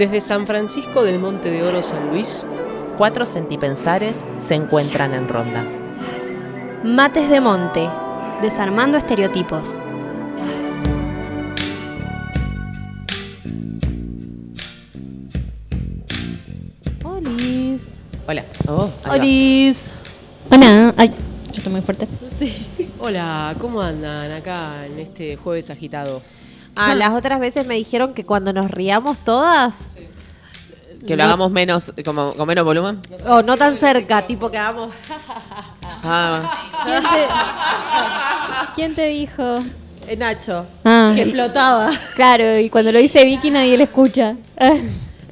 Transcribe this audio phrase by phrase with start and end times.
[0.00, 2.46] Desde San Francisco del Monte de Oro San Luis,
[2.96, 5.62] Cuatro centipensares se encuentran en ronda.
[6.82, 7.86] Mates de Monte.
[8.40, 9.78] Desarmando estereotipos.
[17.04, 17.98] Olis.
[18.26, 18.46] Hola.
[18.68, 18.88] Oh.
[19.06, 19.92] Olis.
[20.50, 20.94] Hola.
[20.96, 22.08] Ay, yo estoy muy fuerte.
[23.00, 26.22] Hola, ¿cómo andan acá en este jueves agitado?
[26.76, 29.88] Ah, las otras veces me dijeron que cuando nos riamos todas,
[31.06, 33.00] Que lo hagamos menos, como, con menos volumen.
[33.26, 34.92] o no tan cerca, tipo que hagamos.
[36.02, 36.50] Ah,
[38.74, 39.54] ¿Quién te dijo?
[40.06, 41.12] Eh, Nacho, Ah.
[41.14, 41.90] que explotaba.
[42.16, 44.36] Claro, y cuando lo dice Vicky nadie le escucha.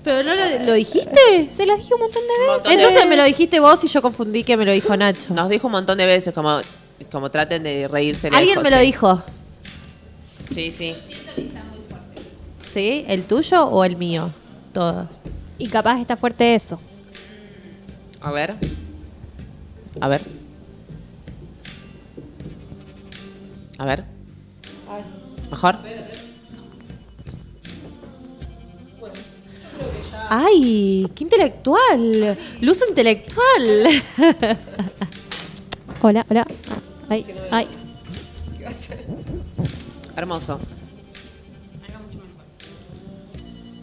[0.05, 1.51] ¿Pero no lo, lo dijiste?
[1.57, 2.47] Se los dije un montón de veces.
[2.49, 3.09] montón de Entonces veces.
[3.09, 5.35] me lo dijiste vos y yo confundí que me lo dijo Nacho.
[5.35, 6.61] Nos dijo un montón de veces, como,
[7.11, 8.29] como traten de reírse.
[8.29, 8.83] Alguien lejos, me lo sí.
[8.83, 9.23] dijo.
[10.55, 10.95] Sí, sí.
[12.67, 13.05] ¿Sí?
[13.09, 14.31] ¿El tuyo o el mío?
[14.73, 15.23] Todos.
[15.59, 16.81] Y capaz está fuerte eso.
[18.21, 18.55] A ver.
[20.01, 20.23] A ver.
[23.79, 24.05] A ver.
[25.51, 25.77] ¿Mejor?
[30.31, 31.11] ¡Ay!
[31.15, 32.37] ¡Qué intelectual!
[32.61, 33.89] ¡Luz intelectual!
[36.03, 36.47] Hola, hola.
[37.09, 37.67] Ay, ay.
[40.17, 40.61] Hermoso.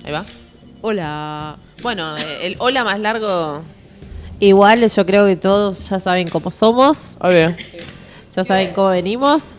[0.06, 0.24] Ahí va.
[0.82, 1.58] Hola.
[1.82, 3.64] Bueno, eh, el hola más largo.
[4.40, 7.56] Igual yo creo que todos ya saben cómo somos, Obvio.
[8.32, 9.58] ya saben cómo venimos.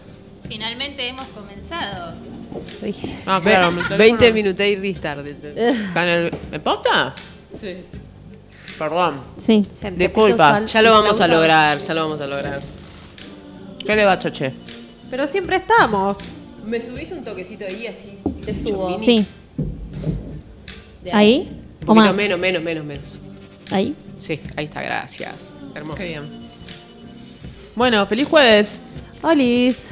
[0.48, 2.14] Finalmente hemos comenzado.
[2.82, 2.94] Uy.
[3.26, 5.30] Ah, claro, mi teléfono- 20 minutos y tarde.
[5.32, 6.34] ¿Está en el.
[6.52, 7.12] ¿En posta?
[7.58, 7.74] Sí.
[8.78, 9.20] Perdón.
[9.38, 9.62] Sí.
[9.96, 12.60] Disculpas, Ya lo vamos a lograr, ya lo vamos a lograr.
[13.84, 14.52] ¿Qué le va, Choche?
[15.10, 16.18] Pero siempre estamos.
[16.64, 18.18] ¿Me subís un toquecito ahí así?
[18.44, 18.96] Te subo.
[18.98, 19.26] Sí.
[21.06, 21.48] De ¿Ahí?
[21.82, 22.16] Un ¿O poquito más?
[22.16, 23.04] menos, menos, menos, menos.
[23.70, 23.94] ¿Ahí?
[24.18, 25.54] Sí, ahí está, gracias.
[25.72, 25.98] Hermoso.
[25.98, 26.24] Qué bien.
[27.76, 28.80] Bueno, feliz jueves.
[29.22, 29.86] Olis.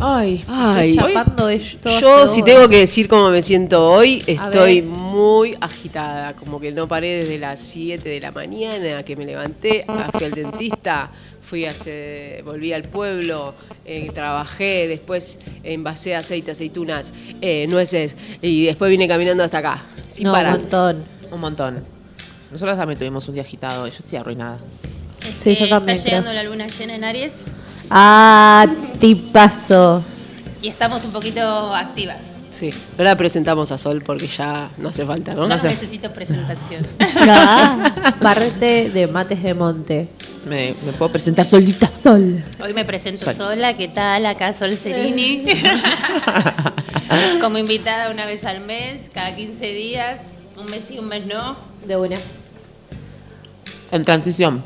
[0.00, 3.88] Ay, Ay, Estoy chapando de todo Yo, este si tengo que decir cómo me siento
[3.88, 6.34] hoy, estoy muy agitada.
[6.34, 10.32] Como que no paré desde las 7 de la mañana que me levanté, fui al
[10.32, 11.10] dentista,
[11.40, 13.54] fui a hacer- volví al pueblo,
[13.84, 20.24] eh, trabajé, después envasé aceite, aceitunas, eh, nueces, y después vine caminando hasta acá, sin
[20.24, 20.54] no, parar.
[20.56, 21.04] un montón.
[21.30, 21.84] un montón.
[22.50, 24.58] Nosotros también tuvimos un día agitado yo estoy arruinada.
[25.38, 26.42] Sí, yo Este, también Está llegando creo.
[26.42, 27.46] la luna llena en Aries
[27.90, 28.66] Ah,
[29.00, 30.02] tipazo.
[30.62, 32.32] y estamos un poquito activas.
[32.50, 35.42] Sí, no la presentamos a Sol porque ya no hace falta, ¿no?
[35.42, 36.86] Yo no necesito presentación.
[37.28, 40.08] Ah, Parte de Mates de Monte.
[40.46, 41.86] ¿Me, me puedo presentar solita?
[41.86, 42.42] Sol.
[42.62, 43.34] Hoy me presento Sol.
[43.34, 44.24] sola, ¿qué tal?
[44.26, 45.44] Acá Sol Cerini.
[47.40, 50.20] Como invitada una vez al mes, cada 15 días,
[50.58, 51.56] un mes sí, un mes no.
[51.86, 52.16] De una.
[53.92, 54.62] En transición.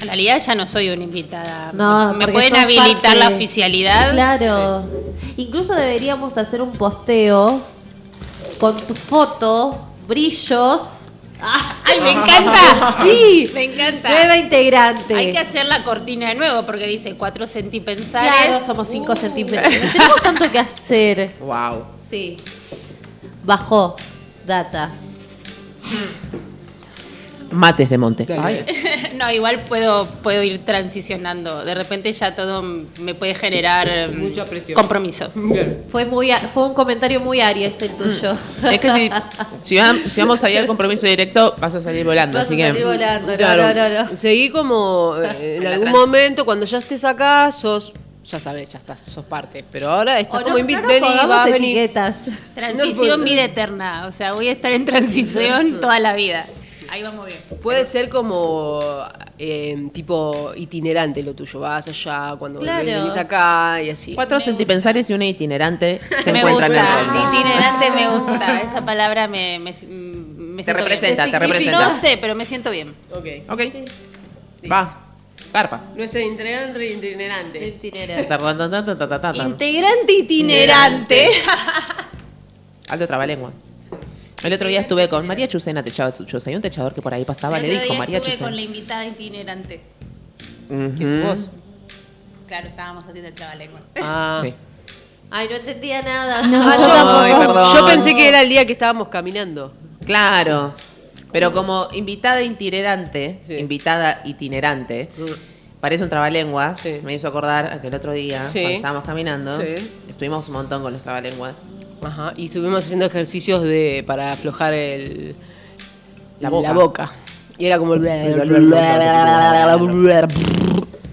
[0.00, 1.70] En realidad ya no soy una invitada.
[1.72, 4.12] No, ¿Me pueden habilitar parte- la oficialidad?
[4.12, 4.84] Claro.
[5.36, 7.60] Incluso deberíamos hacer un posteo
[8.60, 11.02] con tu foto, brillos.
[11.40, 12.96] ¡Ay, me encanta!
[13.02, 13.50] Sí.
[13.54, 14.08] Me encanta.
[14.08, 15.14] Nueva integrante.
[15.14, 18.32] Hay que hacer la cortina de nuevo porque dice cuatro centipensares.
[18.32, 19.72] Claro, somos 5 centímetros.
[19.92, 21.34] Tenemos tanto que hacer.
[21.40, 21.84] Wow.
[21.98, 22.38] Sí.
[23.44, 23.96] Bajó.
[24.46, 24.90] Data.
[27.50, 28.26] Mates de monte.
[28.38, 28.64] Ay,
[29.16, 31.64] No, igual puedo, puedo ir transicionando.
[31.64, 34.74] De repente ya todo me puede generar eh, Mucha presión.
[34.74, 35.30] compromiso.
[35.88, 38.32] Fue muy fue un comentario muy Aries el tuyo.
[38.70, 39.10] es que si,
[39.62, 42.36] si, vam- si vamos a ir al compromiso directo, vas a salir volando.
[42.38, 42.84] Vas a salir que.
[42.84, 43.32] volando.
[43.32, 43.62] No, Claro.
[43.62, 44.16] no, no, no.
[44.16, 47.92] Seguí como eh, en La algún momento, cuando ya estés acá, sos,
[48.24, 49.64] ya sabes, ya estás, sos parte.
[49.70, 52.24] Pero ahora estás como no, invit, no vení, vas, etiquetas.
[52.54, 54.06] Transición No, vida eterna.
[54.08, 56.44] O sea, voy a estar en transición toda la vida.
[56.88, 57.38] Ahí vamos bien.
[57.60, 58.80] Puede ser como
[59.38, 61.60] eh, tipo itinerante lo tuyo.
[61.60, 62.84] Vas allá, cuando Claro.
[62.84, 64.14] venís acá y así.
[64.14, 67.00] Cuatro centipensares y una itinerante se me encuentran gusta.
[67.00, 67.30] en ronda.
[67.34, 68.60] Itinerante me gusta.
[68.62, 71.50] Esa palabra me, me, me Te representa, Te te bien.
[71.50, 71.84] representa.
[71.84, 72.94] No sé, pero me siento bien.
[73.12, 73.26] Ok.
[73.50, 73.60] Ok.
[74.70, 75.02] Va.
[75.52, 75.80] Carpa.
[75.94, 77.66] Nuestra itinerante itinerante.
[77.68, 78.28] Itinerante.
[79.46, 81.28] Integrante itinerante.
[82.88, 83.52] Alto trabalengua.
[84.46, 87.12] El otro día estuve con María Chucena, techaba su choza, y un techador que por
[87.12, 88.48] ahí pasaba El le dijo María estuve Chucena.
[88.48, 89.80] con la invitada itinerante.
[90.70, 91.26] Ujú.
[91.26, 91.48] ¿Vos?
[92.46, 93.80] Claro, estábamos haciendo el trabalengua.
[94.00, 94.38] Ah.
[94.44, 94.54] Sí.
[95.32, 96.42] Ay, no entendía nada.
[96.46, 97.20] No.
[97.20, 97.74] Ay, perdón.
[97.74, 99.74] Yo pensé que era el día que estábamos caminando.
[100.04, 100.74] Claro.
[101.32, 103.54] Pero como invitada itinerante, Sí.
[103.54, 105.10] invitada itinerante,
[105.80, 107.00] parece un trabalengua, Sí.
[107.02, 108.60] me hizo acordar aquel otro día, Sí.
[108.60, 109.74] cuando estábamos caminando, Sí.
[110.08, 111.56] estuvimos un montón con los trabalenguas.
[112.02, 115.34] Ajá, y estuvimos haciendo ejercicios de para aflojar el,
[116.40, 116.72] La boca.
[116.72, 117.12] boca.
[117.58, 118.02] Y era como el...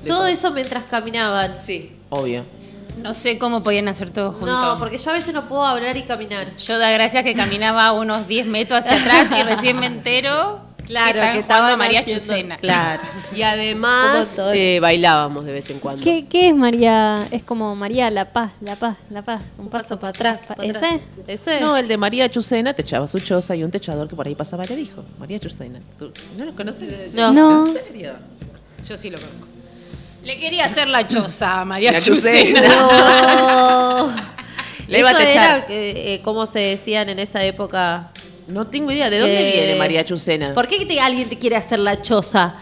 [0.06, 1.54] Todo eso mientras caminaban.
[1.54, 1.96] Sí.
[2.10, 2.44] Obvio.
[3.02, 4.50] No sé cómo podían hacer todo juntos.
[4.50, 6.56] No, porque yo a veces no puedo hablar y caminar.
[6.58, 11.14] Yo da gracias que caminaba unos 10 metros hacia atrás y recién me entero Claro,
[11.14, 12.58] que jugando estaban María haciendo- Chucena.
[12.58, 13.02] Claro.
[13.36, 16.04] Y además eh, bailábamos de vez en cuando.
[16.04, 17.16] ¿Qué, qué es María?
[17.32, 19.44] Es como María La Paz, La Paz, La Paz.
[19.58, 20.42] Un Un paso, paso para atrás.
[20.48, 20.78] pa- para ¿Ese?
[20.78, 21.02] atrás.
[21.28, 21.62] Ese.
[21.62, 24.36] No, el de María Chucena te echaba su choza y un techador que por ahí
[24.36, 25.04] pasaba le dijo.
[25.20, 25.80] María Chucena.
[25.98, 27.14] ¿Tú no lo conoces?
[27.14, 27.32] No.
[27.32, 27.66] No.
[27.68, 28.14] ¿En serio?
[28.88, 29.48] Yo sí lo conozco.
[30.24, 32.62] Le quería hacer la choza a María Chucena.
[32.68, 34.12] No.
[34.88, 35.44] Le iba a Eso techar.
[35.60, 38.12] era, eh, eh, ¿cómo se decían en esa época?
[38.48, 39.10] No tengo idea.
[39.10, 40.54] ¿De dónde Que- viene María Chucena?
[40.54, 42.56] ¿Por qué te- alguien te quiere hacer la choza?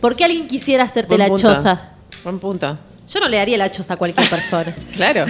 [0.00, 1.54] ¿Por qué alguien quisiera hacerte Buen la punto.
[1.54, 1.92] choza?
[2.24, 2.78] Buen punto.
[3.12, 4.74] Yo no le daría la choza a cualquier persona.
[4.94, 5.26] Claro.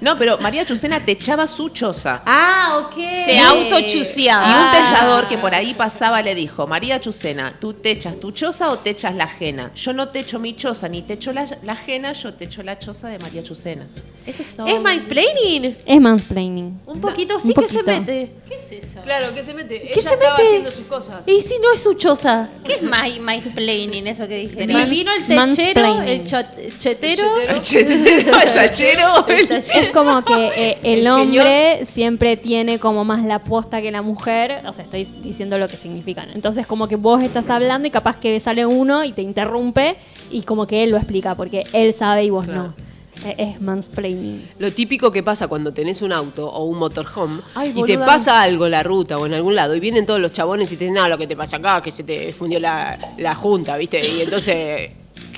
[0.00, 2.22] No, pero María Chucena te echaba su choza.
[2.26, 2.94] ah, ok.
[3.24, 4.46] Se autochuceaba.
[4.46, 4.84] Y un Ah.
[4.84, 8.78] techador que por ahí pasaba le dijo, María Chucena, ¿tú te echas tu choza o
[8.78, 9.72] te echas la ajena?
[9.74, 12.62] Yo no te echo mi choza, ni te echo la, la ajena, yo te echo
[12.62, 13.86] la choza de María Chucena.
[14.26, 14.66] Ese es todo.
[14.66, 15.76] ¿Es mansplaining?
[15.86, 16.80] Es mansplaining.
[16.86, 18.32] Un poquito sí un que se mete.
[18.48, 19.00] ¿Qué es eso?
[19.02, 19.80] Claro, que se mete.
[19.80, 20.48] ¿Qué Ella se estaba mete?
[20.48, 21.28] haciendo sus cosas.
[21.28, 22.48] Y si no es su choza.
[22.64, 24.64] ¿Qué es my, mansplaining, eso que dije?
[24.64, 27.36] Y vino el techero, el chat- chetero.
[27.48, 29.26] El chetero, el tachero.
[29.28, 29.85] el tachero.
[29.86, 34.02] Es como que eh, el El hombre siempre tiene como más la posta que la
[34.02, 36.30] mujer, o sea, estoy diciendo lo que significan.
[36.34, 39.96] Entonces como que vos estás hablando y capaz que sale uno y te interrumpe
[40.30, 42.62] y como que él lo explica porque él sabe y vos Claro.
[42.62, 42.86] no.
[43.24, 44.46] Eh, Es mansplaining.
[44.58, 48.42] Lo típico que pasa cuando tenés un auto o un motorhome Ay, y te pasa
[48.42, 50.84] algo en la ruta o en algún lado y vienen todos los chabones y te
[50.84, 54.06] dicen, no, lo que te pasa acá, que se te fundió la, la junta, ¿viste?
[54.06, 54.90] Y entonces,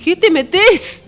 [0.05, 1.05] ¿qué te metes?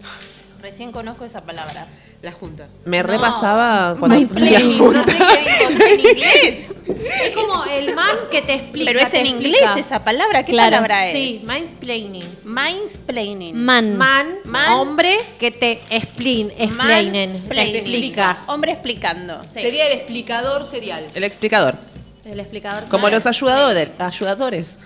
[0.62, 1.88] Recién conozco esa palabra.
[2.22, 2.68] La junta.
[2.84, 4.78] Me repasaba cuando Mansplaining.
[4.78, 6.66] No sé qué digo es en inglés.
[6.90, 8.90] Es como el man que te explica.
[8.90, 9.78] Pero es en inglés explica.
[9.78, 10.42] esa palabra.
[10.42, 10.70] ¿Qué Claro.
[10.70, 11.12] palabra es?
[11.12, 12.24] Sí, mansplaining.
[12.44, 13.54] Mansplaining.
[13.64, 13.96] Man.
[13.96, 14.72] Man, Man.
[14.72, 17.76] hombre que te explain, explainen, te Mansplaining.
[17.76, 18.42] explica.
[18.48, 19.40] Hombre explicando.
[19.44, 19.60] Sí.
[19.60, 21.06] Sería el explicador serial.
[21.14, 21.76] El explicador.
[22.24, 22.82] El explicador.
[22.88, 23.12] Como sabe.
[23.14, 23.88] los ayudadores.
[23.98, 24.76] Ayudadores.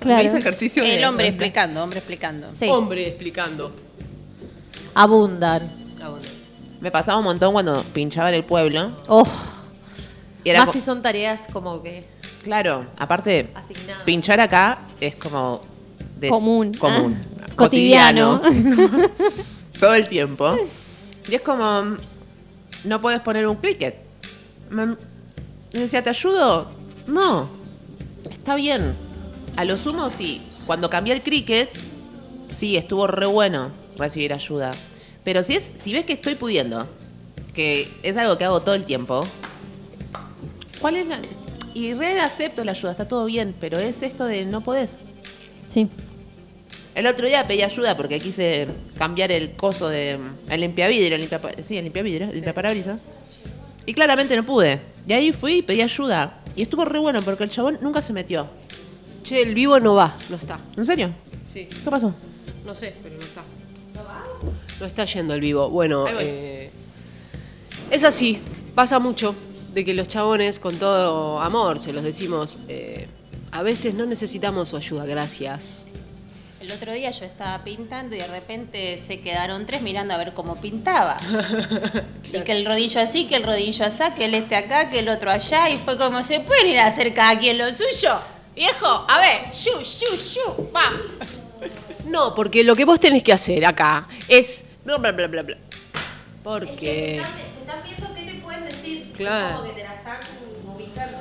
[0.00, 0.16] Claro.
[0.22, 2.50] Me hice ejercicio de- El hombre explicando, hombre explicando.
[2.50, 3.72] Sí, Hombre explicando.
[4.94, 5.81] abundan.
[6.82, 8.92] Me pasaba un montón cuando pinchaba en el pueblo.
[9.06, 9.26] Oh,
[10.44, 12.04] Y era más si son tareas como que
[12.42, 14.02] Claro, aparte, asignadas.
[14.02, 15.60] pinchar acá es como...
[16.18, 16.72] de- Común.
[16.78, 17.16] Común.
[17.40, 18.40] Ah, Cotidiano.
[18.42, 19.10] cotidiano.
[19.80, 20.56] todo el tiempo.
[21.30, 21.96] Y es como,
[22.84, 23.94] no puedes poner un cricket.
[24.70, 24.96] Me, me
[25.72, 26.68] decía, ¿te ayudo?
[27.06, 27.48] No,
[28.28, 28.94] está bien.
[29.56, 30.42] A lo sumo, sí.
[30.66, 31.70] Cuando cambié el cricket,
[32.50, 34.72] sí, estuvo re bueno recibir ayuda.
[35.24, 36.88] Pero si, es, si ves que estoy pudiendo,
[37.54, 39.20] que es algo que hago todo el tiempo,
[40.80, 41.20] ¿cuál es la...?
[41.74, 44.98] Y re acepto la ayuda, está todo bien, pero es esto de no podés.
[45.68, 45.88] Sí.
[46.94, 50.18] El otro día pedí ayuda porque quise cambiar el coso de
[50.50, 53.00] el limpiavidrio, el limpia, sí, el limpiavidrio, el limpiaparabrisas.
[53.86, 54.80] Y claramente no pude.
[55.08, 56.42] Y ahí fui y pedí ayuda.
[56.54, 58.48] Y estuvo re bueno porque el chabón nunca se metió.
[59.22, 60.60] Che, el vivo no va, no está.
[60.76, 61.10] ¿En serio?
[61.50, 61.66] Sí.
[61.66, 62.14] ¿Qué pasó?
[62.66, 63.42] No sé, pero no está.
[64.82, 65.70] ¿No está yendo el vivo.
[65.70, 66.68] Bueno, eh,
[67.92, 68.40] es así.
[68.74, 69.32] Pasa mucho
[69.72, 73.06] de que los chabones, con todo amor, se los decimos, eh,
[73.52, 75.86] a veces no necesitamos su ayuda, gracias.
[76.60, 80.34] El otro día yo estaba pintando y de repente se quedaron tres mirando a ver
[80.34, 81.16] cómo pintaba.
[82.32, 85.08] Y que el rodillo así, que el rodillo así, que el este acá, que el
[85.08, 85.70] otro allá.
[85.70, 88.10] Y fue como, ¿se pueden ir a hacer cada quien lo suyo?
[88.56, 90.90] Viejo, a ver, shu, shu, shu, va.
[92.06, 95.56] No, porque lo que vos tenés que hacer acá es bla bla bla bla bla.
[96.42, 99.12] Porque están viendo qué te pueden decir.
[99.16, 99.56] Claro.
[99.58, 100.16] Como que te la están
[100.66, 101.18] ubicando.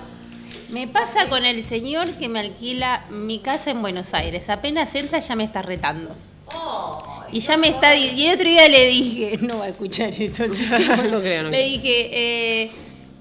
[0.69, 4.49] Me pasa con el señor que me alquila mi casa en Buenos Aires.
[4.49, 6.15] Apenas entra ya me está retando.
[7.33, 7.95] Y ya me está...
[7.95, 10.43] Y el otro día le dije, no va a escuchar esto.
[10.49, 11.69] que No creo, no Le creo.
[11.69, 12.09] dije,
[12.63, 12.71] eh,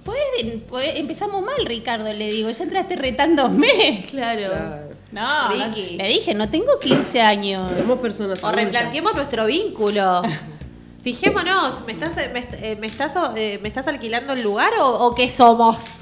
[0.04, 4.04] ¿podés- podés- empezamos mal, Ricardo, le digo, ya entraste retándome.
[4.10, 4.54] Claro.
[4.54, 5.96] No, no, Ricky.
[5.96, 7.72] le dije, no tengo 15 años.
[7.76, 8.64] somos personas O adultas.
[8.64, 10.22] replanteemos nuestro vínculo.
[11.02, 15.14] Fijémonos, ¿me estás, me, eh, me estás, eh, ¿me estás alquilando el lugar o, o
[15.14, 15.94] qué somos?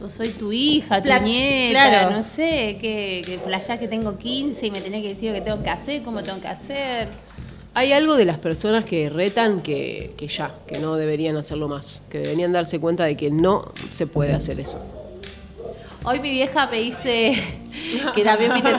[0.00, 2.10] Yo soy tu hija, tu nieta, claro.
[2.16, 5.40] no sé, que, que playá que tengo 15 y me tenés que decir lo que
[5.40, 7.08] tengo que hacer, cómo tengo que hacer.
[7.74, 12.02] Hay algo de las personas que retan que, que ya, que no deberían hacerlo más,
[12.10, 14.78] que deberían darse cuenta de que no se puede hacer eso.
[16.04, 17.34] Hoy mi vieja me dice
[18.14, 18.72] que también viste.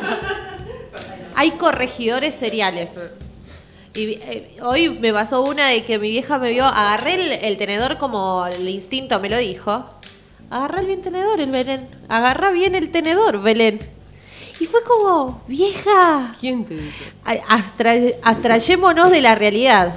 [1.36, 3.12] Hay corregidores seriales.
[3.96, 7.58] Y eh, hoy me pasó una de que mi vieja me vio, agarré el, el
[7.58, 9.86] tenedor como el instinto me lo dijo.
[10.50, 11.88] Agarrá bien tenedor, el Belén.
[12.08, 13.80] Agarrá bien el tenedor, Belén.
[14.60, 16.98] Y fue como, vieja, ¿Quién te dijo?
[17.24, 19.96] a- abstra- abstrayémonos de la realidad.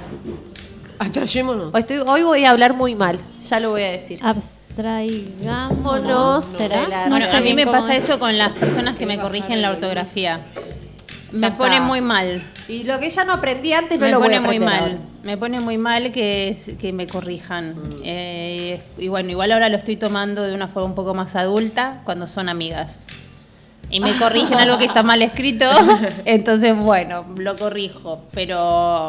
[0.99, 1.73] Atrayémonos.
[1.73, 4.19] Hoy, estoy- hoy voy a hablar muy mal, ya lo voy a decir.
[4.73, 6.43] Abstraigámonos.
[6.43, 6.87] ¿Será?
[7.05, 8.05] No Bueno, sé a mí me pasa es.
[8.05, 10.41] eso con las personas que me corrigen la ortografía.
[11.31, 11.57] Ya Me está.
[11.57, 12.43] pone muy mal.
[12.67, 14.79] Y lo que ya no aprendí antes no me lo voy pone a muy mal.
[14.81, 14.97] ahora.
[15.23, 17.75] Me pone muy mal que, es- que me corrijan.
[18.03, 22.01] Eh, y bueno, igual ahora lo estoy tomando de una forma un poco más adulta
[22.03, 23.05] cuando son amigas.
[23.89, 25.65] Y me corrigen algo que está mal escrito.
[26.25, 28.21] Entonces, bueno, lo corrijo.
[28.33, 29.07] Pero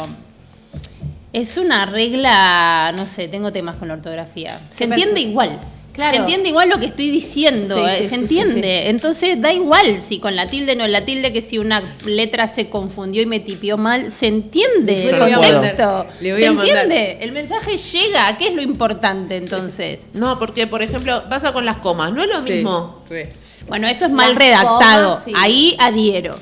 [1.35, 4.61] es una regla, no sé, tengo temas con la ortografía.
[4.71, 5.31] Se ¿Qué entiende pensás?
[5.31, 5.59] igual.
[5.93, 6.15] Claro.
[6.15, 8.89] Se entiende igual lo que estoy diciendo, Sí, eh, sí, se sí, entiende.
[8.91, 12.69] Entonces da igual si con la tilde no la tilde, que si una letra se
[12.69, 15.83] confundió y me tipió mal, se entiende el contexto.
[15.83, 20.01] mandar- le voy se entiende, el mensaje llega, ¿qué es lo importante entonces?
[20.15, 23.05] No, porque, por ejemplo, pasa con las comas, no es lo Sí, mismo.
[23.09, 23.29] re.
[23.69, 25.11] Bueno, eso es mal Las redactado.
[25.11, 25.33] comas, sí.
[25.37, 26.35] Ahí adhiero.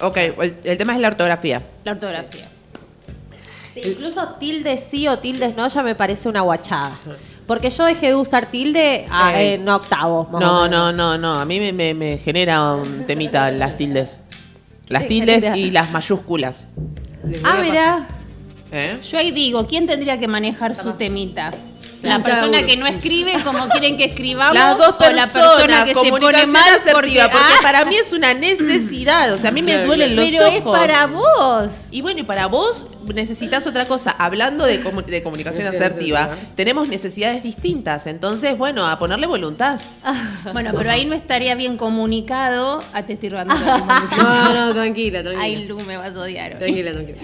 [0.00, 1.62] Ok, el, el tema es la ortografía.
[1.84, 2.48] La ortografía.
[3.82, 6.92] Sí, incluso tildes sí o tildes no ya me parece una guachada.
[7.46, 9.54] Porque yo dejé de usar tilde a- Eh.
[9.54, 10.30] en octavos.
[10.30, 11.34] más o No, no, no, no.
[11.34, 14.20] A mí me, me- me genera un temita las tildes.
[14.88, 15.56] Las tildes genera.
[15.56, 16.66] y las mayúsculas.
[17.44, 18.06] Ah, mira.
[18.72, 18.98] ¿Eh?
[19.08, 21.52] Yo ahí digo, ¿quién tendría que manejar su temita?
[22.02, 25.84] La persona que no escribe como quieren que escribamos Las dos o la persona personas,
[25.84, 29.32] que se pone comunicación mal porque, asertiva, porque ah, para mí es una necesidad.
[29.32, 30.78] O sea, a mí me duelen los pero es ojos.
[30.78, 31.70] para vos.
[31.90, 34.10] Y bueno, y para vos necesitas otra cosa.
[34.18, 38.06] Hablando de, comu- de comunicación asertiva, tenemos necesidades distintas.
[38.06, 39.80] Entonces, bueno, a ponerle voluntad.
[40.52, 42.78] Bueno, pero ahí no estaría bien comunicado.
[42.92, 43.54] Ah, te estoy robando
[44.18, 45.42] No, no, tranquila, tranquila.
[45.44, 46.52] Ay, Lu, me vas a odiar.
[46.52, 46.58] hoy.
[46.58, 47.18] Tranquila, tranquila.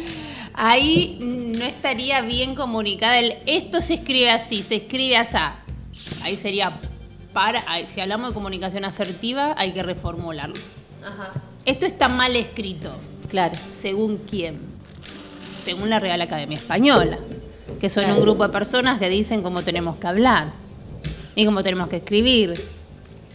[0.54, 5.36] Ahí no estaría bien comunicada el esto se escribe así, se escribe así.
[6.22, 6.78] Ahí sería
[7.32, 10.54] para, si hablamos de comunicación asertiva, hay que reformularlo.
[11.64, 12.94] Esto está mal escrito.
[13.28, 13.54] Claro.
[13.72, 14.60] ¿Según quién?
[15.64, 17.18] Según la Real Academia Española,
[17.80, 20.52] que son un grupo de personas que dicen cómo tenemos que hablar
[21.34, 22.52] y cómo tenemos que escribir.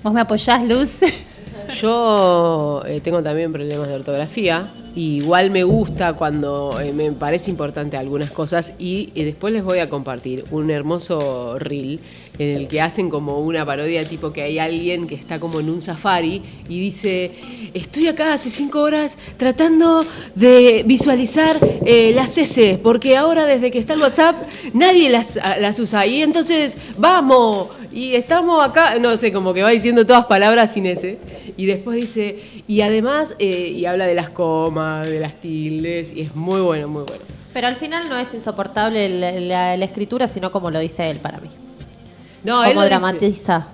[0.04, 1.00] ¿Vos me apoyás, Luz?
[1.76, 4.72] Yo eh, tengo también problemas de ortografía.
[4.96, 8.74] y igual me gusta cuando eh, me parece importante algunas cosas.
[8.80, 12.00] Y, y después les voy a compartir un hermoso reel
[12.40, 15.70] en el que hacen como una parodia tipo que hay alguien que está como en
[15.70, 17.32] un safari y dice,
[17.74, 23.80] estoy acá hace cinco horas tratando de visualizar eh, las S, porque ahora desde que
[23.80, 24.36] está el WhatsApp
[24.74, 26.06] nadie las, las usa.
[26.06, 30.86] Y entonces, vamos, y estamos acá, no sé, como que va diciendo todas palabras sin
[30.86, 31.18] S.
[31.58, 32.38] Y después dice,
[32.68, 36.88] y además, eh, y habla de las comas, de las tildes, y es muy bueno,
[36.88, 37.24] muy bueno.
[37.54, 41.18] Pero al final no es insoportable la, la- la escritura, sino como lo dice él
[41.18, 41.50] para mí.
[42.44, 42.90] No, él como dice.
[42.96, 43.68] dramatiza.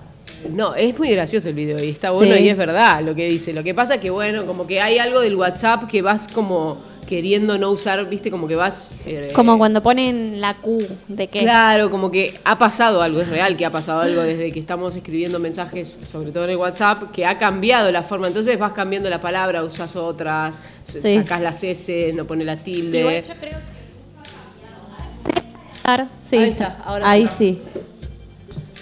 [0.50, 2.44] No, es muy gracioso el video y está bueno Sí.
[2.44, 3.52] y es verdad lo que dice.
[3.54, 7.58] Lo que pasa que, bueno, como que hay algo del WhatsApp que vas como queriendo
[7.58, 8.94] no usar, viste, como que vas...
[9.06, 11.40] eh, Como cuando ponen la Q de que.
[11.40, 14.96] Claro, como que ha pasado algo, es real que ha pasado algo desde que estamos
[14.96, 18.28] escribiendo mensajes, sobre todo en el WhatsApp, que ha cambiado la forma.
[18.28, 21.16] Entonces vas cambiando la palabra, usas otras, s- Sí.
[21.18, 23.00] sacás las S, no pones la tilde.
[23.00, 23.74] Igual yo creo que.
[26.20, 26.38] Sí.
[26.38, 27.34] Ahí está, ahora Ahí sí.
[27.38, 27.62] sí.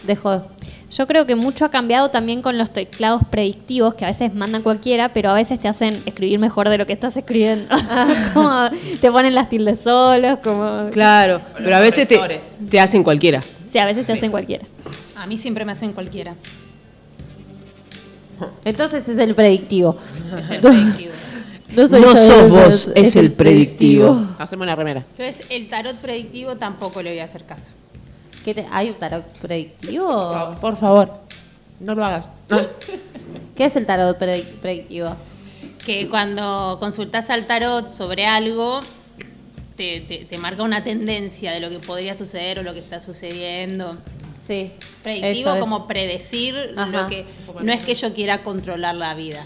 [0.05, 0.45] Dejó.
[0.91, 4.61] Yo creo que mucho ha cambiado también con los teclados predictivos que a veces mandan
[4.61, 7.73] cualquiera, pero a veces te hacen escribir mejor de lo que estás escribiendo.
[8.33, 8.69] como
[8.99, 10.89] te ponen las tildes solos, como.
[10.91, 12.19] Claro, pero a veces te,
[12.69, 13.39] te hacen cualquiera.
[13.71, 14.65] Sí, a veces te hacen cualquiera.
[15.15, 16.35] A mí siempre me hacen cualquiera.
[18.65, 19.97] Entonces es el predictivo.
[20.37, 21.13] Es el predictivo.
[21.87, 24.27] soy No sos vos, es, es el predictivo.
[24.37, 25.05] Hacemos una remera.
[25.11, 27.71] Entonces, el tarot predictivo tampoco le voy a hacer caso.
[28.43, 30.55] ¿Qué te- ¿Hay un tarot predictivo?
[30.59, 31.11] Por favor,
[31.79, 32.31] no lo hagas.
[33.55, 35.15] ¿Qué es el tarot predic- predictivo?
[35.85, 38.79] Que cuando consultas al tarot sobre algo,
[39.75, 42.99] te, te- te marca una tendencia de lo que podría suceder o lo que está
[43.01, 43.97] sucediendo.
[44.39, 44.71] Sí.
[45.03, 45.59] Predictivo es.
[45.59, 46.85] como predecir Ajá.
[47.03, 47.25] lo que...
[47.61, 49.45] No es que yo quiera controlar la vida.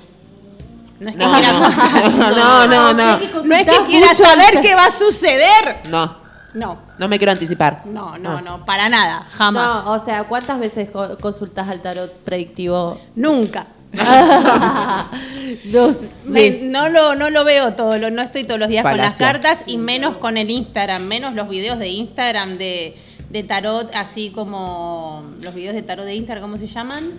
[1.00, 3.18] No es que No, quiera no, controlar- no, no, no.
[3.44, 5.78] No es que quiera saber qué va a suceder.
[5.90, 6.16] No,
[6.56, 7.82] No, no me quiero anticipar.
[7.86, 9.86] no, no, no, para nada, jamás.
[9.86, 13.00] No, o sea, ¿cuántas veces co- consultas al tarot predictivo?
[13.16, 13.68] Nunca.
[15.66, 16.30] no sé.
[16.30, 19.16] Me- no, lo, no lo veo todo, lo- no estoy todos los días con las
[19.18, 22.96] cartas y menos con el Instagram, menos los videos de Instagram de,
[23.30, 27.12] de tarot, así como los videos de tarot de Instagram, ¿cómo se llaman?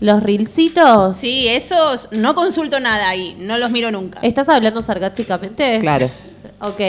[0.00, 1.16] ¿Los reelcitos?
[1.16, 4.20] Sí, esos no consulto nada ahí, no los miro nunca.
[4.22, 5.78] ¿Estás hablando sarcásticamente?
[5.80, 6.08] Claro.
[6.60, 6.80] Ok.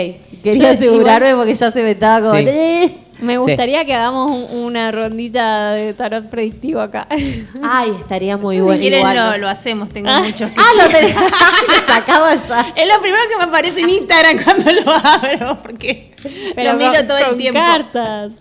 [0.43, 2.39] Quería asegurarme porque ya se me estaba como...
[2.39, 2.45] Sí.
[2.47, 2.97] "Eh".
[3.21, 3.37] Me Sí.
[3.39, 7.05] gustaría que hagamos un- una rondita de tarot predictivo acá.
[7.63, 8.79] Ay, estaría muy Si bueno.
[8.79, 10.21] quieren igual, lo, no lo hacemos, tengo Ah.
[10.21, 11.15] muchos que Ah, lo tenés.
[11.67, 12.73] Lo sacaba ya.
[12.77, 16.13] Es lo primero que me aparece en Instagram cuando lo abro, porque
[16.55, 17.59] Pero lo miro con- todo el con tiempo.
[17.59, 18.31] cartas.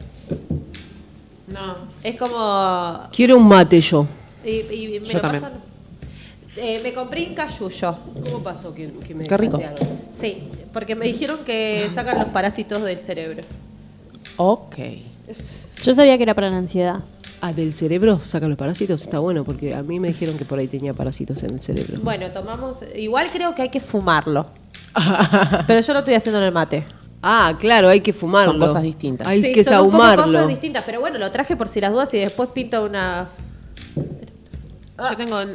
[1.49, 1.77] No.
[2.05, 3.01] Es como...
[3.15, 4.07] Quiero un mate yo.
[4.45, 5.43] Y, y me Yo lo también.
[5.43, 5.61] pasan-
[6.61, 7.97] Eh, me compré incayuyo.
[8.25, 9.61] ¿Cómo pasó que, que me Qué rico.
[10.11, 13.45] Sí, porque me dijeron que sacan los parásitos del cerebro.
[14.37, 14.77] Ok.
[15.83, 17.01] Yo sabía que era para la ansiedad.
[17.41, 19.03] Ah, del cerebro sacan los parásitos.
[19.03, 22.01] Está bueno porque a mí me dijeron que por ahí tenía parásitos en el cerebro.
[22.03, 22.79] Bueno, tomamos...
[22.97, 24.47] Igual creo que hay que fumarlo.
[25.67, 26.85] Pero yo lo estoy haciendo en el mate.
[27.23, 28.53] Ah, claro, hay que fumarlo.
[28.53, 29.27] Son cosas distintas.
[29.27, 31.93] Hay Sí, que son un poco cosas distintas, pero bueno, lo traje por si las
[31.93, 33.29] dudas y después pinta una...
[34.99, 35.39] Yo tengo.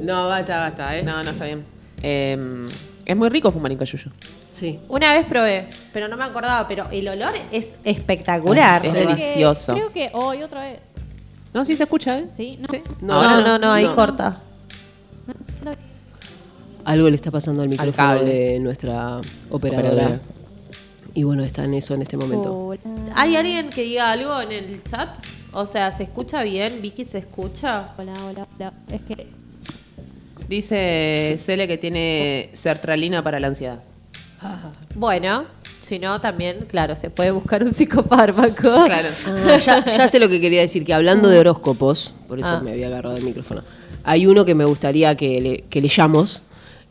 [0.00, 1.02] No, basta, basta, ¿eh?
[1.02, 1.64] no, no está bien.
[2.02, 2.68] Eh,
[3.06, 4.10] es muy rico fumar incayuyo.
[4.54, 4.78] Sí.
[4.88, 8.84] Una vez probé, pero no me acordaba, pero el olor es espectacular.
[8.84, 9.72] Es delicioso.
[9.72, 10.80] Creo que hoy otra vez.
[11.52, 12.26] No, sí se escucha, ¿eh?
[12.36, 12.60] Sí,
[13.00, 13.22] no.
[13.22, 13.94] No, no, no, ahí no.
[13.94, 14.40] corta.
[16.84, 18.24] Algo le está pasando al micrófono cable.
[18.24, 19.20] de nuestra
[19.50, 19.88] operadora.
[19.88, 20.20] Operadora.
[21.14, 22.52] Y bueno, está en eso en este momento.
[22.52, 22.80] Hola.
[23.14, 25.16] ¿Hay alguien que diga algo en el chat?
[25.54, 26.80] O sea, ¿se escucha bien?
[26.82, 27.90] ¿Vicky se escucha?
[27.96, 28.72] Hola, hola, hola.
[28.90, 29.26] Es que
[30.48, 33.80] Dice Cele que tiene sertralina para la ansiedad.
[34.94, 35.44] Bueno,
[35.80, 38.84] si no, también, claro, se puede buscar un psicofármaco.
[38.84, 39.08] Claro.
[39.48, 42.60] Ah, ya, ya sé lo que quería decir, que hablando de horóscopos, por eso Ah.
[42.62, 43.62] me había agarrado el micrófono,
[44.02, 46.42] hay uno que me gustaría que, le, que leyamos,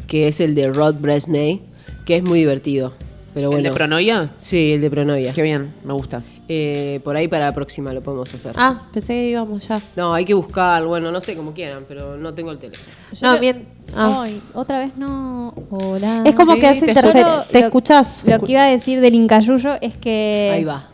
[0.07, 1.61] que es el de Rod Bresnay,
[2.05, 2.93] que es muy divertido.
[3.35, 4.31] Pero ¿El de pronoia?
[4.37, 5.33] sí, el de Pronoia.
[5.33, 6.23] Qué bien, me gusta.
[6.49, 8.53] Eh, por ahí para la próxima lo podemos hacer.
[8.57, 9.79] Ah, pensé que íbamos ya.
[9.95, 12.85] No, hay que buscar, bueno, no sé como quieran, pero no tengo el teléfono.
[13.13, 13.67] yo No, lo- bien.
[13.95, 14.23] Ah.
[14.25, 15.53] Ay, otra vez no.
[15.69, 16.23] Hola.
[16.25, 17.43] Es como sí, que hace te interferencia.
[17.49, 18.23] ¿Te lo- escuchás?
[18.25, 20.51] Lo que iba a decir del incayuyo es que.
[20.53, 20.89] Ahí va.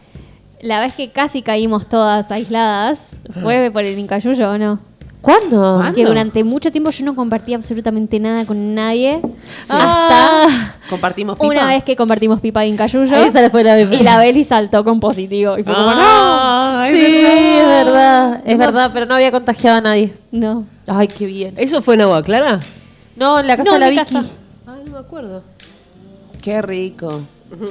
[0.61, 4.79] La vez que casi caímos todas aisladas, ¿fue por el incayuyo o no?
[5.21, 5.75] ¿Cuándo?
[5.77, 5.93] ¿Cuándo?
[5.95, 9.21] Que durante mucho tiempo yo no compartía absolutamente nada con nadie.
[9.69, 10.45] Ah.
[10.47, 11.47] Hasta Compartimos pipa.
[11.47, 13.15] una vez que compartimos pipa de incayuyo.
[13.15, 15.57] Ahí se le fue la Y la Beli saltó con positivo.
[15.57, 18.41] Y fue como, Ah, Sí, es es verdad.
[18.45, 20.13] Es verdad, pero no había contagiado a nadie.
[20.31, 20.65] no.
[20.87, 21.53] Ay, qué bien.
[21.57, 22.59] ¿Eso fue en Agua Clara?
[23.15, 24.03] No, en la casa No, de la en Vicky.
[24.05, 24.25] casa.
[24.65, 25.43] Ah, no me acuerdo.
[26.41, 27.21] Qué rico.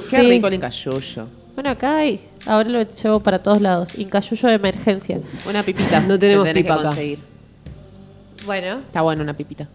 [0.09, 0.29] Qué Sí.
[0.29, 1.25] rico el incayuyo.
[1.55, 2.21] Bueno, acá hay.
[2.45, 3.97] Ahora lo llevo para todos lados.
[3.97, 5.19] Incayuyo de emergencia.
[5.49, 5.99] Una pipita.
[6.01, 6.97] No tenemos pipa que acá.
[8.49, 8.79] Bueno.
[8.79, 9.67] Está bueno una pipita.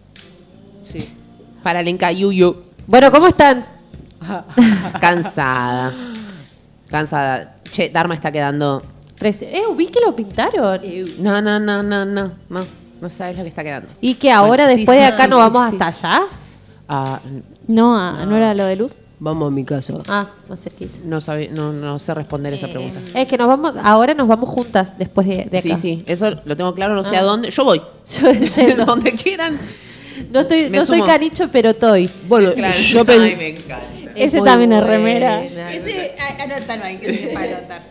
[0.83, 1.07] Sí.
[1.63, 2.63] Para el incayuyo.
[2.87, 3.65] Bueno, ¿cómo están?
[4.99, 5.93] Cansada.
[6.89, 7.55] Cansada.
[7.71, 8.83] Che, Dharma está quedando.
[9.21, 10.81] Eh, vi que lo pintaron.
[11.19, 12.31] No, no, no, no, no.
[12.49, 12.59] No,
[12.99, 13.87] no sabes lo que está quedando.
[14.01, 16.23] Y que ahora, Bueno, después sí, de acá, sí, no vamos hasta allá.
[16.89, 17.21] Ah,
[17.67, 18.91] No, ah, ¿no era lo de luz?
[19.19, 19.93] Vamos a mi casa.
[20.09, 20.97] Ah, más cerquita.
[21.05, 22.99] no, sabe, no, no sé responder esa pregunta.
[23.13, 25.61] Es que nos vamos, ahora nos vamos juntas después de, de acá.
[25.61, 27.49] Sí, sí, eso lo tengo claro, no sé a dónde.
[27.49, 27.81] Yo voy.
[28.21, 28.85] Yo yendo.
[28.85, 29.57] Donde quieran.
[30.31, 31.07] No, estoy, Me no soy sumo.
[31.11, 32.09] canicho, pero estoy.
[32.27, 33.81] Bueno, yo Ay, me encanta.
[34.15, 34.91] Ese muy también es buena.
[35.41, 35.73] remera.
[35.73, 37.83] Ese, a- anótalo ahí, que sepa anotar.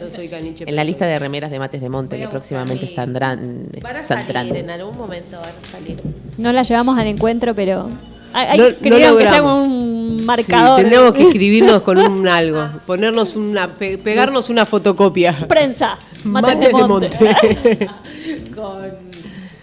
[0.00, 0.64] Yo soy caniche.
[0.66, 3.68] En la lista de remeras de mates de monte Voy que buscar próximamente mi- saldrán.
[3.82, 6.00] Van a salir, en algún momento van a salir.
[6.38, 7.90] No la llevamos al encuentro, pero.
[8.38, 9.40] Hay, No- no que sea logramos.
[9.40, 10.76] como un Sí, marcador.
[10.80, 15.32] tendríamos que escribirnos con un algo, ponernos una, pe- pegarnos una fotocopia.
[15.48, 15.98] Prensa.
[16.24, 17.18] Mates, Mates de monte.
[18.54, 19.06] Con,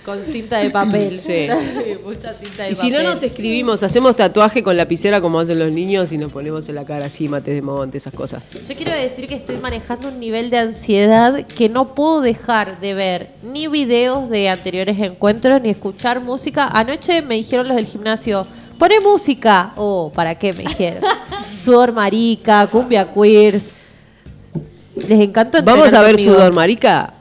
[0.05, 1.19] con cinta de papel.
[1.21, 1.47] Sí.
[2.05, 5.71] Mucha cinta de Y si no nos escribimos, hacemos tatuaje con lapicera como hacen los
[5.71, 8.51] niños y nos ponemos en la cara así, mates de monte, esas cosas.
[8.67, 12.93] Yo quiero decir que estoy manejando un nivel de ansiedad que no puedo dejar de
[12.93, 16.67] ver ni videos de anteriores encuentros ni escuchar música.
[16.67, 18.45] Anoche me dijeron los del gimnasio,
[18.83, 19.71] pone música.
[19.77, 21.03] Oh, ¿para qué me dijeron?
[21.57, 23.69] Sudor marica, cumbia queers.
[25.07, 26.33] Les encanta Vamos a ver conmigo.
[26.33, 27.13] sudor marica.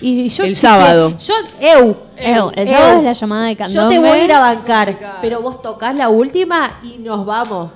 [0.00, 1.18] Y, yo El sábado.
[1.18, 1.96] Yo, eu.
[2.16, 3.94] Eu, el sábado es la llamada de Yo candombe.
[3.96, 7.72] te voy a ir a bancar, pero vos tocas la última y nos vamos.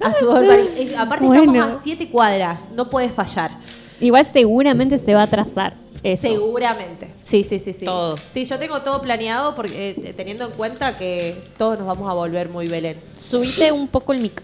[0.00, 1.02] A sudor marica.
[1.02, 1.52] Aparte Bueno.
[1.52, 3.50] estamos a siete cuadras, no puedes fallar.
[4.00, 5.74] Igual seguramente se va a trazar.
[6.02, 6.22] Eso.
[6.28, 7.10] Seguramente.
[7.22, 7.84] Sí, sí, sí, sí.
[7.84, 8.16] Todo.
[8.26, 12.14] Sí, yo tengo todo planeado porque eh, teniendo en cuenta que todos nos vamos a
[12.14, 12.98] volver muy Belén.
[13.16, 14.42] Subite un poco el mic.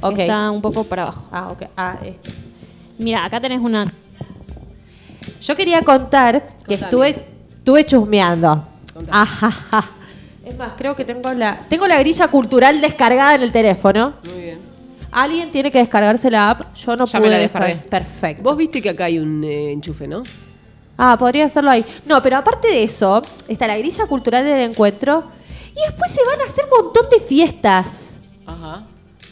[0.00, 0.18] Ok.
[0.20, 1.26] Está un poco para abajo.
[1.30, 1.62] Ah, ok.
[1.76, 2.30] Ah, este.
[2.98, 3.92] Mira, acá tenés una.
[5.40, 7.22] Yo quería contar que estuve,
[7.58, 8.66] estuve chusmeando.
[9.10, 9.90] Ajaja.
[10.44, 14.14] Es más, creo que tengo la, tengo la grilla cultural descargada en el teléfono.
[14.30, 14.58] Muy bien.
[15.10, 16.74] Alguien tiene que descargarse la app.
[16.74, 17.76] Yo no Ya pude me la descargué.
[17.76, 18.42] Perfecto.
[18.42, 20.22] Vos viste que acá hay un eh, enchufe, ¿no?
[20.96, 21.84] Ah, podría hacerlo ahí.
[22.06, 25.24] No, pero aparte de eso, está la grilla cultural del encuentro
[25.76, 28.14] Y después se van a hacer un montón de fiestas.
[28.46, 28.84] Ajá.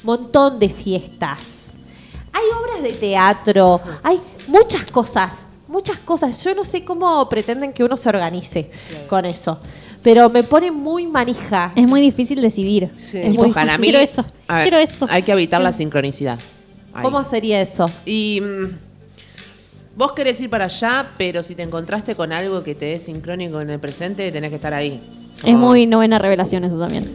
[0.03, 1.71] Montón de fiestas.
[2.33, 6.43] Hay obras de teatro, hay muchas cosas, muchas cosas.
[6.43, 8.71] Yo no sé cómo pretenden que uno se organice
[9.09, 9.61] con eso.
[10.03, 11.73] Pero me pone muy manija.
[11.77, 12.91] Es muy difícil decidir.
[12.97, 13.19] Sí.
[13.19, 13.81] Es muy Para difícil.
[13.81, 14.25] mí, quiero eso.
[14.49, 15.07] ver, quiero eso.
[15.09, 16.41] hay que evitar la sincronicidad.
[16.93, 17.03] Ahí.
[17.03, 17.89] ¿Cómo sería eso?
[18.05, 18.79] Y mm,
[19.97, 23.61] vos querés ir para allá, pero si te encontraste con algo que te dé sincrónico
[23.61, 25.01] en el presente, tenés que estar ahí.
[25.45, 27.11] Es muy novena revelación eso también.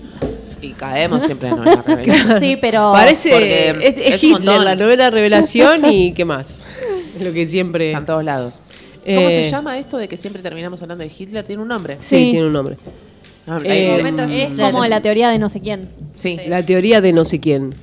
[0.61, 2.39] Y caemos siempre en una revelación.
[2.39, 2.91] Sí, pero...
[2.91, 4.65] Parece es, es es Hitler, montón.
[4.65, 6.61] la novela revelación y qué más.
[7.17, 7.87] Es lo que siempre.
[7.89, 8.53] Está en todos lados.
[9.05, 11.45] ¿Cómo Eh, se llama esto de que siempre terminamos hablando de Hitler?
[11.45, 11.97] ¿Tiene un nombre?
[12.01, 12.31] Sí, Sí.
[12.31, 12.77] tiene un nombre.
[13.47, 14.71] Ah, Eh, momento Es Hitler.
[14.71, 15.89] como la teoría de no sé quién.
[16.15, 16.37] sí.
[16.47, 17.73] La teoría de no sé quién.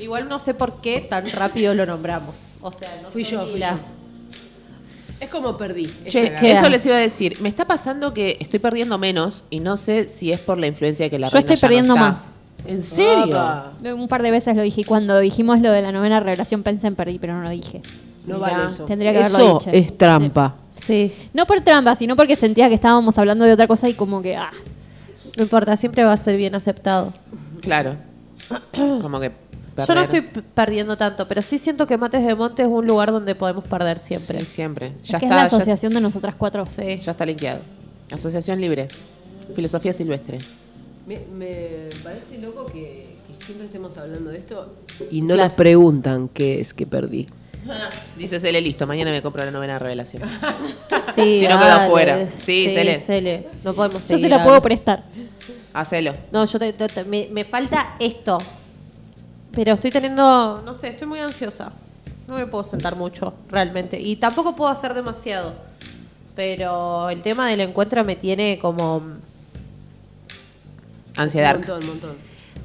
[0.00, 2.34] Igual no sé por qué tan rápido lo nombramos.
[2.60, 3.92] O sea, no Fui yo, fui las-
[5.22, 5.86] Es como perdí.
[6.06, 6.52] Che, Esta ¿qué?
[6.52, 7.40] eso les iba a decir.
[7.40, 11.08] Me está pasando que estoy perdiendo menos y no sé si es por la influencia
[11.08, 12.08] que la Yo reina estoy ya no perdiendo está.
[12.08, 12.34] más.
[12.66, 13.96] ¿En serio?
[13.96, 14.80] Un par de veces lo dije.
[14.80, 17.80] y Cuando dijimos lo de la novena revelación pensé en perdí, pero no lo dije.
[18.26, 18.84] No Mirá, vale eso.
[18.84, 19.70] tendría que haberlo eso dicho.
[19.72, 20.54] es trampa.
[20.72, 24.22] Sí, No por trampa, sino porque sentía que estábamos hablando de otra cosa y como
[24.22, 24.50] que, ah,
[25.36, 27.12] no importa, siempre va a ser bien aceptado.
[27.60, 27.96] Claro.
[29.00, 29.30] Como que
[29.76, 33.10] Yo no estoy perdiendo tanto, pero sí siento que Mates de Monte es un lugar
[33.12, 34.40] donde podemos perder siempre.
[34.40, 34.92] Sí, siempre.
[35.02, 36.64] es Ya que está, es la ya- asociación de nosotras cuatro.
[36.66, 36.98] Sí.
[37.00, 37.60] ya, está linkeado.
[38.12, 38.88] Asociación Libre.
[39.54, 40.38] Filosofía Silvestre.
[41.06, 43.06] Me, me parece loco que,
[43.38, 44.74] que siempre estemos hablando de esto
[45.10, 45.44] y no Claro.
[45.48, 47.26] nos preguntan qué es que perdí.
[48.18, 50.22] Dice Cele, listo, mañana me compro la novena revelación.
[51.14, 51.84] Sí, Si no quedó dale.
[51.86, 52.28] afuera.
[52.38, 52.98] Sí, Cele.
[52.98, 53.46] Cele.
[53.64, 54.24] No podemos Yo seguir.
[54.26, 55.04] te la puedo prestar.
[55.74, 56.14] Hacelo.
[56.30, 58.38] No, yo te- te- te- me, me falta esto.
[59.54, 61.72] Pero estoy teniendo, no sé, estoy muy ansiosa.
[62.26, 64.00] No me puedo sentar mucho, realmente.
[64.00, 65.52] Y tampoco puedo hacer demasiado.
[66.34, 69.02] Pero el tema del encuentro me tiene como...
[71.16, 71.56] Ansiedad.
[71.56, 72.16] Un montón, un montón.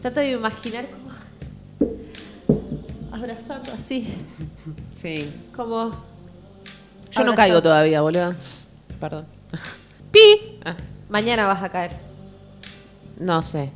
[0.01, 1.07] Trato de imaginar como...
[3.11, 4.13] Abrazando así.
[4.93, 5.29] Sí.
[5.55, 5.91] Como...
[7.11, 8.33] Yo no caigo todavía, boludo.
[8.99, 9.25] Perdón.
[10.11, 10.59] ¡Pi!
[10.63, 10.75] Ah,
[11.09, 11.91] Mañana vas a caer.
[13.19, 13.71] no sé.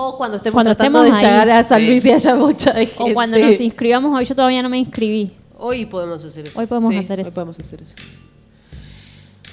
[0.00, 1.32] O cuando estemos Cuando tratando estemos de ahí.
[1.32, 1.86] llegar a San Sí.
[1.88, 3.10] Luis y haya mucha de gente.
[3.10, 5.32] O cuando nos inscribamos hoy, yo todavía no me inscribí.
[5.58, 6.58] Hoy podemos hacer eso.
[6.58, 7.34] Hoy podemos Sí, hacer hoy eso.
[7.34, 7.94] podemos hacer eso.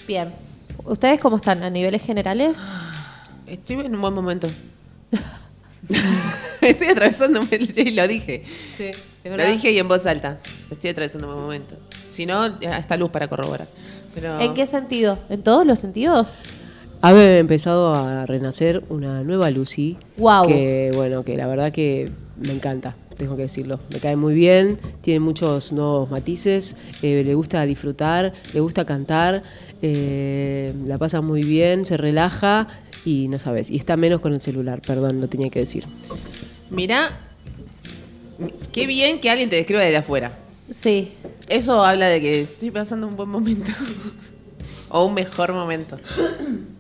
[0.08, 0.32] Bien.
[0.84, 2.70] ¿Ustedes cómo están a niveles generales?
[3.48, 4.48] Estoy en un buen momento.
[6.62, 8.44] Estoy atravesando, y lo dije.
[8.78, 8.92] Sí,
[9.24, 10.38] es Lo dije y en voz alta.
[10.70, 11.76] Estoy atravesando un buen momento.
[12.10, 13.68] Si no, hasta luz para corroborar.
[14.14, 15.18] Pero ¿En qué sentido?
[15.30, 16.38] ¿En todos los sentidos?
[17.02, 19.98] Ha empezado a renacer una nueva Lucy.
[20.18, 20.48] Guau.
[20.48, 22.10] Que, bueno, que la verdad que
[22.46, 23.80] me encanta, tengo que decirlo.
[23.94, 29.44] Me cae muy bien, tiene muchos nuevos matices, eh, le gusta disfrutar, le gusta cantar,
[29.82, 32.68] eh, la pasa muy bien, se relaja
[33.06, 33.70] y no sabes.
[33.70, 35.86] Y está menos con el celular, perdón, lo tenía que decir.
[36.70, 37.12] Mirá,
[38.72, 40.38] qué bien que alguien te describa desde afuera.
[40.70, 41.14] Sí.
[41.48, 43.72] Eso habla de que estoy pasando un buen momento.
[44.90, 46.00] o un mejor momento.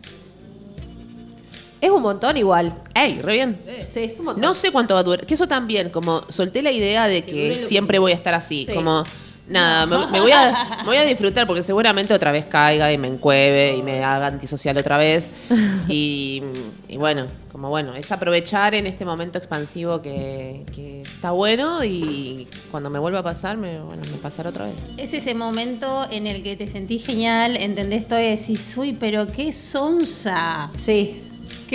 [1.85, 2.73] Es un montón igual.
[2.95, 3.59] ¡Ey, re bien!
[3.91, 4.41] Sí, es un montón.
[4.41, 5.23] No sé cuánto va a durar.
[5.23, 8.65] Que eso también, como solté la idea de que siempre voy a estar así.
[8.65, 8.73] Sí.
[8.73, 9.03] Como,
[9.47, 12.97] nada, me, me voy a, me voy a disfrutar porque seguramente otra vez caiga y
[12.97, 15.31] me encueve y me haga antisocial otra vez.
[15.87, 16.41] Y,
[16.87, 22.47] y bueno, como bueno, es aprovechar en este momento expansivo que, que está bueno y
[22.71, 24.73] cuando me vuelva a pasar, me, bueno, me pasará otra vez.
[24.97, 29.27] Es ese momento en el que te sentís genial, entendés todo y decís, uy, pero
[29.27, 30.71] qué sonsa.
[30.75, 31.21] Sí.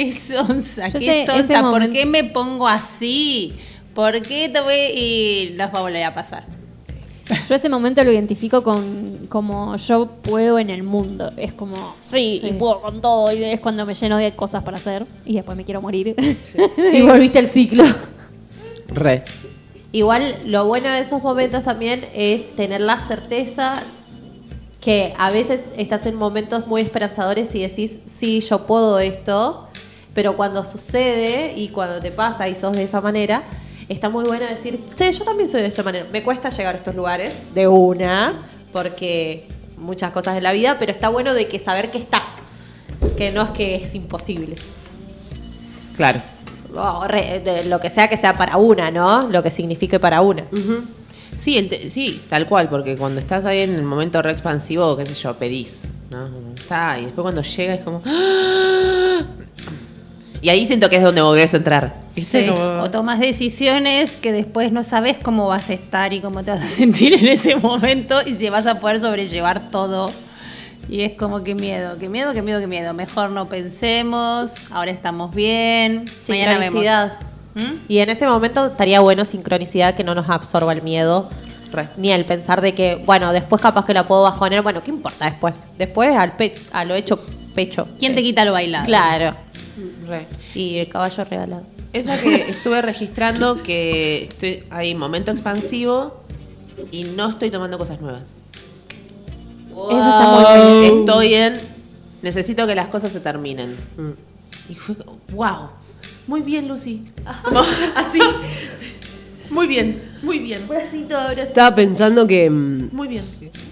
[0.05, 1.61] Qué sonsa, Yo qué sonsa.
[1.61, 3.53] ¿Por momento- qué me pongo así?
[3.95, 4.75] ¿Por qué te voy?
[4.95, 6.45] Y los va a volver a pasar.
[7.49, 11.33] Yo ese momento lo identifico con como yo puedo en el mundo.
[11.37, 12.49] Es como, sí, Sí.
[12.49, 13.31] y puedo con todo.
[13.35, 15.07] Y es cuando me lleno de cosas para hacer.
[15.27, 16.17] Y después me quiero morir.
[16.95, 17.85] Y volviste al ciclo.
[18.89, 19.23] Re.
[19.93, 23.75] Igual lo bueno de esos momentos también es tener la certeza
[24.81, 29.69] que a veces estás en momentos muy esperanzadores y decís, sí, yo puedo esto,
[30.15, 33.45] pero cuando sucede y cuando te pasa y sos de esa manera,
[33.89, 36.07] está muy bueno decir, che, yo también soy de esta manera.
[36.13, 38.43] Me cuesta llegar a estos lugares de una,
[38.73, 39.47] porque
[39.77, 42.23] muchas cosas en la vida, pero está bueno de que saber que está,
[43.17, 44.55] que no es que es imposible.
[45.97, 46.21] Claro.
[47.09, 49.29] Re- de lo que sea que sea para una, ¿no?
[49.29, 50.45] Lo que signifique para una.
[51.37, 54.97] Sí, el te- sí, tal cual, porque cuando estás ahí en el momento re expansivo,
[54.97, 56.29] qué sé yo, pedís, ¿no?
[56.55, 58.03] Está, y después cuando llega es como...
[58.07, 59.21] ¡ah!
[60.43, 61.95] Y ahí siento que es donde volvés a entrar.
[62.17, 62.47] ¿viste?
[62.47, 62.53] Sí.
[62.53, 66.51] Como- O tomas decisiones que después no sabes cómo vas a estar y cómo te
[66.51, 70.11] vas a sentir en ese momento y si vas a poder sobrellevar todo
[70.89, 72.95] Y es como que miedo, que miedo, que miedo, que miedo.
[72.95, 76.05] Mejor no pensemos, ahora estamos bien.
[76.29, 76.63] mañana.
[76.63, 77.13] Sincronicidad.
[77.55, 77.75] ¿Mm?
[77.89, 81.29] Y en ese momento estaría bueno sincronicidad que no nos absorba el miedo.
[81.73, 81.89] Re.
[81.97, 84.63] Ni el pensar de que, bueno, después capaz que la puedo bajonear.
[84.65, 85.55] Bueno, ¿qué importa después?
[85.79, 87.21] Después al pe- a lo hecho
[87.55, 87.89] pecho.
[87.99, 88.87] ¿Quién te quita lo bailado?
[88.87, 89.37] Claro.
[90.07, 90.27] Re.
[90.55, 91.63] Y el caballo regalado.
[91.93, 96.23] Esa que estuve registrando que estoy hay momento expansivo
[96.91, 98.35] y no estoy tomando cosas nuevas.
[99.71, 100.99] Eso está muy bien.
[101.01, 101.55] Estoy en
[102.23, 103.77] necesito que las cosas se terminen.
[104.69, 104.97] Y fue
[105.33, 105.71] wow.
[106.27, 107.05] Muy bien, Lucy.
[107.45, 107.61] Como
[107.97, 108.21] así.
[109.51, 110.63] Muy bien, muy bien.
[111.43, 113.25] Estaba pensando que mm, Muy bien.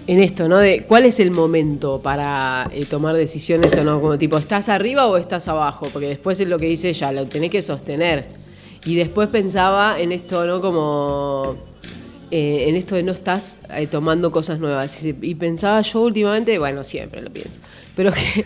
[0.07, 0.57] en esto, ¿no?
[0.57, 5.07] De cuál es el momento para eh, tomar decisiones o no, como tipo, ¿estás arriba
[5.07, 5.87] o estás abajo?
[5.91, 8.27] Porque después es lo que dice ella, lo tenés que sostener.
[8.85, 10.59] Y después pensaba en esto, ¿no?
[10.61, 11.55] Como
[12.29, 15.03] eh, en esto de no estás eh, tomando cosas nuevas.
[15.03, 17.61] Y, y pensaba yo últimamente, bueno, siempre lo pienso,
[17.95, 18.45] pero que,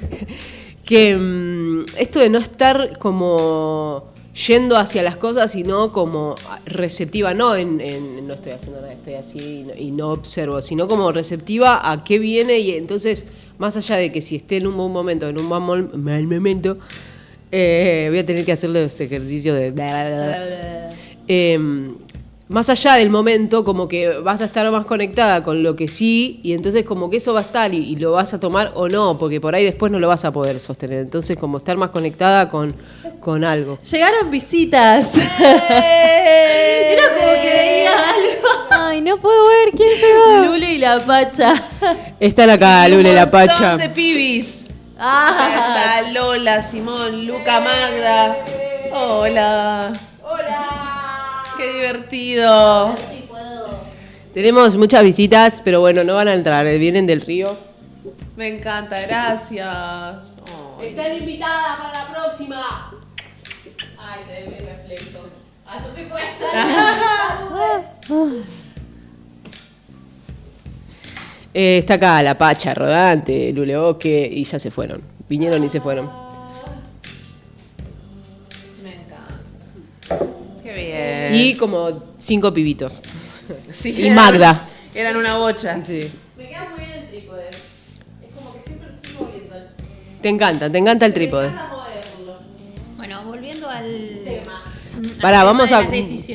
[0.85, 7.55] que mm, esto de no estar como yendo hacia las cosas, sino como receptiva, no
[7.55, 11.11] en, en no estoy haciendo nada, estoy así y no, y no observo, sino como
[11.11, 13.25] receptiva a qué viene y entonces,
[13.57, 16.77] más allá de que si esté en un buen momento, en un mal momento,
[17.51, 19.73] eh, voy a tener que hacer los ejercicios de...
[21.27, 21.95] Em,
[22.49, 26.39] más allá del momento, como que vas a estar más conectada con lo que sí,
[26.43, 28.89] y entonces como que eso va a estar y, y lo vas a tomar o
[28.89, 30.99] no, porque por ahí después no lo vas a poder sostener.
[30.99, 32.75] Entonces como estar más conectada con,
[33.19, 33.79] con algo.
[33.81, 35.13] Llegaron visitas.
[35.39, 38.47] Era como que veía algo.
[38.71, 40.45] Ay, no puedo ver quién llegó.
[40.51, 41.53] Lule y la Pacha.
[42.19, 43.77] Están acá, Lule, la Pacha.
[43.77, 44.65] De pibis.
[44.99, 48.37] Ah, Está Lola, Simón, Luca, Magda.
[48.93, 49.91] Hola.
[50.23, 50.92] Hola.
[51.63, 52.93] Qué divertido.
[54.33, 57.57] Tenemos muchas visitas, pero bueno, no van a entrar, eh, vienen del río.
[58.35, 60.35] Me encanta, gracias.
[60.77, 60.87] Ay.
[60.87, 62.91] Están invitadas para la próxima.
[63.97, 65.29] Ay, se ve mi reflejo.
[65.65, 66.21] Ah, yo te puedo
[71.53, 75.01] Eh, está acá la Pacha, Rodante, Lule Oque, y ya se fueron.
[75.29, 76.09] Vinieron y se fueron.
[78.83, 79.37] Me encanta.
[81.33, 81.47] Bien.
[81.47, 83.01] Y como cinco pibitos.
[83.71, 84.67] Sí, y eran- Magda.
[84.95, 85.83] Eran una bocha.
[85.83, 86.09] Sí.
[86.37, 87.43] Me queda muy bien el trípode.
[87.49, 89.55] Es como que siempre lo estoy moviendo.
[90.21, 91.49] Te encanta, te encanta el trípode.
[91.49, 92.39] moverlo.
[92.97, 94.61] Bueno, volviendo al Tema.
[94.95, 95.87] al Pará, vamos a.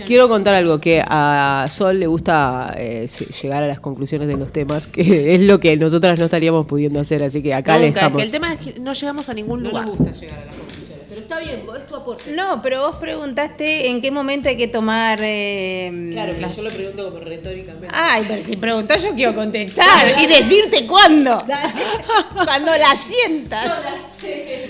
[0.06, 3.08] Quiero contar algo: que a Sol le gusta eh,
[3.40, 6.98] llegar a las conclusiones de los temas, que es lo que nosotras no estaríamos pudiendo
[7.00, 8.18] hacer, así que acá le Nunca, es dejamos.
[8.18, 9.87] que el tema es que no llegamos a ningún lugar.
[9.87, 10.88] gusta llegar a las conclusiones,
[11.28, 12.32] está bien, es tu aporte.
[12.32, 15.18] No, pero vos preguntaste en qué momento hay que tomar.
[15.22, 17.88] eh, Claro, pero yo lo pregunto como retóricamente.
[17.92, 21.44] Ay, pero si preguntás yo quiero contestar y decirte cuándo.
[22.44, 23.84] Cuando la sientas.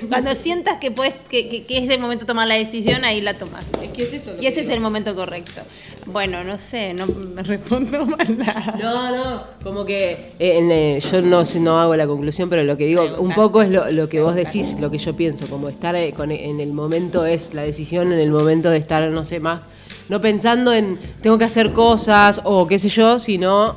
[0.09, 3.21] Cuando sientas que, puedes, que, que- que es el momento de tomar la decisión, ahí
[3.21, 3.65] la tomas.
[3.83, 4.35] Es que es eso.
[4.37, 5.63] lo Y ese que es el momento correcto.
[6.07, 8.75] Bueno, no sé, no me respondo más nada.
[8.81, 12.63] No, no, como que eh, en, eh, yo no, sé- no hago la conclusión, pero
[12.65, 15.47] lo que digo un poco es lo, lo que vos decís, lo que yo pienso,
[15.49, 19.09] como estar eh, con- en el momento es la decisión, en el momento de estar,
[19.11, 19.61] no sé, más,
[20.09, 23.77] no pensando en tengo que hacer cosas o qué sé yo, sino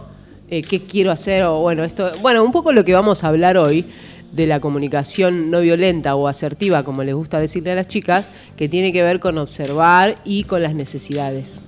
[0.50, 3.58] eh, qué quiero hacer o bueno, esto, bueno, un poco lo que vamos a hablar
[3.58, 3.86] hoy
[4.32, 8.70] de la comunicación no violenta o asertiva, como les gusta decirle a las chicas, que
[8.70, 11.62] tiene que ver con observar y con las necesidades.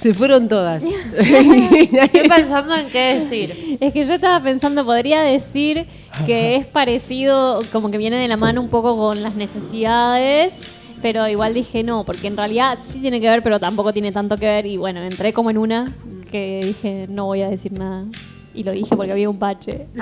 [0.00, 0.82] Se fueron todas.
[1.18, 3.76] Estoy pensando en qué decir.
[3.78, 5.84] Es que yo estaba pensando, podría decir
[6.24, 10.54] que es parecido, como que viene de la mano un poco con las necesidades,
[11.02, 14.38] pero igual dije no, porque en realidad sí tiene que ver, pero tampoco tiene tanto
[14.38, 14.64] que ver.
[14.64, 15.84] Y bueno, entré como en una
[16.30, 18.06] que dije no voy a decir nada.
[18.54, 19.86] Y lo dije porque había un bache.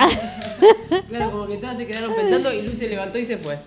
[1.09, 3.59] Claro, como que todas se quedaron pensando y Luis se levantó y se fue.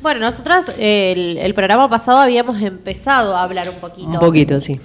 [0.00, 4.08] Bueno, nosotras eh, el, el programa pasado habíamos empezado a hablar un poquito.
[4.08, 4.80] Un poquito, sí.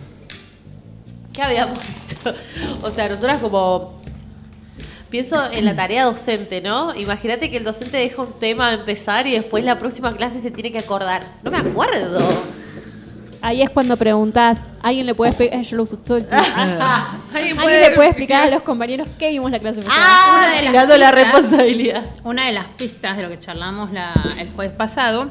[1.36, 2.34] ¿Qué habíamos hecho?
[2.82, 3.96] O sea, nosotras como...
[5.10, 6.94] Pienso en la tarea docente, ¿no?
[6.96, 10.52] Imagínate que el docente deja un tema a empezar y después la próxima clase se
[10.52, 11.24] tiene que acordar.
[11.44, 12.28] No me acuerdo.
[13.42, 15.62] Ahí es cuando preguntas, ¿alguien le puede explicar?
[15.62, 16.46] Yo lo uso todo el tiempo.
[17.34, 20.02] ¿Alguien ¿Alguien le puede explicar a los compañeros qué vimos la clase pasada?
[20.04, 22.04] Ah, Una de las tirando la pistas- responsabilidad.
[22.24, 25.30] Una de las pistas de lo que charlamos la- el jueves pasado,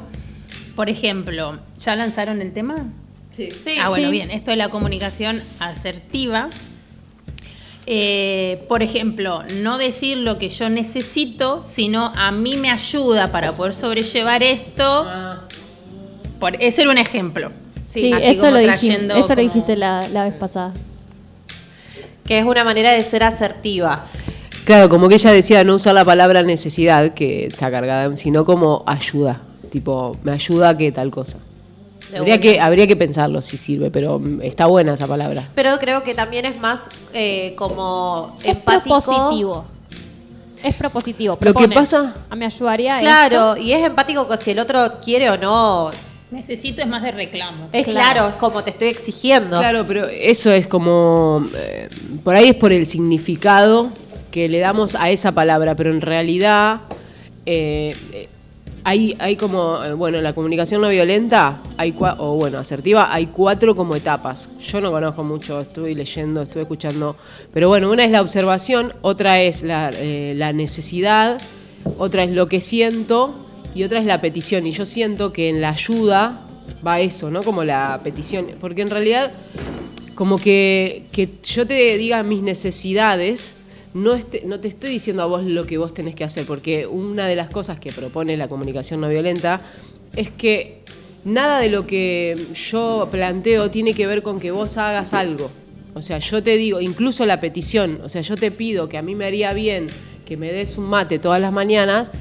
[0.75, 2.75] por ejemplo, ¿ya lanzaron el tema?
[3.35, 3.49] Sí.
[3.81, 4.11] ah, bueno, sí.
[4.11, 4.31] bien.
[4.31, 6.49] Esto es la comunicación asertiva.
[7.87, 13.51] Eh, por ejemplo, no decir lo que yo necesito, sino a mí me ayuda para
[13.51, 15.05] poder sobrellevar esto.
[16.39, 17.51] Por, ese era un ejemplo.
[17.87, 20.73] Sí, así eso, como lo, trayendo eso lo dijiste la, la vez pasada.
[22.25, 24.05] Que es una manera de ser asertiva.
[24.65, 28.83] Claro, como que ella decía no usar la palabra necesidad, que está cargada, sino como
[28.87, 29.41] ayuda.
[29.69, 31.37] Tipo, me ayuda a que tal cosa.
[32.19, 35.49] Habría que, habría que pensarlo si sirve, pero mm, está buena esa palabra.
[35.55, 36.81] Pero creo que también es más
[37.13, 39.01] eh, como Es empático.
[39.01, 39.65] propositivo.
[40.63, 41.37] Es propositivo.
[41.41, 45.29] Lo que pasa- A me ayudaría Claro, y es empático que si el otro quiere
[45.29, 45.89] o no.
[46.31, 47.69] Necesito es más de reclamo.
[47.71, 47.99] Es Claro.
[48.13, 49.59] claro, es como te estoy exigiendo.
[49.59, 51.45] Claro, pero eso es como.
[51.55, 51.87] eh,
[52.23, 53.89] por ahí es por el significado
[54.31, 56.81] que le damos a esa palabra, pero en realidad.
[57.45, 58.27] eh, eh,
[58.87, 63.25] hay, hay como, eh, bueno, la comunicación no violenta, hay cua- o bueno, asertiva, hay
[63.25, 64.49] cuatro como etapas.
[64.59, 67.15] Yo no conozco mucho, estuve leyendo, estuve escuchando,
[67.51, 71.39] pero bueno, una es la observación, otra es la, eh, la necesidad,
[71.97, 73.33] otra es lo que siento
[73.73, 74.67] y otra es la petición.
[74.67, 76.41] Y yo siento que en la ayuda
[76.85, 77.41] va eso, ¿no?
[77.41, 79.31] Como la petición, porque en realidad
[80.13, 83.55] como que, que yo te diga mis necesidades,
[83.95, 87.35] no, te estoy diciendo a vos lo que vos tenés que hacer, porque una de
[87.37, 89.61] las cosas que propone la comunicación no violenta
[90.17, 90.81] es que
[91.23, 95.49] nada de lo que yo planteo tiene que ver con que vos hagas algo.
[95.93, 99.01] O sea, yo te digo, incluso la petición, o sea, yo te pido que a
[99.01, 99.87] mí me haría bien
[100.25, 102.11] que me des un mate todas las mañanas,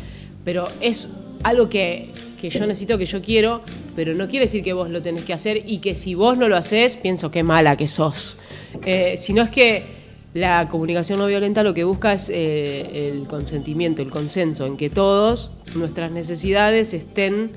[0.44, 1.08] pero es
[1.42, 2.10] algo que,
[2.40, 3.62] que yo necesito, que yo quiero,
[3.96, 6.48] pero no quiere decir que vos lo tenés que hacer y que si vos no
[6.48, 8.36] lo haces, pienso qué mala que sos.
[8.84, 10.03] Eh, sino es que
[10.34, 14.90] la comunicación no violenta lo que busca es eh, el consentimiento, el consenso, en que
[14.90, 17.52] todos nuestras necesidades estén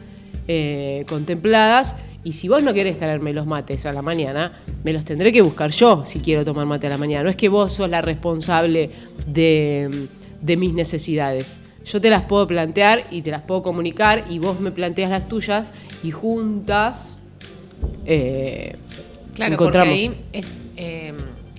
[0.47, 5.05] eh, contempladas y si vos no querés traerme los mates a la mañana, me los
[5.05, 7.23] tendré que buscar yo si quiero tomar mate a la mañana.
[7.23, 8.91] No es que vos sos la responsable
[9.25, 10.07] de,
[10.41, 11.59] de mis necesidades.
[11.85, 15.27] Yo te las puedo plantear y te las puedo comunicar y vos me planteas las
[15.27, 15.67] tuyas
[16.03, 17.21] y juntas
[18.05, 18.75] eh,
[19.35, 19.93] Claro, encontramos.
[19.93, 21.13] porque ahí es, eh,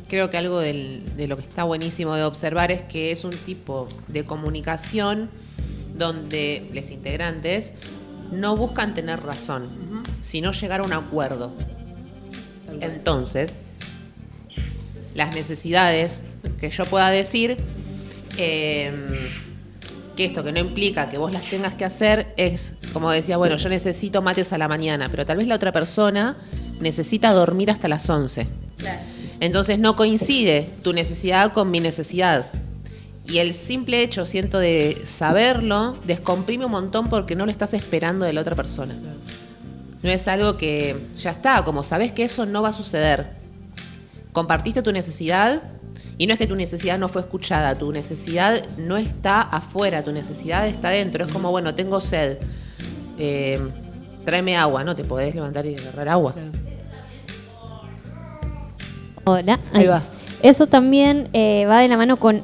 [0.09, 3.31] creo que algo del- de lo que está buenísimo de observar es que es un
[3.31, 5.31] tipo de comunicación
[5.95, 7.73] donde los integrantes
[8.33, 11.53] no buscan tener razón, sino llegar a un acuerdo.
[12.81, 13.53] Entonces,
[15.15, 16.21] las necesidades
[16.61, 17.57] que yo pueda decir,
[18.37, 18.93] eh,
[20.17, 23.57] que esto que no implica que vos las tengas que hacer es, como decía, bueno,
[23.57, 26.37] yo necesito mates a la mañana, pero tal vez la otra persona
[26.81, 28.47] necesita dormir hasta las 11.
[29.41, 32.47] Entonces no coincide tu necesidad con mi necesidad.
[33.27, 38.25] Y el simple hecho, siento, de saberlo, descomprime un montón porque no lo estás esperando
[38.25, 38.97] de la otra persona.
[40.03, 43.37] No es algo que ya está, como sabes que eso no va a suceder.
[44.33, 45.63] Compartiste tu necesidad
[46.17, 50.13] y no es que tu necesidad no fue escuchada, tu necesidad no está afuera, tu
[50.13, 51.25] necesidad está dentro.
[51.25, 52.39] Es como, bueno, tengo sed,
[53.19, 53.61] eh,
[54.25, 54.97] tráeme agua, ¿no?
[54.97, 56.35] Te podés levantar y agarrar agua.
[59.29, 59.61] Hola.
[59.73, 60.03] Ahí va.
[60.43, 62.43] Eso también eh, va de la mano con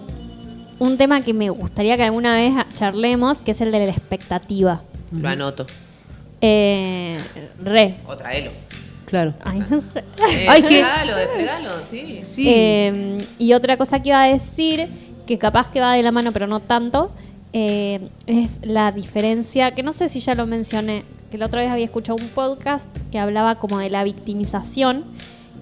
[0.78, 4.82] un tema que me gustaría que alguna vez charlemos, que es el de la expectativa.
[5.12, 5.64] Lo anoto.
[6.40, 7.16] Eh,
[7.62, 7.94] re.
[8.06, 8.50] O traelo.
[9.06, 9.32] Claro.
[9.44, 10.00] Ay, no sé.
[10.28, 12.20] Eh, Ay, desplegalo, desplegalo, sí.
[12.24, 12.48] Sí.
[12.48, 14.88] Eh, y otra cosa que iba a decir,
[15.26, 17.12] que capaz que va de la mano, pero no tanto,
[17.52, 21.70] eh, es la diferencia, que no sé si ya lo mencioné, que la otra vez
[21.70, 25.04] había escuchado un podcast que hablaba como de la victimización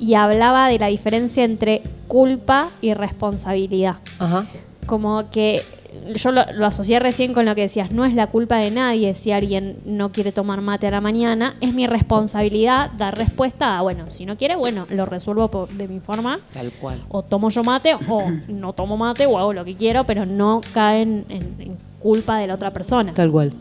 [0.02, 3.96] y hablaba de la diferencia entre culpa y responsabilidad.
[4.18, 4.46] Ajá.
[4.86, 5.62] Como que
[6.16, 9.14] yo lo, lo asocié recién con lo que decías, no es la culpa de nadie
[9.14, 13.82] si alguien no quiere tomar mate a la mañana, es mi responsabilidad dar respuesta a,
[13.82, 17.00] bueno, si no quiere, bueno, lo resuelvo por- de mi forma, Tal cual.
[17.08, 20.60] o tomo yo mate o no tomo mate o hago lo que quiero, pero no
[20.74, 23.12] caen en, en culpa de la otra persona.
[23.14, 23.52] Tal cual.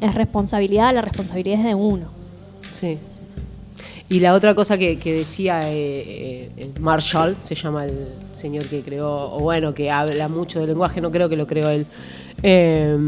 [0.00, 2.06] Es responsabilidad, la responsabilidad es de uno.
[2.72, 2.98] Sí.
[4.10, 8.82] Y la otra cosa que, que decía eh, eh, Marshall, se llama el señor que
[8.82, 11.86] creó, o bueno, que habla mucho del lenguaje, no creo que lo creó él,
[12.42, 12.98] eh,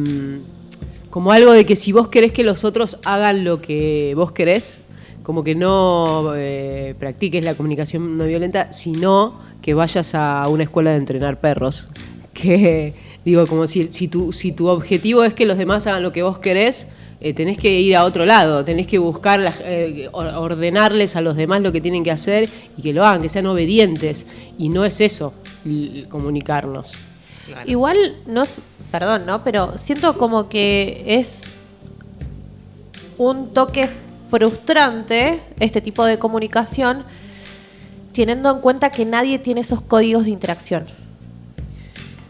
[1.11, 4.83] como algo de que si vos querés que los otros hagan lo que vos querés,
[5.25, 10.93] como que no eh, practiques la comunicación no violenta, sino que vayas a una escuela
[10.93, 11.89] de entrenar perros.
[12.33, 12.95] Que
[13.27, 16.23] digo, como si, si, tu, si tu objetivo es que los demás hagan lo que
[16.23, 16.89] vos querés,
[17.23, 21.21] eh, tenés que ir a otro lado, tenés que buscar, la- eh, or- ordenarles a
[21.21, 24.27] los demás lo que tienen que hacer y que lo hagan, que sean obedientes.
[24.59, 25.33] Y no es eso,
[26.09, 26.93] comunicarnos.
[27.47, 27.71] Claro.
[27.71, 27.97] Igual,
[28.27, 28.43] no,
[28.91, 29.43] perdón, ¿no?
[29.45, 31.51] Pero siento como que es
[33.19, 33.89] un toque
[34.31, 37.05] frustrante este tipo de comunicación,
[38.13, 40.85] teniendo en cuenta que nadie tiene esos códigos de interacción.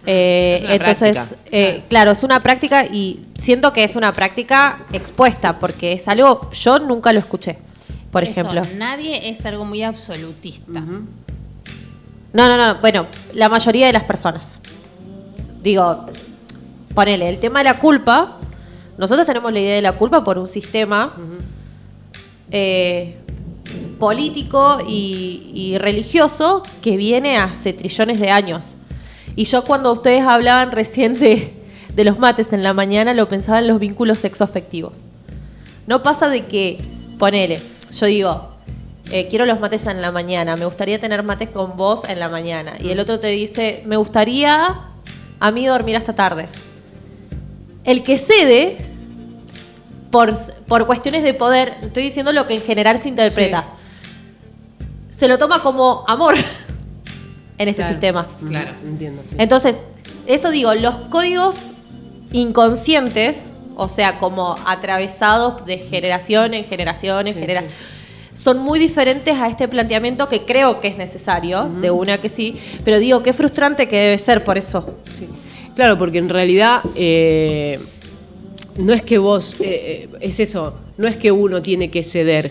[0.04, 5.92] Eh, entonces, eh, claro, es una práctica y siento que es una práctica expuesta, porque
[5.92, 7.58] es algo, yo nunca lo escuché,
[8.10, 8.62] por Eso, ejemplo.
[8.76, 10.80] Nadie es algo muy absolutista.
[10.80, 12.80] No, no, no.
[12.80, 14.60] Bueno, la mayoría de las personas.
[15.62, 16.06] Digo,
[16.94, 18.38] ponele, el tema de la culpa.
[18.98, 21.14] Nosotros tenemos la idea de la culpa por un sistema
[22.50, 23.16] eh,
[23.98, 28.76] político y, y religioso que viene hace trillones de años.
[29.34, 31.54] Y yo cuando ustedes hablaban recién de,
[31.94, 35.04] de los mates en la mañana, lo pensaba en los vínculos sexoafectivos.
[35.86, 36.78] No pasa de que,
[37.18, 38.52] ponele, yo digo,
[39.10, 42.28] eh, quiero los mates en la mañana, me gustaría tener mates con vos en la
[42.28, 42.74] mañana.
[42.80, 44.80] Y el otro te dice, me gustaría
[45.40, 46.48] a mí dormir hasta tarde.
[47.84, 48.78] El que cede,
[50.10, 50.34] por,
[50.66, 53.66] por cuestiones de poder, estoy diciendo lo que en general se interpreta,
[55.10, 56.34] se lo toma como amor
[57.62, 57.94] en este Claro.
[57.94, 58.28] sistema.
[58.48, 58.70] Claro.
[58.84, 59.22] Entiendo.
[59.28, 59.36] sí.
[59.38, 59.78] Entonces,
[60.26, 61.70] eso digo, los códigos
[62.32, 67.72] inconscientes, o sea, como atravesados de generación en generación en Sí, generación,
[68.34, 72.56] son muy diferentes a este planteamiento que creo que es necesario, de una que sí,
[72.84, 74.98] pero digo, qué frustrante que debe ser por eso.
[75.18, 75.28] Sí.
[75.76, 77.78] Claro, porque en realidad eh,
[78.76, 82.50] no es que vos, eh, eh, es eso, no es que uno tiene que ceder.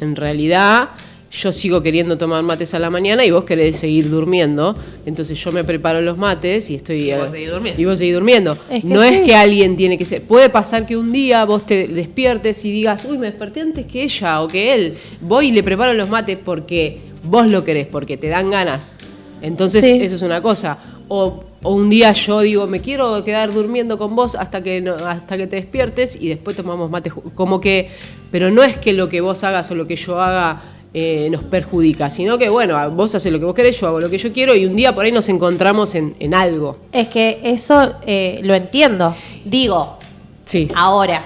[0.00, 0.88] En realidad
[1.30, 4.74] yo sigo queriendo tomar mates a la mañana y vos querés seguir durmiendo.
[5.06, 7.10] Entonces yo me preparo los mates y estoy...
[7.10, 7.80] Y vos seguís durmiendo.
[7.80, 8.58] Y vos seguís durmiendo.
[8.68, 10.22] Es que no es que alguien tiene que ser...
[10.22, 14.02] Puede pasar que un día vos te despiertes y digas, uy, me desperté antes que
[14.02, 14.94] ella o que él.
[15.20, 18.96] Voy y le preparo los mates porque vos lo querés, porque te dan ganas.
[19.40, 19.98] Entonces, Sí.
[20.02, 20.78] eso es una cosa.
[21.08, 24.94] O, o un día yo digo, me quiero quedar durmiendo con vos hasta que no-
[24.94, 27.10] hasta que te despiertes y después tomamos mate.
[27.10, 27.88] ju- Como que,
[28.32, 30.60] pero no es que lo que vos hagas o lo que yo haga
[30.92, 34.10] eh, nos perjudica, sino que bueno, vos haces lo que vos querés, yo hago lo
[34.10, 36.78] que yo quiero y un día por ahí nos encontramos en, en algo.
[36.92, 39.14] Es que eso eh, lo entiendo.
[39.44, 39.98] Digo,
[40.44, 40.68] Sí.
[40.74, 41.24] ahora.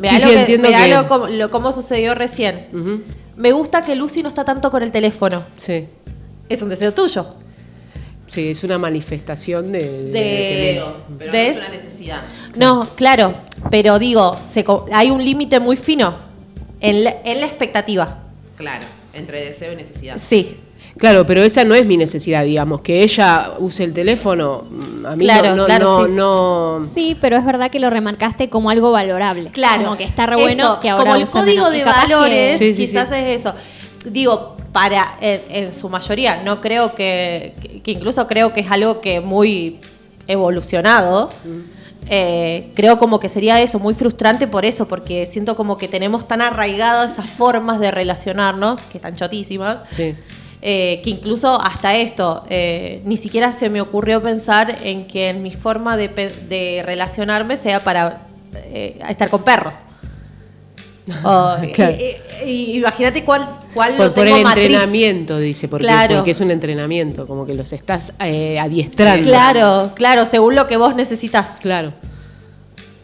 [0.00, 2.66] Mirá, Sí, lo sí, que- entiendo que- lo como- lo- cómo sucedió recién.
[3.36, 5.44] Me gusta que Lucy no está tanto con el teléfono.
[5.56, 5.86] Sí.
[6.48, 7.34] Es un deseo tuyo.
[8.26, 9.78] Sí, es una manifestación de...
[9.78, 10.82] de- De- de-
[11.18, 11.56] Pero ¿Ves?
[11.58, 12.20] no es una necesidad.
[12.56, 13.34] No, claro,
[13.70, 16.14] pero digo, se hay un límite muy fino
[16.80, 18.24] en la, en la expectativa.
[18.60, 20.16] Claro, entre deseo y necesidad.
[20.18, 20.56] Sí,
[20.98, 25.16] Claro, pero esa no es mi necesidad, digamos, que ella use el teléfono, mm, a
[25.16, 26.16] mí Claro, no, no, claro, no, sí, sí.
[26.16, 29.50] no- Sí, pero es verdad que lo remarcaste como algo valorable.
[29.50, 29.84] claro.
[29.84, 31.70] Como que está re bueno Eso, que ahora Como el código menos.
[31.72, 33.14] De capaz que- valores, Sí, sí, quizás sí.
[33.14, 33.54] es eso.
[34.06, 38.70] Digo, para, en, en su mayoría, no creo que, que- que incluso creo que es
[38.70, 39.78] algo que muy
[40.26, 41.30] evolucionado.
[42.08, 46.26] Eh, creo como que sería eso, muy frustrante por eso, porque siento como que tenemos
[46.26, 50.14] tan arraigadas esas formas de relacionarnos, que están chotísimas, Sí.
[50.62, 55.42] eh, que incluso hasta esto, eh, ni siquiera se me ocurrió pensar en que en
[55.42, 58.26] mi forma de, de relacionarme sea para
[59.08, 59.76] estar con perros.
[61.24, 61.96] O, Claro.
[62.46, 64.64] y imagínate cuál, cuál Por, lo por tengo el matriz.
[64.66, 66.16] entrenamiento, dice, porque, Claro.
[66.16, 69.26] porque es un entrenamiento, como que los estás eh, adiestrando.
[69.26, 71.58] Claro, claro, según lo que vos necesitas.
[71.60, 71.92] Claro.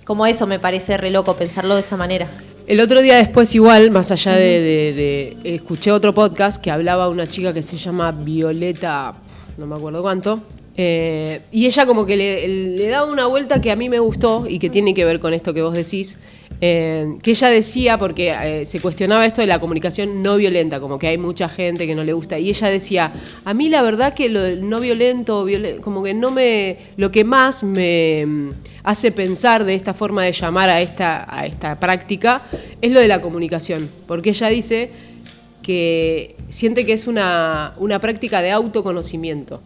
[0.04, 2.28] Como eso me parece re loco pensarlo de esa manera.
[2.66, 7.08] El otro día después igual, más allá de, de- de- escuché otro podcast que hablaba
[7.08, 9.14] una chica que se llama Violeta,
[9.56, 10.40] no me acuerdo cuánto,
[10.76, 14.46] eh, y ella como que le, le daba una vuelta que a mí me gustó
[14.48, 16.18] y que tiene que ver con esto que vos decís,
[16.60, 20.98] eh, que ella decía, porque eh, se cuestionaba esto de la comunicación no violenta, como
[20.98, 23.12] que hay mucha gente que no le gusta, y ella decía,
[23.44, 27.24] a mí la verdad que lo no violento, violen- como que no me, lo que
[27.24, 28.50] más me mm,
[28.84, 32.42] hace pensar de esta forma de llamar a esta, a esta práctica
[32.80, 34.90] es lo de la comunicación, porque ella dice
[35.62, 39.60] que siente que es una, una práctica de autoconocimiento.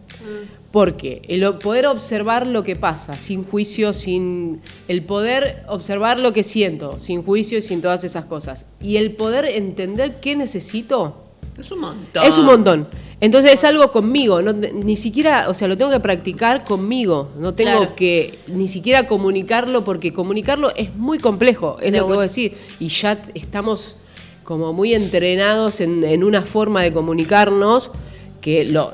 [0.71, 4.61] Porque el poder observar lo que pasa, sin juicio, sin.
[4.87, 8.65] El poder observar lo que siento, sin juicio y sin todas esas cosas.
[8.81, 11.15] Y el poder entender qué necesito,
[11.59, 12.23] Es un montón.
[12.25, 12.87] es un montón.
[13.19, 17.53] Entonces es algo conmigo, no- ni siquiera, o sea, lo tengo que practicar conmigo, no
[17.53, 17.95] tengo Claro.
[17.95, 22.57] que ni siquiera comunicarlo porque comunicarlo es muy complejo, es De lo que vos decís,
[22.79, 23.97] y ya estamos
[24.43, 27.91] como muy entrenados en, en una forma de comunicarnos
[28.41, 28.91] que lo-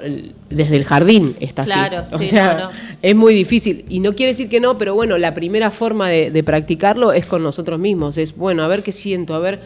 [0.50, 1.72] desde el jardín está así.
[1.72, 2.70] Claro, o sí, sea, no, no.
[3.02, 3.86] es muy difícil.
[3.90, 7.26] Y no quiere decir que no, pero bueno, la primera forma de, de practicarlo es
[7.26, 8.18] con nosotros mismos.
[8.18, 9.62] Es, bueno, a ver qué siento, a ver.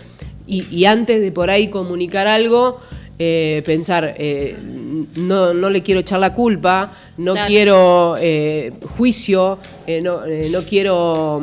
[0.48, 2.80] Y, y antes de por ahí comunicar algo,
[3.20, 4.56] eh, pensar, eh,
[5.18, 7.48] no, no le quiero echar la culpa, no Claro.
[7.48, 9.60] quiero eh, juicio,
[10.02, 11.42] no, no quiero.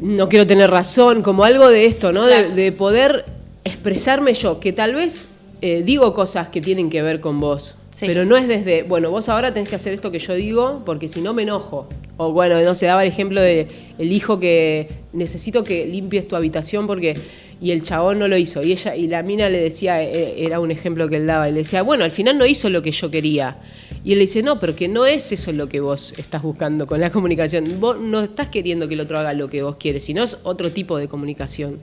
[0.00, 2.26] no quiero tener razón, como algo de esto, ¿no?
[2.26, 3.24] De, poder
[3.64, 5.28] expresarme yo, que tal vez
[5.62, 8.06] eh, digo cosas que tienen que ver con vos, Sí.
[8.06, 11.08] pero no es desde, bueno, vos ahora tenés que hacer esto que yo digo, porque
[11.08, 11.88] si no me enojo,
[12.22, 13.66] O bueno, no se daba el ejemplo de
[13.98, 17.14] el hijo que necesito que limpies tu habitación porque
[17.62, 18.62] y el chabón no lo hizo.
[18.62, 21.52] Y ella y la mina le decía eh, era un ejemplo que él daba y
[21.52, 23.56] le decía bueno al final no hizo lo que yo quería
[24.04, 26.86] y él le dice no pero que no es eso lo que vos estás buscando
[26.86, 27.64] con la comunicación.
[27.80, 30.72] Vos no estás queriendo que el otro haga lo que vos quieres sino es otro
[30.72, 31.78] tipo de comunicación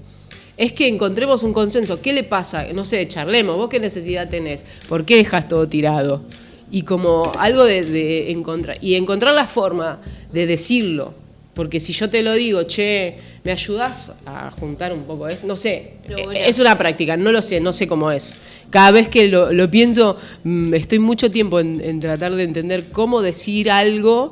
[0.57, 2.01] es que encontremos un consenso.
[2.01, 3.55] Qué le pasa no sé charlemos.
[3.55, 6.23] Vos qué necesidad tenés por qué dejas todo tirado
[6.69, 10.01] y como algo de, de encontrar y encontrar la forma
[10.31, 11.13] de decirlo.
[11.53, 15.47] Porque si yo te lo digo, che, ¿me ayudás a juntar un poco esto?
[15.47, 18.37] No sé, eh, es una práctica, no lo sé, no sé cómo es.
[18.69, 22.91] Cada vez que lo, lo pienso, mm, estoy mucho tiempo en, en tratar de entender
[22.91, 24.29] cómo decir algo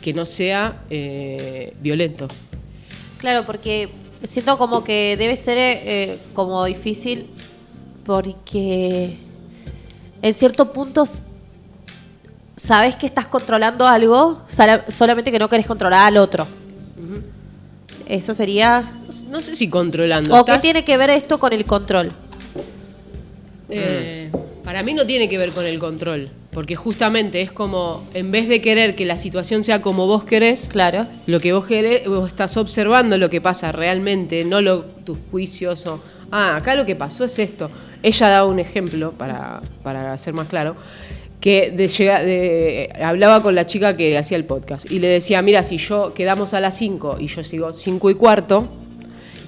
[0.00, 2.28] que no sea eh, violento.
[3.18, 3.90] Claro, porque
[4.24, 7.28] siento como que debe ser eh, como difícil
[8.04, 9.18] porque
[10.22, 11.20] en ciertos puntos
[12.56, 14.42] sabes que estás controlando algo,
[14.88, 16.46] solamente que no querés controlar al otro.
[18.06, 18.82] Eso sería...
[19.30, 20.38] No, sé- si controlando.
[20.38, 22.12] ¿O qué tiene que ver esto con el control?
[23.68, 24.30] Eh,
[24.72, 28.48] para mí no tiene que ver con el control, porque justamente es como, en vez
[28.48, 31.06] de querer que la situación sea como vos querés, Claro.
[31.26, 35.86] Lo que vos querés, vos estás observando lo que pasa realmente, no lo, tus juicios
[35.86, 36.00] o,
[36.30, 37.70] ah, acá lo que pasó es esto.
[38.02, 40.74] Ella daba un ejemplo, para, para ser más claro,
[41.38, 45.42] que de llega- de- hablaba con la chica que hacía el podcast y le decía,
[45.42, 48.68] mira, si yo quedamos a las 5 y yo sigo 5 y cuarto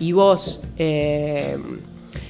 [0.00, 1.56] y vos eh,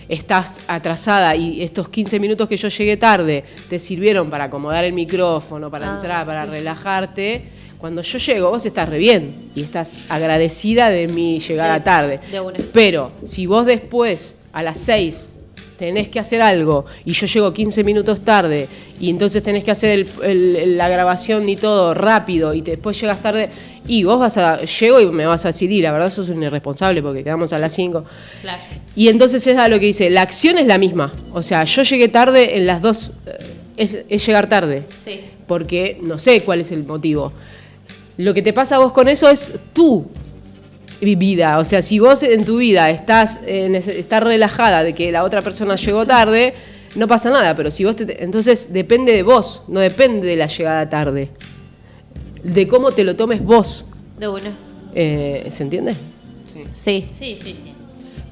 [0.09, 4.93] estás atrasada y estos 15 minutos que yo llegué tarde te sirvieron para acomodar el
[4.93, 7.45] micrófono, para Ah, entrar, para relajarte,
[7.79, 12.21] cuando yo llego vos estás re bien y estás agradecida de mi llegada De- tarde.
[12.31, 12.57] de una.
[12.73, 15.31] Pero si vos después, a las 6,
[15.77, 18.69] tenés que hacer algo y yo llego 15 minutos tarde
[19.01, 23.21] y entonces tenés que hacer el- la grabación y todo rápido y te- después llegas
[23.21, 23.51] tarde
[23.87, 26.43] y vos vas a, llego y me vas a decir, y la verdad sos un
[26.43, 28.05] irresponsable porque quedamos a las 5.
[28.43, 28.63] Claro.
[28.97, 31.13] Y entonces es a lo que dice, la acción es la misma.
[31.33, 33.33] O sea, yo llegué tarde en las dos, eh,
[33.77, 35.21] es, es llegar tarde, Sí.
[35.47, 37.33] porque no sé cuál es el motivo.
[38.17, 40.07] Lo que te pasa a vos con eso es tu
[41.01, 41.59] vida.
[41.59, 45.23] O sea, si vos en tu vida estás, eh, nece- estás relajada de que la
[45.25, 46.55] otra persona llegó tarde,
[46.97, 47.55] no pasa nada.
[47.57, 51.31] Pero si vos te- entonces depende de vos, no depende de la llegada tarde.
[52.43, 53.85] De cómo te lo tomes vos.
[54.19, 54.53] De una.
[54.95, 55.95] Eh, ¿Se entiende?
[56.53, 56.61] Sí.
[56.71, 57.57] Sí, sí, sí.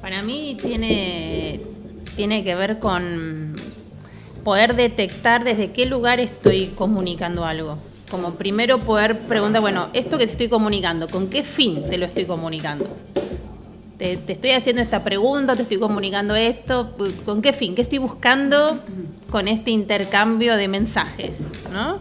[0.01, 1.61] Para mí tiene,
[2.17, 3.55] tiene que ver con
[4.45, 7.79] poder detectar desde qué lugar estoy comunicando algo.
[8.13, 12.05] Como primero poder preguntar, bueno, esto que te estoy comunicando, ¿con qué fin te lo
[12.05, 12.87] estoy comunicando?
[13.97, 16.95] Te, estoy haciendo esta pregunta, te estoy comunicando esto,
[17.25, 17.75] ¿con qué fin?
[17.75, 18.81] ¿Qué estoy buscando
[19.31, 21.49] con este intercambio de mensajes?
[21.73, 22.01] ¿no?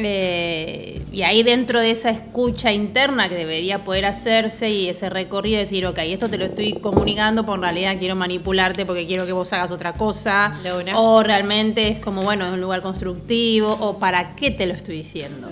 [0.00, 5.58] Eh, y ahí dentro de esa escucha interna que debería poder hacerse y ese recorrido
[5.58, 9.32] decir, ok, esto te lo estoy comunicando, pero en realidad quiero manipularte porque quiero que
[9.32, 10.58] vos hagas otra cosa,
[10.94, 14.96] o realmente es como, bueno, es un lugar constructivo, o para qué te lo estoy
[14.98, 15.48] diciendo.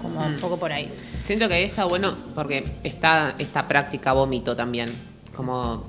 [0.00, 0.88] Como un poco por ahí.
[1.22, 4.88] Siento que ahí está bueno porque está esta práctica vómito también.
[5.34, 5.84] Como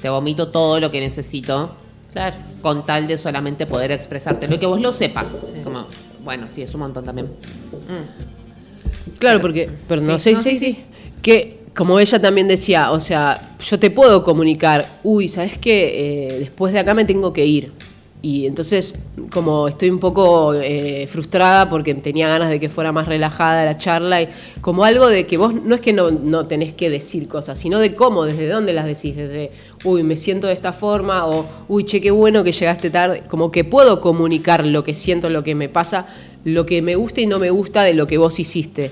[0.00, 1.76] te vomito todo lo que necesito
[2.12, 2.36] Claro.
[2.62, 4.48] con tal de solamente poder expresarte.
[4.48, 5.30] Lo que vos lo sepas.
[5.62, 5.86] Como,
[6.30, 7.26] bueno, sí, es un montón también.
[9.18, 10.78] Claro, porque, pero no Sí, sé, no, sí, sí, sí,
[11.22, 16.28] que como ella también decía, o sea, yo te puedo comunicar, uy, ¿sabes qué?
[16.28, 17.72] Eh, después de acá me tengo que ir.
[18.22, 18.96] Y entonces,
[19.32, 23.78] como estoy un poco eh, frustrada porque tenía ganas de que fuera más relajada la
[23.78, 24.28] charla, y
[24.60, 27.78] como algo de que vos no es que no, no tenés que decir cosas, sino
[27.78, 29.52] de cómo, desde dónde las decís, desde,
[29.84, 33.50] uy, me siento de esta forma, o, uy, che, qué bueno que llegaste tarde, como
[33.50, 36.06] que puedo comunicar lo que siento, lo que me pasa,
[36.44, 38.90] lo que me gusta y no me gusta de lo que vos hiciste.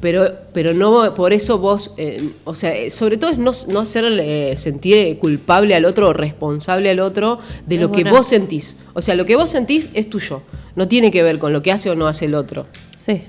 [0.00, 3.80] Pero, pero no por eso vos, eh, o sea, eh, sobre todo es no, no
[3.80, 8.76] hacerle sentir culpable al otro o responsable al otro de Es lo que vos sentís.
[8.94, 10.42] O sea, lo que vos sentís es tuyo.
[10.76, 12.66] No tiene que ver con lo que hace o no hace el otro.
[12.96, 13.22] Sí.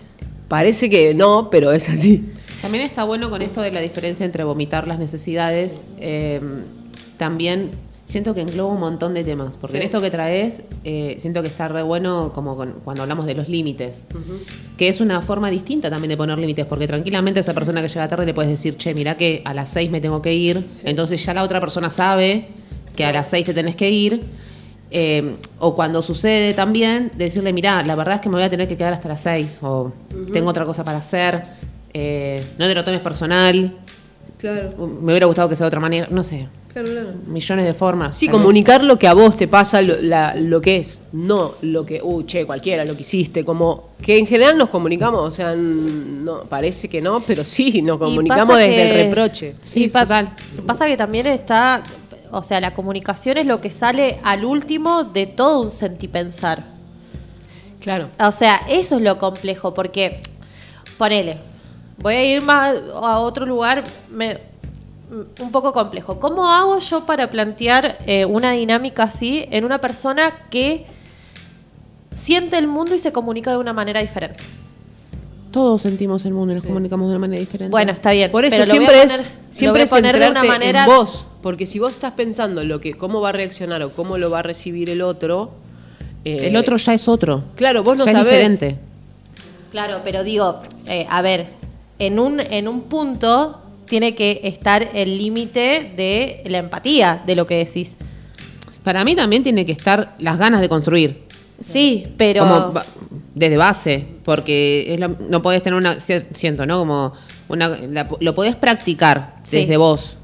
[0.47, 2.25] Parece que no, pero es así.
[2.61, 5.81] También está bueno con esto de la diferencia entre vomitar las necesidades.
[5.99, 6.41] eh,
[7.17, 7.69] también
[8.09, 9.55] siento que engloba un montón de temas.
[9.57, 13.27] Porque en esto que traes, eh, siento que está re bueno como con- cuando hablamos
[13.27, 14.03] de los límites.
[14.77, 16.65] Que es una forma distinta también de poner límites.
[16.65, 19.53] Porque tranquilamente a esa persona que llega tarde le puedes decir, che, mira que a
[19.53, 20.65] las seis me tengo que ir.
[20.83, 22.47] Entonces ya la otra persona sabe
[22.95, 24.21] que a las seis te tenés que ir.
[24.91, 28.67] Eh, o cuando sucede también, decirle, mirá, la verdad es que me voy a tener
[28.67, 29.93] que quedar hasta las 6, o
[30.33, 31.43] tengo otra cosa para hacer,
[31.93, 33.71] eh, no te lo tomes personal,
[34.39, 34.71] Claro.
[34.99, 36.47] me hubiera gustado que sea de otra manera, no sé.
[37.27, 38.15] Millones de formas.
[38.15, 41.85] Sí, comunicar lo que a vos te pasa, lo, la- lo que es, no lo
[41.85, 45.55] que, uh, che, cualquiera, lo que hiciste, como que en general nos comunicamos, o sea,
[45.55, 49.55] no, parece que no, pero sí, nos comunicamos desde que- el reproche.
[49.61, 50.29] Sí, total.
[50.65, 51.83] Pasa que también está,
[52.31, 56.63] o sea, la comunicación es lo que sale al último de todo un sentipensar.
[57.79, 58.09] Claro.
[58.19, 60.21] O sea, eso es lo complejo, porque,
[60.97, 61.37] ponele,
[61.97, 64.37] voy a ir más a otro lugar me-
[65.41, 66.19] un poco complejo.
[66.19, 70.85] ¿Cómo hago yo para plantear eh, una dinámica así en una persona que
[72.13, 74.43] siente el mundo y se comunica de una manera diferente?
[75.51, 77.71] Todos sentimos el mundo y nos comunicamos de una manera diferente.
[77.71, 78.29] Bueno, está bien.
[78.31, 80.19] Por eso pero lo voy a siempre poner- es lo siempre voy a es poner
[80.19, 83.31] de una manera en vos, porque si vos estás pensando lo que cómo va a
[83.31, 85.51] reaccionar o cómo lo va a recibir el otro,
[86.23, 87.45] eh, el otro ya es otro.
[87.55, 88.33] Claro, vos no ya sabés.
[88.33, 88.79] es diferente.
[89.71, 91.47] Claro, pero digo, eh, a ver,
[91.97, 97.45] en un, en un punto tiene que estar el límite de la empatía de lo
[97.47, 97.97] que decís.
[98.83, 101.23] Para mí también tiene que estar las ganas de construir.
[101.59, 102.43] Sí, pero...
[102.43, 102.73] Como
[103.35, 106.79] desde base, porque es no podés tener una, si- siento, ¿no?
[106.79, 107.13] Como
[107.47, 109.57] una, la- lo podés practicar Sí.
[109.61, 110.17] desde vos.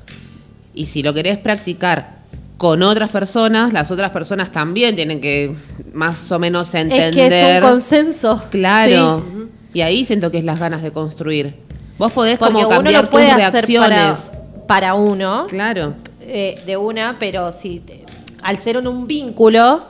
[0.74, 2.16] Y si lo querés practicar
[2.58, 5.54] con otras personas, las otras personas también tienen que
[5.94, 7.10] más o menos entender.
[7.10, 8.44] es que es un consenso.
[8.50, 9.24] Claro.
[9.26, 9.80] Sí.
[9.80, 11.56] Y ahí siento que es las ganas de construir.
[11.98, 14.20] Vos podés Porque como uno cambiar lo puede tus hacer reacciones.
[14.22, 15.94] para, para uno, Claro.
[16.22, 18.04] eh, de una, pero si te-
[18.44, 19.86] al ser en un vínculo,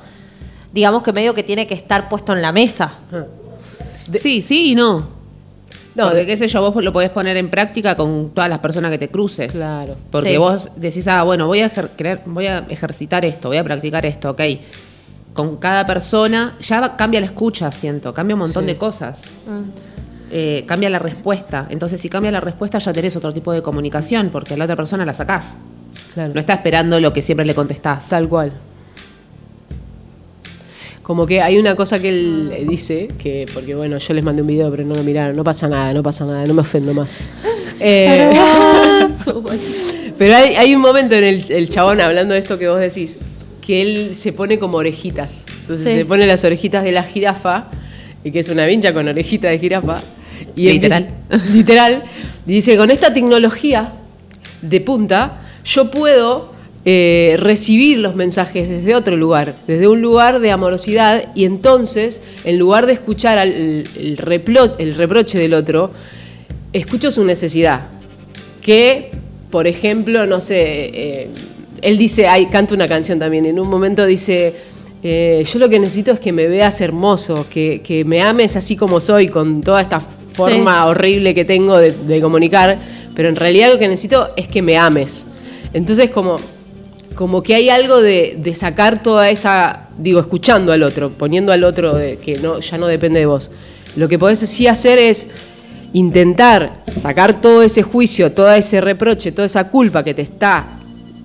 [0.71, 2.93] digamos que medio que tiene que estar puesto en la mesa.
[4.19, 5.15] Sí, sí y no.
[5.95, 8.59] No, Porque, de- qué sé yo, vos lo podés poner en práctica con todas las
[8.59, 9.53] personas que te cruces.
[9.53, 9.95] Claro.
[10.11, 10.37] Porque Sí.
[10.37, 14.31] vos decís, ah, bueno, voy a, ejer- voy a ejercitar esto, voy a practicar esto,
[14.31, 14.41] ok.
[15.33, 18.67] Con cada persona ya va- cambia la escucha, siento, cambia un montón Sí.
[18.67, 19.21] de cosas.
[20.31, 21.67] Eh, cambia la respuesta.
[21.69, 24.75] Entonces, si cambia la respuesta, ya tenés otro tipo de comunicación, porque a la otra
[24.75, 25.55] persona la sacás.
[26.13, 26.33] Claro.
[26.33, 28.09] No está esperando lo que siempre le contestás.
[28.09, 28.51] Tal cual.
[31.03, 34.41] Como que hay una cosa que él eh, dice, que porque bueno, yo les mandé
[34.41, 36.93] un video, pero no lo miraron, no pasa nada, no pasa nada, no me ofendo
[36.93, 37.27] más.
[37.77, 38.31] Eh,
[40.17, 43.17] pero hay, hay un momento en el, el chabón hablando de esto que vos decís,
[43.59, 45.43] que él se pone como orejitas.
[45.59, 45.97] Entonces Sí.
[45.99, 47.65] se pone las orejitas de la jirafa,
[48.25, 50.01] y que es una vincha con orejita de jirafa.
[50.55, 51.07] Y Literal.
[51.31, 52.03] dice- literal.
[52.47, 53.93] Y dice, con esta tecnología
[54.61, 56.53] de punta, yo puedo
[56.87, 62.59] eh, recibir los mensajes desde otro lugar, desde un lugar de amorosidad, y entonces, en
[62.59, 65.91] lugar de escuchar al- el, el replo- el reproche del otro,
[66.73, 67.87] escucho su necesidad.
[68.61, 69.11] Que,
[69.51, 71.29] por ejemplo, no sé, eh,
[71.81, 74.53] él dice, ay, canta una canción también, en un momento dice,
[75.07, 78.75] eh, yo lo que necesito es que me veas hermoso, que, que me ames así
[78.75, 79.99] como soy, con toda esta
[80.29, 82.79] forma horrible que tengo de, de comunicar,
[83.13, 85.23] pero en realidad lo que necesito es que me ames.
[85.73, 86.37] Entonces, como,
[87.13, 91.63] como que hay algo de, de sacar toda esa, digo, escuchando al otro, poniendo al
[91.63, 93.51] otro de- que no, ya no depende de vos.
[93.95, 95.27] Lo que podés sí hacer es
[95.93, 100.79] intentar sacar todo ese juicio, todo ese reproche, toda esa culpa que te está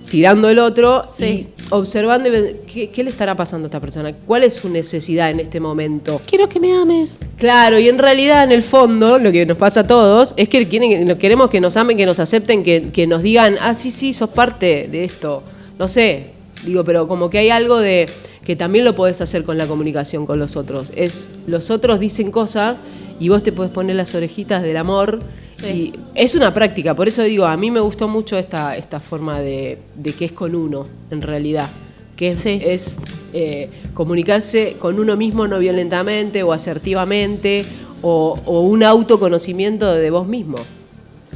[0.08, 1.24] tirando el otro Sí.
[1.24, 4.68] y observando y ven- ¿qué, qué le estará pasando a esta persona, cuál es su
[4.68, 6.20] necesidad en este momento.
[6.26, 7.18] Quiero que me ames.
[7.36, 10.66] Claro, y en realidad en el fondo lo que nos pasa a todos es que
[10.68, 13.90] quieren, que- queremos que nos amen, que nos acepten, que, que nos digan, ah, sí,
[13.90, 15.42] sí, sos parte de esto.
[15.78, 16.26] No sé,
[16.64, 18.06] digo, pero como que hay algo de
[18.44, 20.92] que también lo podés hacer con la comunicación con los otros.
[20.96, 22.76] Es, los otros dicen cosas
[23.20, 25.20] y vos te podés poner las orejitas del amor.
[25.62, 25.68] Sí.
[25.68, 29.40] Y es una práctica, por eso digo, a mí me gustó mucho esta, esta forma
[29.40, 31.68] de, de que es con uno, en realidad.
[32.16, 32.60] Que es, Sí.
[32.64, 32.96] es
[33.32, 37.62] eh, comunicarse con uno mismo no violentamente o asertivamente
[38.02, 40.56] o, o un autoconocimiento de vos mismo,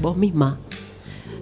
[0.01, 0.59] vos misma.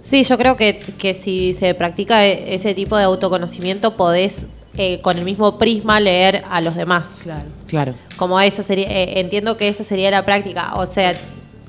[0.02, 5.00] Sí, yo creo que, que si se practica e- ese tipo de autoconocimiento podés eh,
[5.00, 7.20] con el mismo prisma leer a los demás.
[7.22, 7.44] Claro.
[7.66, 7.94] Claro.
[8.16, 10.74] Como esa sería, eh, entiendo que esa sería la práctica.
[10.76, 11.12] O sea,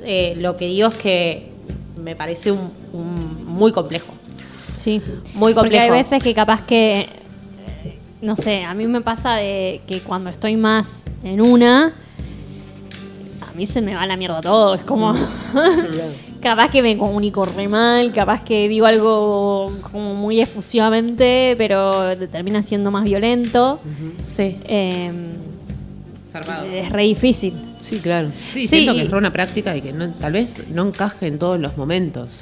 [0.03, 1.51] eh, lo que digo es que
[2.01, 4.13] me parece un, un- muy complejo.
[4.75, 5.01] Sí.
[5.35, 6.09] Muy Porque hay complejo.
[6.11, 10.57] veces que capaz que, eh, no sé, a mí me pasa de que cuando estoy
[10.57, 11.93] más en una,
[13.41, 14.73] a mí se me va la mierda todo.
[14.75, 15.13] Es como,
[16.43, 22.61] capaz que me comunico re mal, capaz que digo algo como muy efusivamente, pero termina
[22.61, 23.79] siendo más violento.
[24.21, 24.57] Sí.
[24.65, 25.11] Eh,
[26.29, 26.65] Zarpado.
[26.65, 27.53] es re difícil.
[27.79, 28.29] Sí, claro.
[28.47, 30.83] Sí, Sí, siento y- que es re una práctica y que no- tal vez no
[30.87, 32.39] encaje en todos los momentos.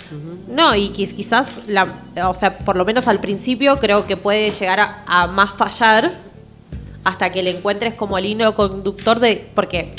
[0.47, 4.51] No, y que quizás, la, o sea, por lo menos al principio creo que puede
[4.51, 6.11] llegar a, a más fallar
[7.03, 9.49] hasta que le encuentres como el hilo conductor de...
[9.55, 9.91] Porque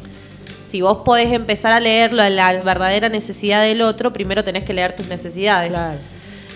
[0.62, 4.72] si vos podés empezar a leer la, la verdadera necesidad del otro, primero tenés que
[4.72, 5.70] leer tus necesidades.
[5.70, 5.98] Claro.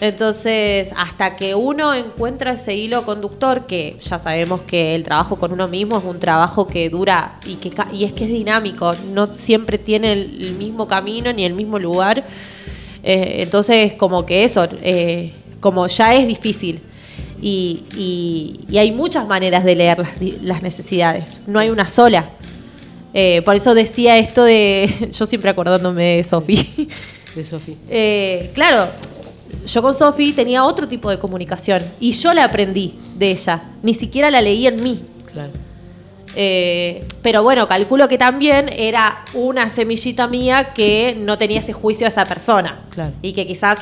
[0.01, 5.53] Entonces, hasta que uno encuentra ese hilo conductor, que ya sabemos que el trabajo con
[5.53, 9.33] uno mismo es un trabajo que dura y, que, y es que es dinámico, no
[9.33, 12.27] siempre tiene el, mismo camino ni el mismo lugar.
[13.03, 16.83] Eh, entonces, como que eso, eh, como ya es difícil.
[17.41, 20.11] Y, y- y hay muchas maneras de leer las,
[20.43, 22.31] las necesidades, no hay una sola.
[23.19, 26.87] Eh, por eso decía esto de, yo siempre acordándome de Sofi.
[27.35, 27.77] De Sofi.
[27.89, 28.89] Eh, claro,
[29.67, 33.95] yo con Sofi tenía otro tipo de comunicación y yo la aprendí de ella, ni
[33.95, 35.03] siquiera la leí en mí.
[35.33, 35.53] Claro.
[36.35, 42.07] Eh, pero bueno, calculo que también era una semillita mía que no tenía ese juicio
[42.07, 42.85] a esa persona.
[42.91, 43.13] Claro.
[43.21, 43.79] Y que quizás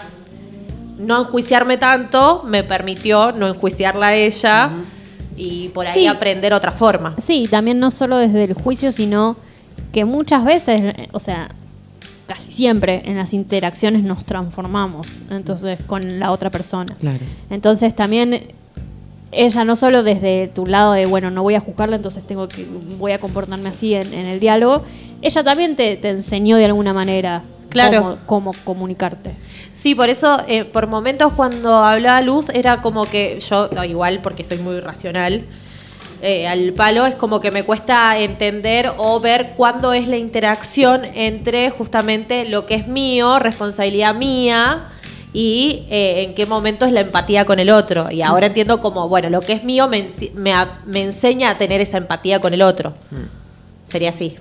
[0.99, 4.71] no enjuiciarme tanto me permitió no enjuiciarla a ella
[5.37, 6.07] y por ahí Sí.
[6.07, 7.15] aprender otra forma.
[7.21, 9.37] Sí, también no solo desde el juicio, sino
[9.93, 10.81] que muchas veces,
[11.13, 11.51] o sea,
[12.27, 16.97] casi siempre en las interacciones nos transformamos, entonces, con la otra persona.
[16.99, 17.19] Claro.
[17.51, 18.49] Entonces también
[19.31, 22.67] ella no solo desde tu lado de, bueno, no voy a juzgarla, entonces tengo que,
[22.99, 24.85] voy a comportarme así en, en el diálogo,
[25.23, 27.43] ella también te, te enseñó de alguna manera
[27.75, 28.19] Claro.
[28.25, 29.35] cómo, cómo comunicarte.
[29.73, 34.21] Sí, por eso, eh, por momentos cuando hablaba Luz, era como que yo, no, igual
[34.23, 35.45] porque soy muy racional,
[36.23, 41.05] eh, al palo es como que me cuesta entender o ver cuándo es la interacción
[41.05, 44.87] entre justamente lo que es mío, responsabilidad mía,
[45.35, 48.11] y eh, en qué momento es la empatía con el otro.
[48.11, 50.13] Y ahora entiendo como, bueno, lo que es mío me,
[50.95, 52.95] enseña a tener esa empatía con el otro.
[53.85, 54.37] Sería así.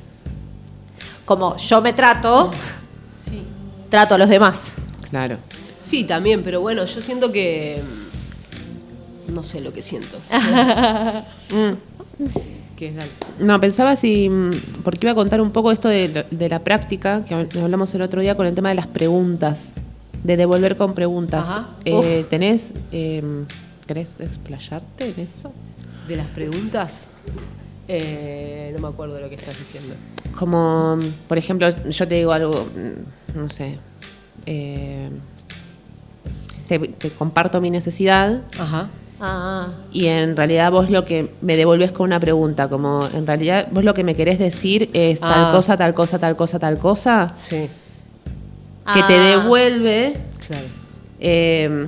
[1.25, 2.51] Como yo me trato.
[3.93, 4.73] trato a los demás.
[5.11, 5.37] Claro.
[5.85, 7.79] Sí, también, pero bueno, yo siento que.
[9.29, 10.17] mm, No sé lo que siento.
[11.51, 11.73] Mm.
[12.75, 13.11] Que es dale.
[13.39, 14.27] No, pensaba si.
[14.29, 14.49] mm,
[14.83, 17.93] Porque iba a contar un poco esto de, lo- de la práctica, que hab- hablamos
[17.93, 19.73] el otro día con el tema de las preguntas.
[20.23, 21.47] De devolver con preguntas.
[21.47, 21.69] Ajá.
[21.85, 22.73] Eh, ¿Tenés.
[22.91, 23.21] eh,
[23.85, 25.51] ¿Querés explayarte en eso?
[26.07, 27.09] De las preguntas,
[27.87, 29.93] eh, no me acuerdo de lo que estás diciendo.
[30.37, 32.67] Como, por ejemplo, yo te digo algo,
[33.35, 33.77] no sé,
[34.45, 35.09] eh,
[36.67, 38.89] te, te comparto mi necesidad Ajá.
[39.25, 43.67] Ah, y en realidad vos lo que me devolvés con una pregunta, como en realidad
[43.71, 45.49] vos lo que me querés decir es tal Ah.
[45.51, 47.69] cosa, tal cosa, tal cosa, tal cosa, Sí,
[48.93, 49.37] que te Ah.
[49.37, 50.13] devuelve,
[50.45, 50.65] claro.
[51.21, 51.87] eh,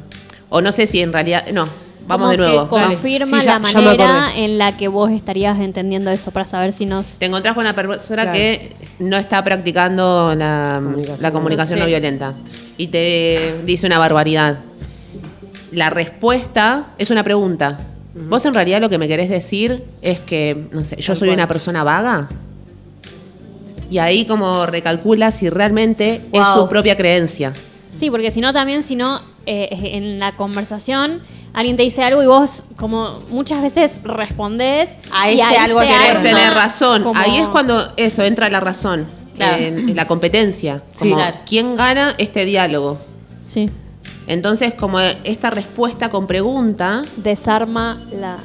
[0.50, 1.66] o no sé si en realidad, no,
[2.08, 2.64] vamos Como de nuevo.
[2.64, 6.74] Que confirma Sí, ya- la manera en la que vos estarías entendiendo eso para saber
[6.74, 7.06] si nos...
[7.20, 8.32] Te encontrás con una persona Claro.
[8.38, 11.22] que no está practicando la Comunicación.
[11.22, 12.34] la comunicación no violenta
[12.78, 14.60] y te dice una barbaridad.
[15.72, 17.80] La respuesta es una pregunta.
[18.30, 21.28] Vos en realidad lo que me querés decir es que, no sé, yo Tal soy
[21.28, 21.38] cual.
[21.40, 22.30] una persona vaga.
[23.90, 27.54] Y ahí como recalcula si realmente es su propia creencia.
[27.92, 31.22] Sí, porque si no también, si no, eh, en la conversación
[31.56, 36.22] alguien te dice algo y vos como muchas veces respondés A y ese algo querés
[36.22, 37.04] tener razón.
[37.04, 39.08] como- Ahí es cuando eso entra la razón.
[39.36, 39.58] Claro.
[39.64, 40.84] En, en la competencia.
[40.94, 41.10] Sí.
[41.10, 41.38] Como, Claro.
[41.46, 42.98] ¿Quién gana este diálogo?
[43.44, 43.70] Sí,
[44.28, 48.38] Entonces, como esta respuesta con pregunta, desarma la...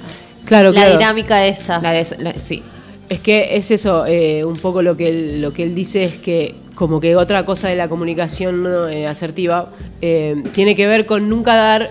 [0.45, 0.99] Claro, la claro.
[0.99, 1.79] dinámica esa.
[1.81, 2.63] la de, la- sí,
[3.11, 6.19] Es que es eso, eh, un poco lo que, él, lo que él dice es
[6.19, 11.29] que como que otra cosa de la comunicación eh, asertiva eh, tiene que ver con
[11.29, 11.91] nunca dar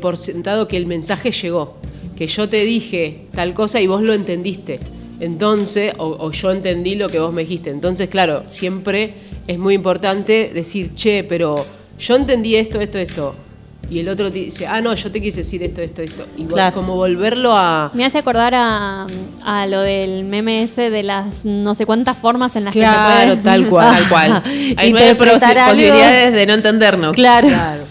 [0.00, 1.78] por sentado que el mensaje llegó,
[2.16, 4.78] que yo te dije tal cosa y vos lo entendiste.
[5.18, 7.70] Entonces, o, o yo entendí lo que vos me dijiste.
[7.70, 9.14] Entonces, claro, siempre
[9.48, 11.66] es muy importante decir, che, pero
[11.98, 13.34] yo entendí esto, esto, esto.
[13.90, 16.26] Y el otro te dice, ah, no, yo te quise decir esto, esto, esto.
[16.38, 16.74] Y Claro.
[16.74, 17.90] como volverlo a...
[17.92, 19.06] Me hace acordar a,
[19.44, 23.40] a lo del meme ese de las no sé cuántas formas en las Claro, que
[23.40, 23.42] se puede...
[23.44, 23.94] tal cual.
[23.96, 24.42] tal cual.
[24.78, 27.12] Hay nueve posibilidades de no entendernos.
[27.12, 27.48] Claro.
[27.48, 27.82] Claro.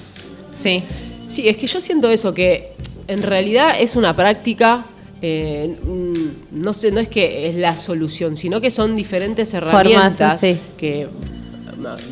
[0.53, 0.83] Sí.
[1.27, 2.73] Sí, es que yo siento eso, que
[3.07, 4.85] en realidad es una práctica,
[5.21, 5.75] eh,
[6.51, 10.57] no sé, no es que es la solución, sino que son diferentes herramientas sí.
[10.77, 11.07] que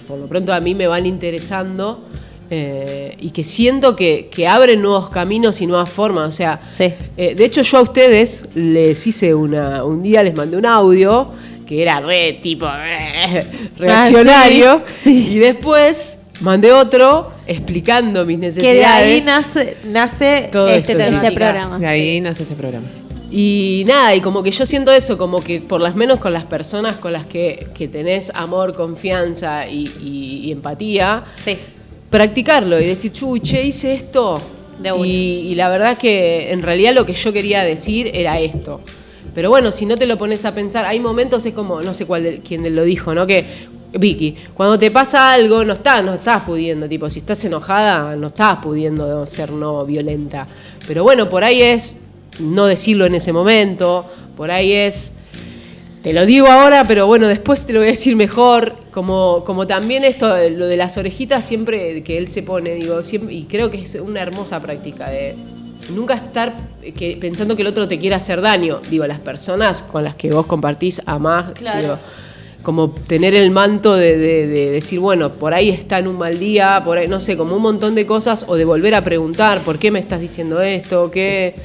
[0.07, 2.03] por lo pronto a mí me van interesando
[2.49, 6.27] eh, y que siento que, que abren nuevos caminos y nuevas formas.
[6.27, 6.93] O sea, Sí.
[7.17, 11.31] eh, de hecho yo a ustedes les hice una, un día les mandé un audio
[11.67, 13.45] que era re tipo eh,
[13.77, 15.35] reaccionario Ah, sí, sí.
[15.35, 18.79] y después mandé otro explicando mis Que necesidades.
[18.79, 20.93] de ahí nace, nace Todo este.
[20.93, 21.77] Este programa.
[21.79, 22.87] De ahí nace este programa.
[23.31, 26.45] Y nada, y como que yo siento eso, como que por las menos con las
[26.45, 31.55] personas con las que, que tenés amor, confianza y, y- y empatía, Sí.
[32.09, 34.41] Practicarlo y decir, chuy, che, hice esto.
[34.79, 38.81] De y, y la verdad que en realidad lo que yo quería decir era esto.
[39.35, 42.05] Pero bueno, si no te lo pones a pensar, hay momentos, es como, no sé
[42.05, 43.27] cuál quién lo dijo, ¿no?
[43.27, 43.45] Que
[43.93, 48.27] Vicky, cuando te pasa algo, no estás, no estás pudiendo, tipo, si estás enojada, no
[48.27, 50.47] estás pudiendo ser no violenta.
[50.87, 51.95] Pero bueno, por ahí es
[52.39, 54.05] no decirlo en ese momento,
[54.37, 55.11] por ahí es,
[56.03, 58.75] te lo digo ahora, pero bueno, después te lo voy a decir mejor.
[58.91, 63.33] Como, como también esto, lo de las orejitas siempre que él se pone, digo, siempre,
[63.33, 65.35] y creo que es una hermosa práctica de
[65.93, 66.53] nunca estar
[66.97, 68.79] que, pensando que el otro te quiere hacer daño.
[68.89, 71.81] Digo, las personas con las que vos compartís amás, Claro.
[71.81, 71.97] digo,
[72.63, 76.37] como tener el manto de, de- de decir, bueno, por ahí está en un mal
[76.39, 79.61] día, por ahí, no sé, como un montón de cosas, o de volver a preguntar,
[79.61, 81.09] ¿por qué me estás diciendo esto?
[81.09, 81.55] ¿Qué,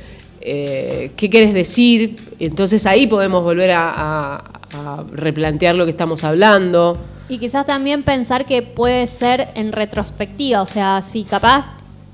[0.44, 2.16] eh, ¿qué quieres decir?
[2.38, 4.44] Entonces ahí podemos volver a, a-
[4.76, 6.96] a replantear lo que estamos hablando.
[7.28, 11.66] Y quizás también pensar que puede ser en retrospectiva, o sea, si capaz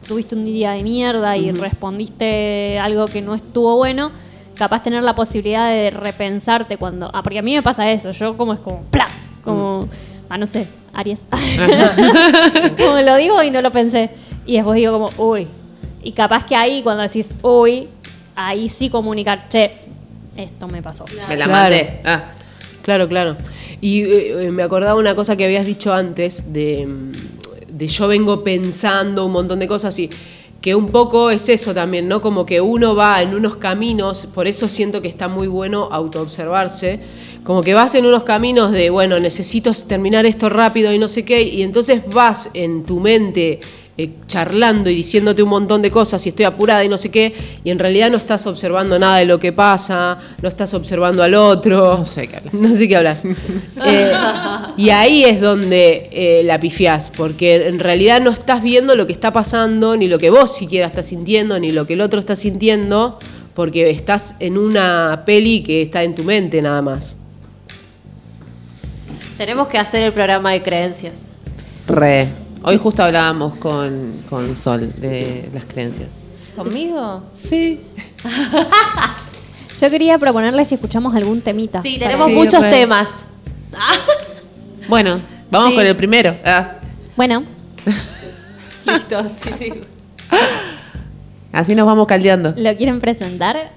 [0.06, 4.10] tuviste un día de mierda y respondiste algo que no estuvo bueno,
[4.56, 7.10] capaz tener la posibilidad de repensarte cuando...
[7.12, 9.06] Ah, porque a mí me pasa eso, yo como es como, ¡plá!
[9.42, 9.88] Como,
[10.28, 11.26] ah, no sé, Aries.
[12.78, 14.10] como lo digo y no lo pensé.
[14.46, 15.48] Y después digo como, uy.
[16.02, 17.88] Y capaz que ahí cuando decís, uy,
[18.48, 19.70] ahí sí comunicar, che,
[20.36, 21.04] esto me pasó.
[21.28, 21.50] Me la Claro.
[21.52, 22.00] mandé.
[22.04, 22.32] Ah.
[22.82, 23.36] Claro, claro.
[23.80, 27.12] Y eh, eh, me acordaba una cosa que habías dicho antes de, mm,
[27.76, 30.08] de yo vengo pensando un montón de cosas y
[30.60, 32.20] que un poco es eso también, ¿no?
[32.20, 37.00] Como que uno va en unos caminos, por eso siento que está muy bueno autoobservarse,
[37.44, 41.24] como que vas en unos caminos de, bueno, necesito terminar esto rápido y no sé
[41.24, 43.60] qué, y entonces vas en tu mente
[44.00, 47.34] eh, charlando y diciéndote un montón de cosas y estoy apurada y no sé qué,
[47.62, 51.34] y en realidad no estás observando nada de lo que pasa, no estás observando al
[51.34, 51.98] otro.
[51.98, 52.54] No sé qué hablas.
[52.60, 53.22] No sé qué hablas.
[53.82, 54.12] Eh,
[54.76, 59.12] y ahí es donde eh, la pifiás, porque en realidad no estás viendo lo que
[59.12, 62.36] está pasando, ni lo que vos siquiera estás sintiendo, ni lo que el otro está
[62.36, 63.18] sintiendo,
[63.54, 67.18] porque estás en una peli que está en tu mente nada más.
[69.36, 71.30] Tenemos que hacer el programa de creencias.
[71.88, 72.28] Re.
[72.62, 76.08] Hoy justo hablábamos con, con Sol de las creencias.
[76.54, 77.22] ¿Conmigo?
[77.32, 77.80] Sí.
[79.80, 81.80] Yo quería proponerles si escuchamos algún temita.
[81.80, 82.68] Sí, tenemos Sí, muchos re.
[82.70, 83.10] temas.
[84.88, 85.18] Bueno,
[85.50, 85.76] vamos Sí.
[85.76, 86.34] con el primero.
[86.44, 86.72] Ah.
[87.16, 87.44] Bueno,
[88.84, 89.72] Listo, sí.
[91.52, 92.52] Así nos vamos caldeando.
[92.56, 93.72] ¿lo quieren presentar?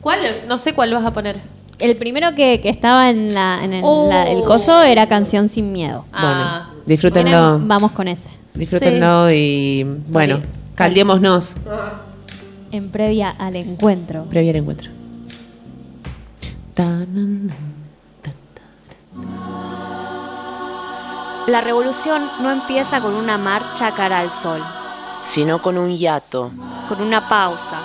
[0.00, 0.20] ¿Cuál?
[0.46, 1.38] No sé cuál vas a poner.
[1.78, 4.08] El primero que, que estaba en, la, en el, Oh.
[4.10, 6.04] la- el coso era Canción Sin Miedo.
[6.12, 6.66] Ah.
[6.68, 7.52] Bueno, disfrútenlo.
[7.52, 8.28] Bueno, vamos con ese.
[8.54, 10.48] Disfrútenlo y bueno, Vale.
[10.74, 11.54] caldeémonos
[12.72, 14.24] En previa al encuentro.
[14.24, 14.90] previo al encuentro.
[21.46, 24.60] La revolución no empieza con una marcha cara al sol,
[25.22, 26.50] sino con un hiato,
[26.88, 27.78] con una pausa,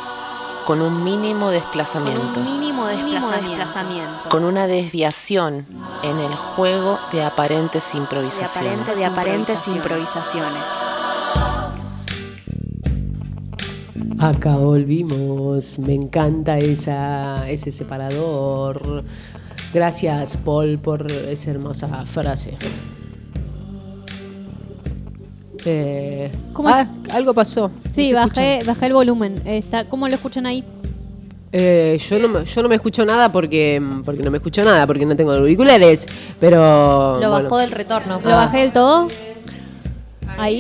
[0.66, 5.66] con un mínimo con desplazamiento, un mínimo desplazamiento, con una desviación
[6.04, 8.80] en el juego de aparentes de, improvisaciones.
[8.80, 10.64] aparente- de aparentes improvisaciones.
[14.20, 19.04] Acá volvimos, me encanta esa, ese separador.
[19.74, 22.58] Gracias, Paul, por esa hermosa frase.
[25.66, 26.70] Eh, ¿Cómo?
[26.70, 27.72] ah, algo pasó.
[27.92, 29.42] Sí, No bajé, bajé el volumen.
[29.46, 30.64] Está, ¿Cómo lo escuchan ahí?
[31.52, 34.86] Eh, yo, no, me- yo no me escucho nada porque, porque no me escucho nada,
[34.86, 36.06] porque no tengo auriculares,
[36.40, 36.58] pero...
[37.22, 37.32] Lo bueno.
[37.32, 38.20] bajó del retorno.
[38.24, 39.08] ¿Lo bajé del todo?
[40.38, 40.60] Ahí.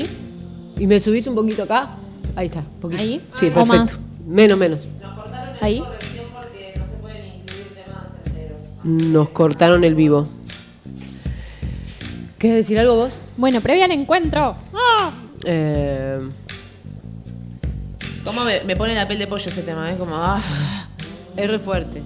[0.80, 1.90] ¿Y me subís un poquito acá?
[2.36, 3.02] Ahí está, poquito.
[3.04, 3.22] ¿Ahí?
[3.32, 3.78] Sí, ¿O perfecto.
[3.78, 4.00] más?
[4.26, 4.88] Menos, menos.
[5.62, 5.84] Ahí.
[8.84, 10.28] Nos cortaron el vivo.
[12.38, 13.18] ¿Quieres decir algo vos?
[13.38, 14.56] Bueno, previa al encuentro.
[14.74, 15.12] ¡Ah!
[15.46, 16.20] Eh,
[18.24, 19.92] ¿Cómo me, me pone la piel de pollo ese tema?
[19.92, 19.96] ¿eh?
[19.98, 20.40] Como, ah,
[21.38, 22.02] es re fuerte.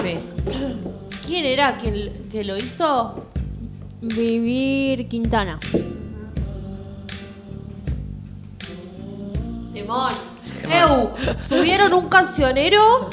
[0.00, 0.18] sí.
[1.26, 3.26] ¿Quién era quien que lo hizo?
[4.00, 5.58] Vivir Quintana.
[9.72, 10.12] Temón.
[10.70, 11.10] Eu,
[11.46, 13.10] subieron un cancionero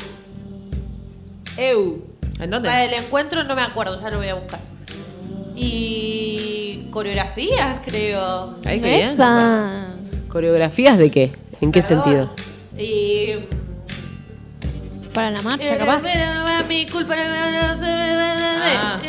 [1.57, 2.03] Eu.
[2.39, 2.69] ¿En dónde?
[2.69, 4.59] para el encuentro, no me acuerdo, ya lo voy a buscar.
[5.55, 8.55] Y coreografías, creo.
[8.65, 9.09] Ay, qué bien.
[9.09, 9.87] Esa.
[10.29, 11.31] ¿Coreografías de qué?
[11.61, 12.29] ¿En qué sentido?
[12.77, 13.27] Y
[15.13, 16.01] Para la marcha, capaz.
[16.01, 17.15] No es mi culpa.
[17.15, 18.99] Ah.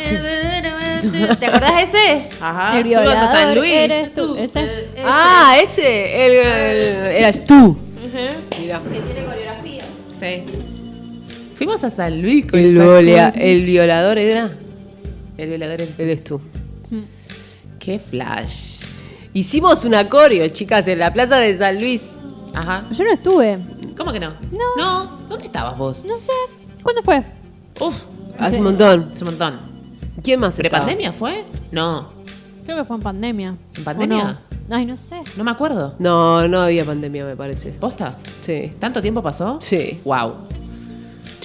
[1.39, 2.29] ¿Te acordás de ese?
[2.39, 2.77] Ajá.
[2.77, 3.73] El Fuimos a violador San Luis.
[3.73, 4.35] eres tú.
[4.37, 4.87] Ese.
[5.05, 6.25] Ah, ese.
[6.27, 7.77] El, el- eras tú.
[8.59, 8.79] Mirá.
[8.91, 9.83] Que tiene coreografía.
[10.11, 10.43] Sí.
[11.55, 13.07] Fuimos a San Luis con El, cool.
[13.41, 14.51] el violador era.
[15.37, 16.41] El violador eres- Eres tú.
[17.79, 18.79] Qué flash.
[19.33, 22.17] Hicimos una coreo, chicas, en la plaza de San Luis.
[22.53, 22.85] Ajá.
[22.91, 23.59] Yo no estuve.
[23.97, 24.31] ¿Cómo que no?
[24.51, 24.75] No.
[24.77, 25.05] No.
[25.29, 26.05] ¿Dónde estabas vos?
[26.05, 26.31] No sé.
[26.81, 27.23] ¿Cuándo fue?
[27.81, 28.03] Uf.
[28.39, 29.09] Hace un montón.
[29.11, 29.59] Hace un montón.
[30.23, 30.55] ¿Quién más?
[30.57, 31.43] ¿Prepandemia fue?
[31.71, 32.13] No,
[32.65, 33.57] Creo que fue en pandemia.
[33.77, 34.39] ¿En pandemia?
[34.71, 35.21] Ay, no sé.
[35.37, 35.93] no me acuerdo.
[35.99, 37.69] No, no había pandemia, me parece.
[37.71, 38.17] ¿Posta?
[38.41, 38.71] Sí.
[38.79, 39.59] ¿Tanto tiempo pasó?
[39.61, 40.01] Sí.
[40.03, 40.33] Wow.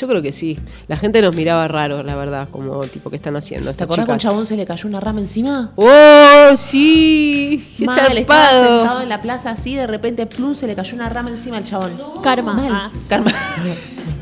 [0.00, 0.58] Yo creo que sí.
[0.88, 3.74] La gente nos miraba raro, la verdad, como tipo, ¿qué están haciendo?
[3.74, 5.72] ¿Te acordás que un chabón se le cayó una rama encima?
[5.76, 7.68] ¡Oh, sí!
[7.76, 8.78] ¡Qué Mal, zarpado!
[8.78, 11.64] sentado en la plaza así, de repente, plum, se le cayó una rama encima al
[11.64, 12.00] chabón.
[12.22, 12.54] Karma.
[12.54, 12.72] Mal.
[12.72, 12.90] Ah.
[13.10, 13.30] Karma.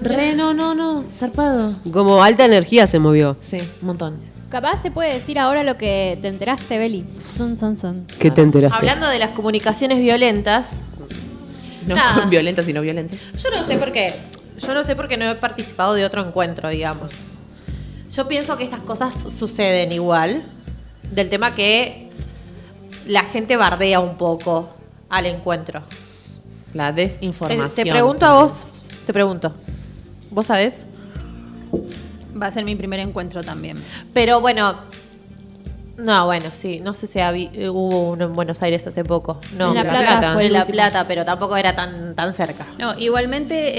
[0.03, 1.77] Re, no, no, no, zarpado.
[1.93, 3.37] Como alta energía se movió.
[3.41, 4.17] Sí, un montón.
[4.51, 7.05] Capaz se puede decir ahora lo que te enteraste, Beli.
[7.37, 8.05] Son, son, son.
[8.19, 8.77] ¿Qué te enteraste?
[8.77, 10.81] Hablando de las comunicaciones violentas,
[11.87, 12.27] No Nada.
[12.31, 13.15] violenta, sino violenta.
[13.15, 14.15] yo no sé por qué.
[14.59, 17.13] Yo no sé por qué no he participado de otro encuentro, digamos.
[18.11, 20.45] Yo pienso que estas cosas suceden igual.
[21.11, 22.11] Del tema que
[23.07, 24.71] la gente bardea un poco
[25.09, 25.83] al encuentro.
[26.75, 27.71] La Te, desinformación.
[27.75, 28.67] te pregunto a vos,
[29.07, 29.55] te pregunto.
[30.31, 30.85] ¿Vos sabés?
[32.41, 33.83] Va a ser mi primer encuentro también.
[34.13, 34.77] Pero bueno.
[35.99, 36.81] No, bueno, sí.
[36.81, 39.41] No sé si habi- hubo uno en Buenos Aires hace poco.
[39.57, 40.35] No, En La La Plata, Plata.
[40.35, 40.65] fue en La.
[40.67, 42.67] Plata, pero tampoco era tan, tan cerca.
[42.79, 43.73] No, igualmente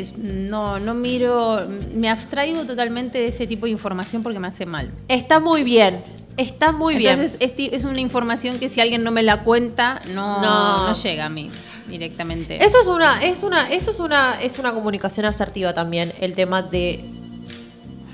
[0.00, 4.64] eh, no, no miro, me abstraigo totalmente de ese tipo de información porque me hace
[4.66, 4.90] mal.
[5.08, 6.02] Está muy bien.
[6.36, 10.88] Está muy Entonces es, una información que si alguien no me la cuenta, no, No.
[10.88, 10.94] no.
[10.94, 11.50] llega a mí
[11.88, 12.54] directamente.
[12.56, 12.62] bien.
[12.66, 16.62] Eso es una, es una, eso es una, es una comunicación asertiva también, el tema
[16.62, 17.04] de.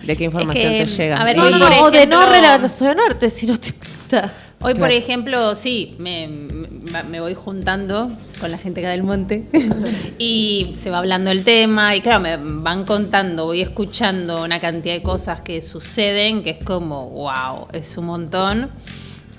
[0.07, 1.21] ¿De qué información Es que, te llega?
[1.21, 4.33] a ver, No, no, o de no ejemplo- relacionarte si no te pinta.
[4.63, 9.45] Hoy, por ejemplo, sí, me, me- me voy juntando con la gente acá del monte
[10.19, 14.95] y se va hablando el tema y claro, me van contando, voy escuchando una cantidad
[14.95, 18.71] de cosas que suceden que es como, wow, es un montón.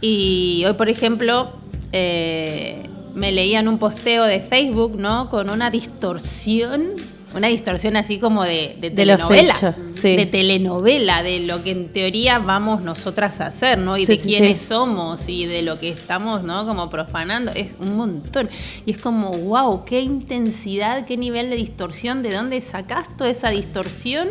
[0.02, 1.52] Y hoy, por ejemplo,
[1.94, 2.84] eh,
[3.16, 5.30] me leían un posteo de Facebook, ¿no?
[5.32, 6.92] Con una distorsión,
[7.36, 9.54] una distorsión así como de, de De los telenovela.
[9.54, 10.16] hechos, sí.
[10.16, 13.98] De telenovela, de lo que en teoría vamos nosotras a hacer, ¿no?
[13.98, 16.66] Y Sí, de sí, quiénes somos y de lo que estamos, ¿no?
[16.66, 17.52] Como profanando.
[17.54, 18.50] Es un montón.
[18.86, 23.50] Y es como, wow, qué intensidad, qué nivel de distorsión, de dónde sacás toda esa
[23.50, 24.30] distorsión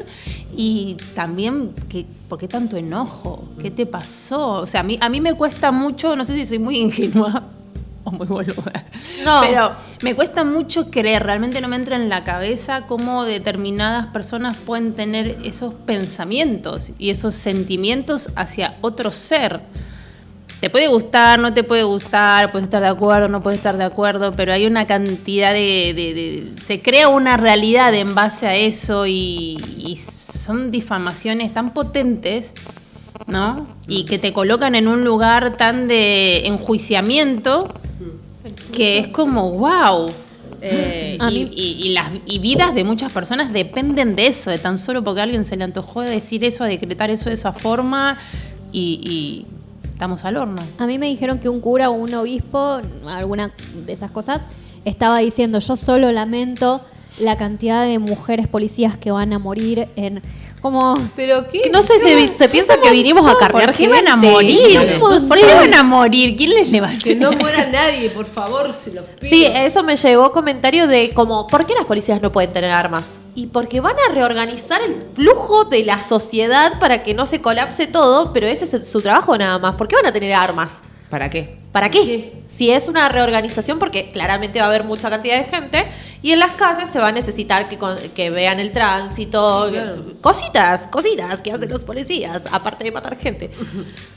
[0.56, 3.44] y también, ¿qué, ¿por qué tanto enojo?
[3.60, 4.54] ¿Qué te pasó?
[4.54, 7.44] O sea, a mí, a mí me cuesta mucho, no sé si soy muy ingenua
[8.06, 8.72] o muy boluda.
[9.24, 9.40] No.
[9.42, 14.56] Pero me cuesta mucho creer, realmente no me entra en la cabeza cómo determinadas personas
[14.56, 19.60] pueden tener esos pensamientos y esos sentimientos hacia otro ser.
[20.60, 23.84] Te puede gustar, no te puede gustar, puedes estar de acuerdo, no puedes estar de
[23.84, 25.92] acuerdo, pero hay una cantidad de...
[25.94, 31.74] de- de- se crea una realidad en base a eso y, y son difamaciones tan
[31.74, 32.54] potentes,
[33.26, 33.66] ¿no?
[33.86, 37.68] Y que te colocan en un lugar tan de enjuiciamiento
[38.72, 40.06] que es como, wow.
[40.62, 44.58] Eh, y, mí- y- y las y vidas de muchas personas dependen de eso, de
[44.58, 47.52] tan solo porque a alguien se le antojó decir eso, a decretar eso de esa
[47.52, 48.18] forma
[48.72, 49.46] y, y
[49.90, 50.56] estamos al horno.
[50.78, 53.52] A mí me dijeron que un cura o un obispo, alguna
[53.84, 54.40] de esas cosas,
[54.84, 56.80] estaba diciendo, yo solo lamento
[57.18, 60.22] la cantidad de mujeres policías que van a morir en...
[60.60, 60.94] Como...
[61.14, 61.70] ¿Pero qué?
[61.72, 64.98] No sé, se, se piensa que vinimos a cargar ¿Por qué van a morir?
[64.98, 64.98] No
[65.28, 66.36] ¿Por qué van a morir?
[66.36, 67.16] ¿Quién les le va a Que hacer?
[67.18, 69.28] no muera nadie, por favor, se los pido.
[69.28, 73.20] Sí, eso me llegó comentario de como, ¿por qué las policías no pueden tener armas?
[73.34, 77.86] Y porque van a reorganizar el flujo de la sociedad para que no se colapse
[77.86, 79.76] todo, pero ese es su trabajo nada más.
[79.76, 80.80] ¿Por qué van a tener armas?
[81.10, 81.56] ¿Para qué?
[81.70, 82.32] ¿Para qué?
[82.46, 85.86] Si es una reorganización, porque claramente va a haber mucha cantidad de gente
[86.22, 89.70] y en las calles se va a necesitar que, con- que vean el tránsito,
[90.20, 93.50] cositas, cositas que hacen los policías, aparte de matar gente.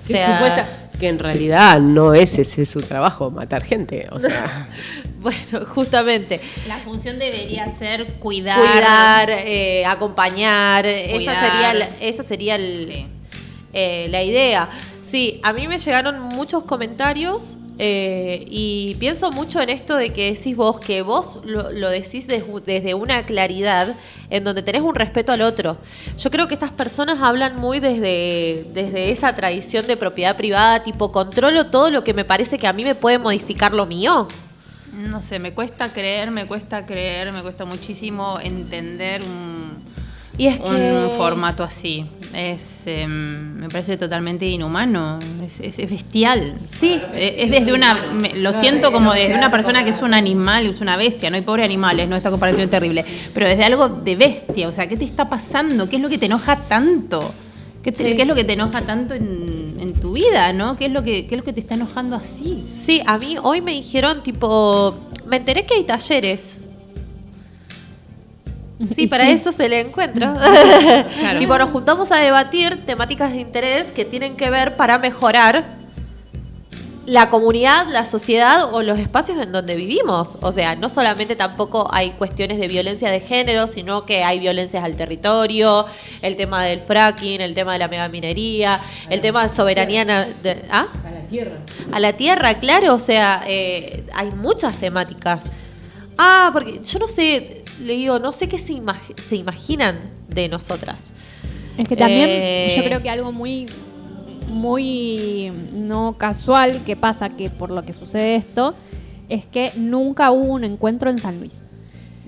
[0.01, 0.67] O Que sea, supuesta-
[0.99, 4.07] que en realidad no es ese su trabajo, matar gente.
[4.11, 4.67] O sea,
[5.21, 6.39] bueno, justamente.
[6.67, 8.57] La función debería ser cuidar.
[8.59, 13.07] Cuidar, eh, acompañar, esa sería, la- esa sería el- Sí.
[13.73, 14.69] eh, la idea.
[15.09, 20.33] Sí, a mí me llegaron muchos comentarios eh, y pienso mucho en esto de que
[20.33, 23.95] decís vos, que vos lo, decís des- desde una claridad
[24.29, 25.77] en donde tenés un respeto al otro.
[26.17, 31.11] Yo creo que estas personas hablan muy desde, desde esa tradición de propiedad privada, tipo
[31.11, 34.27] controlo todo lo que me parece que a mí me puede modificar lo mío.
[34.93, 39.83] No sé, me cuesta creer, me cuesta creer, me cuesta muchísimo entender un,
[40.39, 41.09] Y es un que...
[41.15, 42.05] formato así.
[42.33, 46.55] Es, em, me parece totalmente inhumano, es, es- es bestial.
[46.69, 46.99] Sí.
[47.13, 50.65] Eh, Es desde una, me- lo siento como desde una persona que es un animal,
[50.67, 53.89] es una bestia, no hay pobre animales, no esta comparación es terrible, pero desde algo
[53.89, 55.89] de bestia, o sea, ¿qué te está pasando?
[55.89, 57.33] ¿Qué es lo que te enoja tanto?
[57.83, 58.15] ¿Qué, te- Sí.
[58.15, 60.75] qué es lo que te enoja tanto en, en tu vida, no?
[60.77, 62.65] ¿Qué es lo que qué es lo que te está enojando así?
[62.73, 64.95] Sí, a mí hoy me dijeron, tipo,
[65.27, 66.61] me enteré que hay talleres.
[68.79, 69.31] Sí, Y para sí.
[69.31, 70.33] eso es el encuentro.
[71.37, 75.77] tipo, nos juntamos a debatir temáticas de interés que tienen que ver para mejorar
[77.05, 80.37] la comunidad, la sociedad o los espacios en donde vivimos.
[80.41, 84.83] O sea, no solamente tampoco hay cuestiones de violencia de género, sino que hay violencias
[84.83, 85.87] al territorio,
[86.21, 90.05] el tema del fracking, el tema de la megaminería, el tema de soberanía...
[90.05, 90.87] de- ¿ah?
[91.03, 91.57] A la tierra.
[91.91, 95.49] A la tierra, claro, o sea, eh, hay muchas temáticas.
[96.15, 100.47] Ah, porque yo no sé, le digo, no sé qué se, imag- se imaginan de
[100.49, 101.11] nosotras.
[101.77, 103.65] Es que también Eh, yo creo que algo muy
[104.47, 108.73] muy no casual que pasa que por lo que sucede esto
[109.29, 111.61] es que nunca hubo un encuentro en San Luis.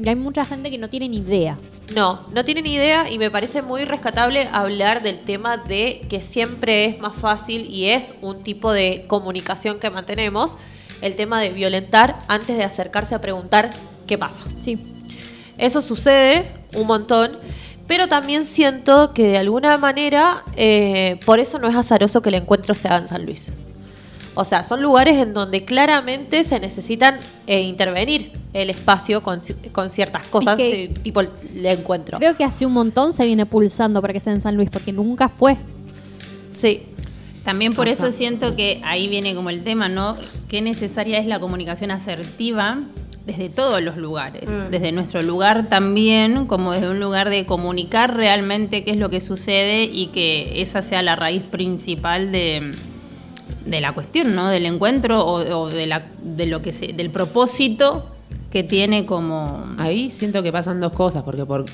[0.01, 1.57] Y hay mucha gente que no tiene ni idea.
[1.95, 6.85] No, no tienen idea y me parece muy rescatable hablar del tema de que siempre
[6.85, 10.57] es más fácil y es un tipo de comunicación que mantenemos,
[11.01, 13.71] el tema de violentar antes de acercarse a preguntar
[14.07, 14.43] qué pasa.
[14.61, 14.77] Sí.
[15.61, 17.37] Eso sucede un montón,
[17.87, 22.35] pero también siento que de alguna manera eh, por eso no es azaroso que el
[22.35, 23.47] encuentro se haga en San Luis.
[24.33, 29.71] O sea, son lugares en donde claramente se necesitan eh, intervenir el espacio con, ci-
[29.73, 32.17] con ciertas cosas, que- eh, tipo el, el encuentro.
[32.17, 34.93] Creo que hace un montón se viene pulsando para que sea en San Luis, porque
[34.93, 35.57] nunca fue.
[36.49, 36.83] Sí,
[37.43, 40.15] También por eso siento que ahí viene como el tema, ¿no?
[40.47, 42.79] Qué necesaria es la comunicación asertiva
[43.25, 44.49] desde todos los lugares.
[44.71, 49.21] Desde nuestro lugar también, como desde un lugar de comunicar realmente qué es lo que
[49.21, 52.71] sucede y que esa sea la raíz principal de,
[53.65, 54.49] de la cuestión, ¿no?
[54.49, 58.07] Del encuentro o, o de, la, de lo que se, del propósito
[58.49, 59.65] que tiene como...
[59.77, 61.65] Ahí siento que pasan dos cosas, porque por,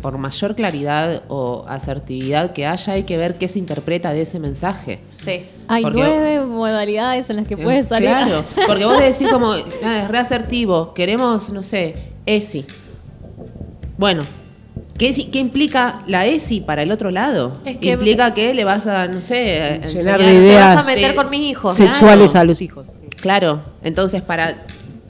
[0.00, 4.38] por mayor claridad o asertividad que haya, hay que ver qué se interpreta de ese
[4.38, 5.00] mensaje.
[5.10, 5.46] sí.
[5.68, 8.08] Hay Porque- nueve modalidades en las que puedes salir.
[8.10, 9.52] Claro, porque vos decís como,
[9.84, 11.94] "Ah, es reasertivo, queremos, no sé,
[12.26, 12.66] ESI.
[13.96, 14.22] Bueno,
[14.98, 17.54] ¿qué, qué implica la ESI para el otro lado?
[17.64, 20.74] Es que- implica que le vas a, no sé, a Llenar enseñar- de Te ideas.
[20.76, 21.74] vas a meter con mis hijos.
[21.76, 22.42] Sexuales Claro.
[22.42, 22.88] a los hijos.
[23.20, 24.64] Claro, entonces para,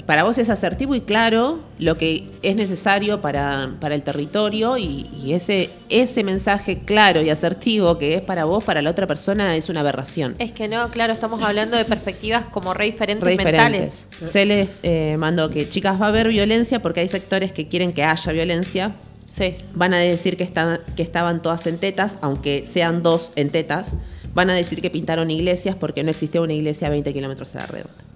[0.07, 5.11] para vos es asertivo y claro lo que es necesario para, para el territorio y,
[5.23, 9.57] y ese, ese mensaje claro y asertivo que es para vos, para la otra persona,
[9.57, 10.35] es una aberración.
[10.39, 14.07] Es que no, claro, estamos hablando de perspectivas como re diferentes Re mentales.
[14.25, 17.93] Se les eh, mandó que chicas va a haber violencia porque hay sectores que quieren
[17.93, 18.93] que haya violencia.
[19.27, 19.55] Sí.
[19.75, 23.97] Van a decir que, estaban que estaban todas en tetas, aunque sean dos en tetas.
[24.35, 27.61] Van a decir que pintaron iglesias porque no existía una iglesia a 20 kilómetros de
[27.61, 28.12] la redonda.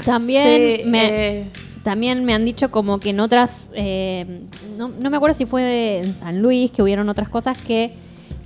[0.00, 1.48] También, Sí, me, eh,
[1.82, 4.42] también me han dicho como que en otras, eh,
[4.78, 7.92] no, no me acuerdo si fue de- en San Luis, que hubieron otras cosas que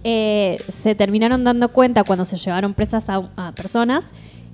[0.05, 4.12] eh, se terminaron dando cuenta cuando se llevaron presas a, a personas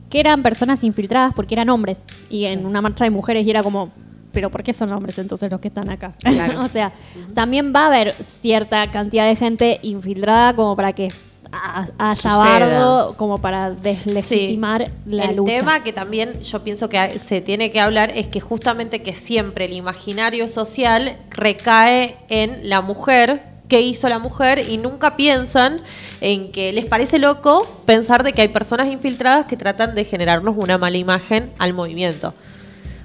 [0.09, 3.63] que eran personas infiltradas porque eran hombres y en una marcha de mujeres y era
[3.63, 3.91] como,
[4.33, 6.15] pero ¿por qué son hombres entonces los que están acá?
[6.23, 6.61] Claro.
[6.61, 6.93] o sea,
[7.35, 11.09] también va a haber cierta cantidad de gente infiltrada como para que
[11.55, 12.37] ha- haya Suceda.
[12.39, 15.57] bardo, como para deslegitimar la el lucha.
[15.57, 19.67] tema que también yo pienso que se tiene que hablar es que justamente que siempre
[19.67, 25.81] el imaginario social recae en la mujer, qué hizo la mujer y nunca piensan
[26.21, 30.55] en que les parece loco pensar de que hay personas infiltradas que tratan de generarnos
[30.59, 32.35] una mala imagen al movimiento.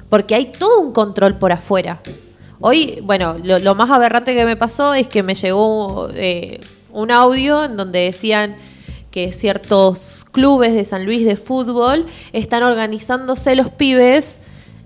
[0.09, 2.01] Porque hay todo un control por afuera.
[2.59, 6.59] Hoy, bueno, lo, lo más aberrante que me pasó es que me llegó eh,
[6.91, 8.55] un audio en donde decían
[9.11, 14.39] que ciertos clubes de San Luis de fútbol están organizándose los pibes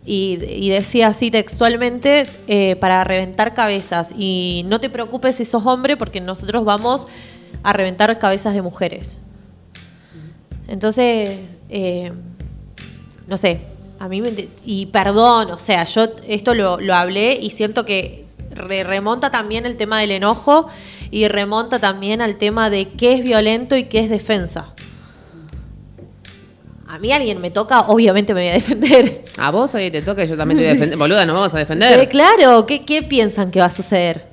[0.05, 4.13] y, decía así textualmente eh, para reventar cabezas.
[4.17, 7.07] Y no te preocupes si sos hombre porque nosotros vamos
[7.63, 9.17] a reventar cabezas de mujeres.
[10.67, 11.39] Entonces,
[11.69, 12.11] eh,
[13.27, 13.61] no sé,
[13.99, 14.47] a mí me...
[14.65, 19.65] Y perdón, o sea, yo esto lo, lo hablé y siento que re- remonta también
[19.65, 20.67] el tema del enojo
[21.15, 24.73] y remonta también al tema de qué es violento y qué es defensa.
[26.87, 29.23] A mí alguien me toca, obviamente me voy a defender.
[29.37, 30.97] A vos ahí te toca y yo también te voy a defender.
[30.97, 32.09] Boluda, no vamos a Eh, defender.
[32.09, 34.25] claro, ¿qué, qué piensan que va a suceder?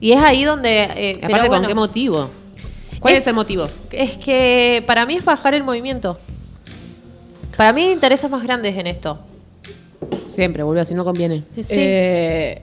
[0.00, 0.84] Y es ahí donde...
[0.84, 2.30] eh, pero aparte, ¿con bueno, qué motivo?
[3.00, 3.66] ¿Cuál es, Es- el motivo?
[3.90, 6.16] Es que para mí es bajar el movimiento.
[7.56, 9.18] Para mí hay intereses más grandes en esto.
[10.28, 11.42] Siempre, boluda, si no conviene.
[11.56, 11.74] Sí, sí.
[11.76, 12.62] Eh,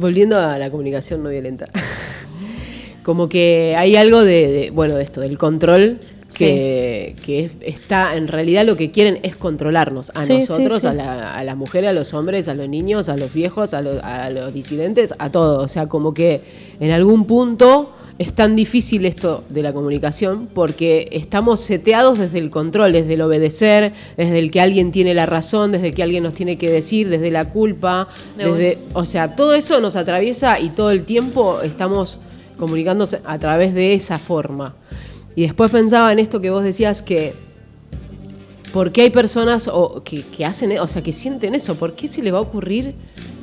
[0.00, 1.66] volviendo a la comunicación no violenta.
[3.02, 6.00] Como que hay algo de, de- bueno, de esto, del control,
[6.36, 10.80] que, que es- está, en realidad lo que quieren es controlarnos, a Sí, sí, nosotros,
[10.82, 10.86] sí.
[10.86, 13.80] A, la, a las mujeres, a los hombres, a los niños, a los viejos, a
[14.30, 15.64] los disidentes, a todos.
[15.64, 16.42] O sea, como que
[16.78, 17.90] en algún punto
[18.20, 23.22] es tan difícil esto de la comunicación porque estamos seteados desde el control, desde el
[23.22, 27.08] obedecer, desde el que alguien tiene la razón, desde que alguien nos tiene que decir,
[27.08, 31.62] desde la culpa, De desde, o sea, todo eso nos atraviesa y todo el tiempo
[31.62, 32.18] estamos
[32.58, 34.74] comunicándose a través de esa forma.
[35.34, 37.32] Y después pensaba en esto que vos decías que
[38.70, 41.74] ¿Por qué hay personas o, que, que hacen, o sea, que sienten eso?
[41.74, 42.94] ¿Por qué se les va a ocurrir?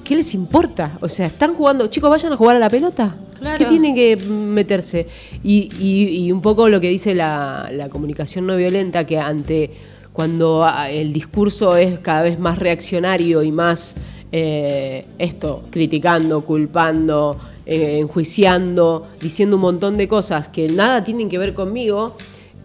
[0.03, 0.99] ¿Qué les importa?
[1.01, 3.17] O sea, están jugando, chicos, vayan a jugar a la pelota.
[3.39, 3.57] Claro.
[3.57, 5.07] ¿Qué tienen que meterse?
[5.43, 9.71] Y, y- y un poco lo que dice la, la comunicación no violenta, que ante
[10.13, 13.93] cuando ah, el discurso es cada vez más reaccionario y más
[14.31, 21.37] eh, esto, criticando, culpando, eh, enjuiciando, diciendo un montón de cosas que nada tienen que
[21.37, 22.15] ver conmigo,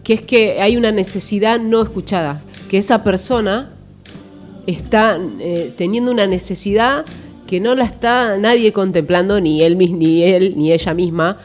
[0.03, 3.71] que es que hay una necesidad no escuchada, que esa persona
[4.65, 7.05] está eh, teniendo una necesidad
[7.53, 11.37] que no la está nadie contemplando, ni él, ni él, ni ella misma.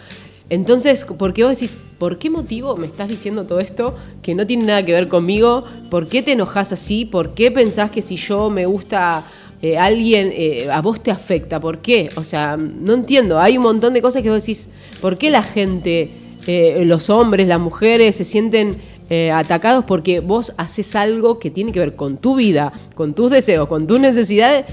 [0.48, 4.47] Entonces, ¿por qué vos decís, por qué motivo me estás diciendo todo esto que no
[4.47, 5.64] tiene nada que ver conmigo?
[5.90, 7.05] ¿Por qué te enojas así?
[7.05, 9.26] ¿Por qué pensás que si yo me gusta
[9.60, 11.60] eh, alguien, eh, a vos te afecta?
[11.60, 12.09] ¿Por qué?
[12.16, 13.39] O sea, no entiendo.
[13.39, 14.70] Hay un montón de cosas que vos decís,
[15.02, 16.10] ¿por qué la gente,
[16.47, 18.78] eh, los hombres, las mujeres, se sienten
[19.10, 23.30] eh, atacados porque vos haces algo que tiene que ver con tu vida, con tus
[23.30, 24.64] deseos, con tus necesidades?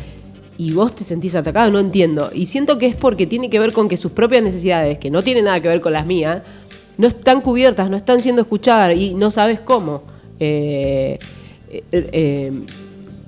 [0.57, 2.29] Y vos te sentís atacado, no entiendo.
[2.33, 5.21] Y siento que es porque tiene que ver con que sus propias necesidades, que no
[5.21, 6.41] tienen nada que ver con las mías,
[6.97, 10.03] no están cubiertas, no están siendo escuchadas y no sabes cómo
[10.39, 11.19] eh,
[11.69, 12.51] eh, eh,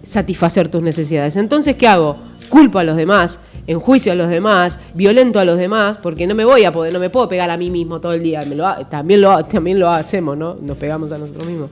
[0.04, 1.36] satisfacer tus necesidades.
[1.36, 2.16] Entonces, ¿qué hago?
[2.49, 6.45] Culpo a los demás, enjuicio a los demás, violento a los demás, porque no me
[6.45, 8.41] voy a poder, no me puedo pegar a mí mismo todo el día.
[8.44, 10.56] Lo también, lo, también lo hacemos, ¿no?
[10.62, 11.70] Nos pegamos a nosotros mismos.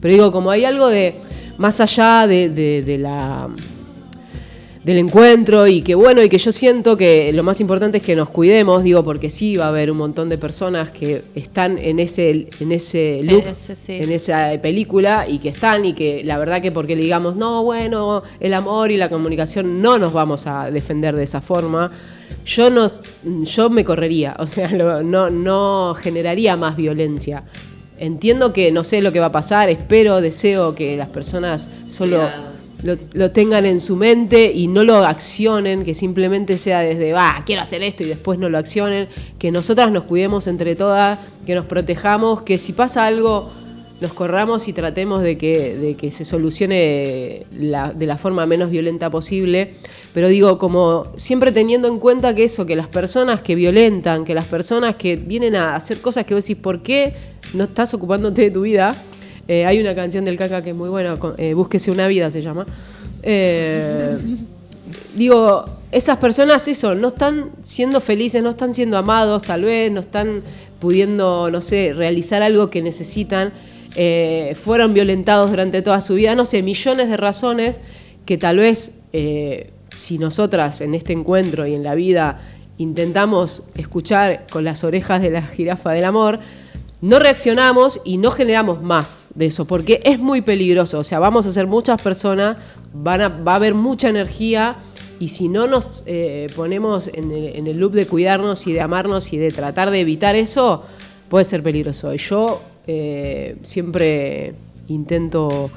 [0.00, 1.14] Pero digo, como hay algo de
[1.56, 3.48] más allá de- de- de la
[4.84, 8.16] del encuentro y que bueno, y que yo siento que lo más importante es que
[8.16, 12.00] nos cuidemos, digo, porque sí va a haber un montón de personas que están en
[12.00, 13.20] ese, en ese
[13.76, 13.92] sí.
[13.92, 17.62] en esa película y que están y que la verdad que porque le digamos, no,
[17.62, 21.92] bueno, el amor y la comunicación no nos vamos a defender de esa forma.
[22.44, 22.90] Yo no,
[23.44, 27.44] yo me correría, o sea, lo- no, no generaría más violencia.
[27.98, 32.16] Entiendo que no sé lo que va a pasar, espero, deseo que las personas solo
[32.16, 32.51] Cuidado.
[32.84, 37.62] Lo, tengan en su mente y no lo accionen, que simplemente sea desde, va, quiero
[37.62, 41.66] hacer esto y después no lo accionen, que nosotras nos cuidemos entre todas, que nos
[41.66, 43.50] protejamos, que si pasa algo
[44.00, 48.68] nos corramos y tratemos de que, de que se solucione la- de la forma menos
[48.68, 49.74] violenta posible.
[50.12, 54.34] Pero digo, como siempre teniendo en cuenta que eso, que las personas que violentan, que
[54.34, 57.14] las personas que vienen a hacer cosas que vos decís, ¿por qué
[57.54, 58.92] no estás ocupándote de tu vida?
[59.48, 62.42] Eh, hay una canción del Caca que es muy buena, eh, Búsquese una vida se
[62.42, 62.66] llama.
[63.22, 64.16] Eh,
[65.16, 70.00] digo, esas personas, eso, no están siendo felices, no están siendo amados, tal vez, no
[70.00, 70.42] están
[70.80, 73.52] pudiendo, no sé, realizar algo que necesitan.
[73.94, 77.78] eh, fueron violentados durante toda su vida, no sé, millones de razones
[78.24, 78.92] que tal vez
[79.94, 82.40] si nosotras en este encuentro y en la vida
[82.78, 86.40] intentamos escuchar con las orejas de la jirafa del amor,
[87.02, 91.00] no reaccionamos y no generamos más de eso, porque es muy peligroso.
[91.00, 92.56] O sea, vamos a ser muchas personas,
[92.94, 94.76] van a, va a haber mucha energía
[95.18, 99.36] y si no nos eh, ponemos en el, loop de cuidarnos y de amarnos y
[99.36, 100.84] de tratar de evitar eso,
[101.28, 102.14] puede ser peligroso.
[102.14, 104.54] Y yo eh, siempre
[104.86, 105.72] intento,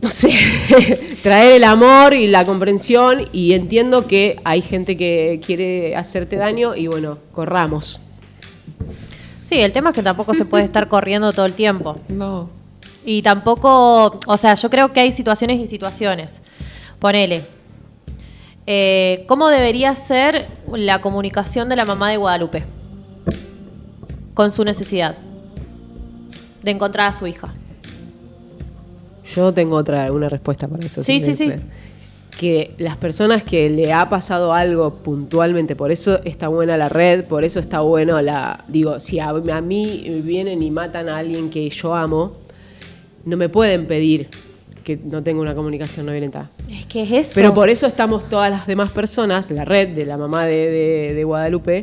[0.00, 0.32] no sé,
[1.22, 6.74] traer el amor y la comprensión y entiendo que hay gente que quiere hacerte daño
[6.74, 8.00] y bueno, corramos.
[9.46, 12.00] Sí, el tema es que tampoco se puede estar corriendo todo el tiempo.
[12.08, 12.50] No.
[13.04, 16.42] Y tampoco, o sea, yo creo que hay situaciones y situaciones.
[16.98, 17.46] Ponele.
[18.66, 22.64] eh, ¿Cómo debería ser la comunicación de la mamá de Guadalupe?
[24.34, 25.14] Con su necesidad
[26.64, 27.54] de encontrar a su hija.
[29.32, 31.04] Yo tengo otra una respuesta para eso.
[31.04, 31.52] Sí, sí, sí.
[32.38, 37.24] Que las personas que le ha pasado algo puntualmente, por eso está buena la red,
[37.24, 38.62] por eso está bueno la.
[38.68, 42.34] Digo, si a, a mí vienen y matan a alguien que yo amo,
[43.24, 44.28] no me pueden pedir
[44.84, 46.50] que no tenga una comunicación no violenta.
[46.70, 47.32] Es que es eso.
[47.36, 51.14] Pero por eso estamos todas las demás personas, la red de la mamá de, de-
[51.14, 51.82] de Guadalupe,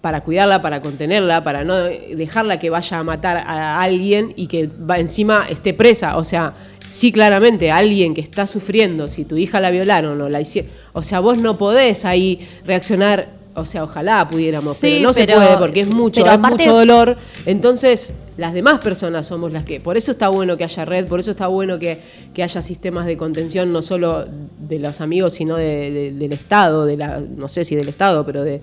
[0.00, 4.66] para cuidarla, para contenerla, para no dejarla que vaya a matar a alguien y que
[4.68, 6.16] va encima esté presa.
[6.16, 6.54] O sea,
[6.90, 10.70] sí, claramente, alguien que está sufriendo, si tu hija la violaron o la hicieron.
[10.92, 13.34] O sea, vos no podés ahí reaccionar.
[13.58, 16.76] O sea, ojalá pudiéramos, Sí, pero no pero- se puede porque es mucho, aparte- mucho
[16.76, 17.16] dolor.
[17.46, 19.80] Entonces, las demás personas somos las que.
[19.80, 21.98] Por eso está bueno que haya red, por eso está bueno que,
[22.34, 24.26] que haya sistemas de contención, no solo
[24.58, 28.26] de los amigos, sino de- de- del Estado, de la, no sé si del Estado,
[28.26, 28.60] pero de,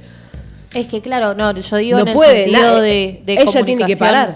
[0.76, 3.64] Es que claro, no, yo digo No en el puede, sentido na- de, de ella
[3.64, 4.36] tiene que parar.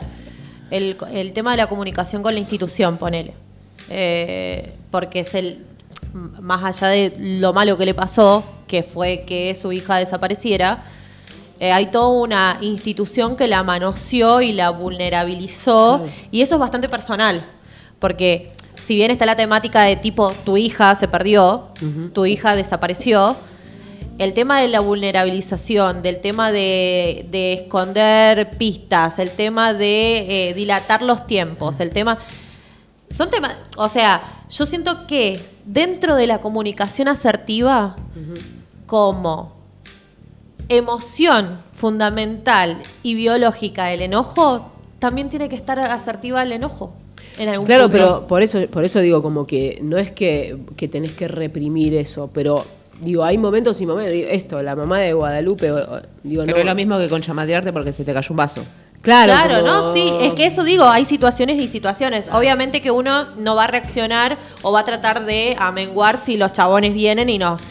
[0.72, 3.34] El, el tema de la comunicación con la institución, ponele.
[3.90, 5.66] Eh, porque es el
[6.14, 10.84] más allá de lo malo que le pasó, que fue que su hija desapareciera,
[11.60, 16.90] eh, hay toda una institución que la manoseó y la vulnerabilizó, y eso es bastante
[16.90, 17.46] personal,
[18.00, 21.70] porque si bien está la temática de tipo tu hija se perdió,
[22.14, 23.36] tu hija desapareció,
[24.20, 30.54] el tema de la vulnerabilización, del tema de, de esconder pistas, el tema de eh,
[30.54, 32.18] dilatar los tiempos, el tema...
[33.10, 37.96] Son temas, o sea, yo siento que dentro de la comunicación asertiva,
[38.86, 39.54] como
[40.70, 46.94] emoción fundamental y biológica del enojo, también tiene que estar asertiva el enojo.
[47.38, 47.98] En algún Claro, punto.
[47.98, 51.94] pero por eso, por eso digo como que no es que, que tenés que reprimir
[51.94, 52.66] eso, pero
[53.02, 54.12] digo, hay momentos y momentos.
[54.12, 55.72] Digo, esto, la mamá de Guadalupe,
[56.24, 56.62] digo, Pero no.
[56.62, 58.64] es lo mismo que con chamatearte porque se te cayó un vaso.
[59.08, 59.94] Claro, Claro, como- ¿no?
[59.94, 62.30] Sí, es que eso digo, hay situaciones y situaciones.
[62.34, 66.52] Obviamente que uno no va a reaccionar o va a tratar de amenguar si los
[66.52, 67.62] chabones vienen y nos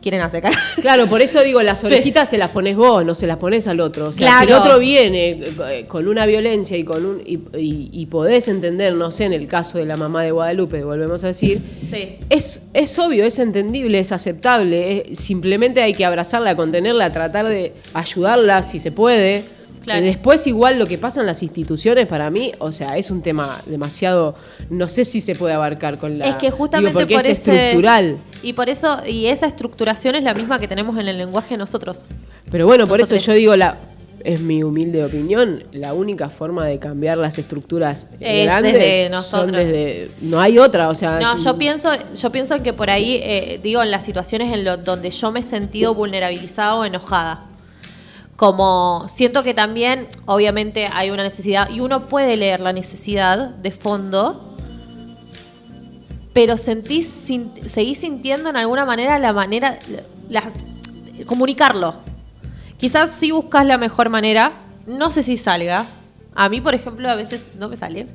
[0.00, 0.44] quieren hacer.
[0.82, 3.80] Claro, por eso digo, las orejitas te las pones vos, no se las pones al
[3.80, 4.10] otro.
[4.10, 4.62] O sea, si el Claro.
[4.62, 9.10] otro viene eh, con una violencia y con un y, y- y podés entender, no
[9.10, 12.18] sé, en el caso de la mamá de Guadalupe, volvemos a decir, Sí.
[12.30, 15.06] es, es obvio, es entendible, es aceptable.
[15.10, 19.44] es- simplemente hay que abrazarla, contenerla, tratar de ayudarla si se puede.
[19.84, 20.00] Claro.
[20.00, 23.22] Eh, Después, igual lo que pasa en las instituciones, para mí, o sea, es un
[23.22, 24.34] tema demasiado.
[24.70, 26.26] No sé si se puede abarcar con la.
[26.28, 28.18] es que justamente digo, porque por es ese- estructural.
[28.42, 32.06] Y por eso, y esa estructuración es la misma que tenemos en el lenguaje nosotros.
[32.50, 33.22] Pero bueno, por Nosotros.
[33.22, 33.78] eso yo digo, la
[34.22, 39.12] es mi humilde opinión, la única forma de cambiar las estructuras Es grandes desde son
[39.12, 39.56] nosotros.
[39.58, 40.10] desde.
[40.22, 41.18] No hay otra, o sea.
[41.20, 44.64] No, es- yo pienso, yo pienso que por ahí, eh, digo, en las situaciones en
[44.64, 47.44] lo, donde yo me he sentido vulnerabilizada o enojada.
[48.36, 53.70] Como siento que también, obviamente, hay una necesidad, y uno puede leer la necesidad de
[53.70, 54.56] fondo,
[56.32, 57.06] pero sentís,
[57.66, 59.78] seguís sintiendo en alguna manera la manera,
[60.28, 60.52] la-
[61.26, 61.94] comunicarlo.
[62.76, 64.52] Quizás si buscas la mejor manera,
[64.86, 65.86] no sé si salga.
[66.34, 68.08] A mí, por ejemplo, a veces no me sale.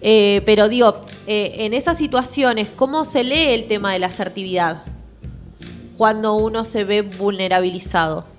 [0.00, 4.82] Eh, pero digo, eh, en esas situaciones, ¿cómo se lee el tema de la asertividad?
[5.96, 8.33] Cuando uno se ve vulnerabilizado.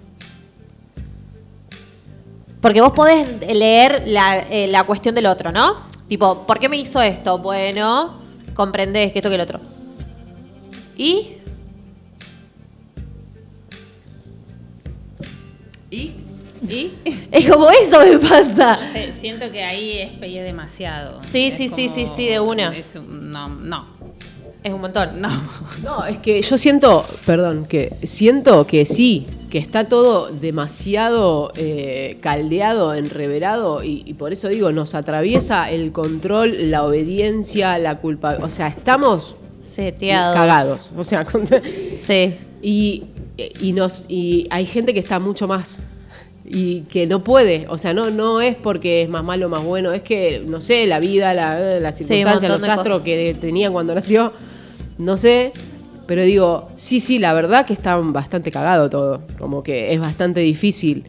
[2.66, 5.82] Porque vos podés leer la, eh, la cuestión del otro, ¿no?
[6.08, 7.38] Tipo, ¿por qué me hizo esto?
[7.38, 8.20] Bueno,
[8.56, 9.60] comprendés que esto que el otro.
[10.98, 11.34] ¿Y?
[15.92, 16.12] ¿Y?
[16.68, 16.92] ¿Y?
[17.32, 18.78] Es como eso me pasa.
[18.82, 21.22] No sé, siento que ahí es pedir demasiado.
[21.22, 22.70] Sí, Es sí, sí, sí, sí, de una.
[22.72, 23.86] es un- no, no,
[24.66, 25.22] Es un montón.
[25.22, 25.30] no.
[25.84, 32.18] No, es que yo siento, perdón, que siento que sí, que está todo demasiado eh,
[32.20, 38.38] caldeado, enreverado, y, y por eso digo, nos atraviesa el control, la obediencia, la culpa.
[38.42, 40.36] O sea, estamos Seteados.
[40.36, 40.90] cagados.
[40.98, 41.46] O sea, con-
[41.94, 42.36] Sí.
[42.64, 43.04] y,
[43.62, 45.78] y nos y hay gente que está mucho más
[46.44, 49.64] y que no puede, o sea, no no es porque es más malo o más
[49.64, 53.06] bueno, es que no sé, la vida, la, Sí, un circunstancias, montón los astros cosas.
[53.06, 54.32] que tenía cuando nació,
[54.98, 55.52] no sé,
[56.08, 60.42] pero digo, sí, sí, la verdad que está bastante cagado todo, como que es bastante
[60.42, 61.06] difícil.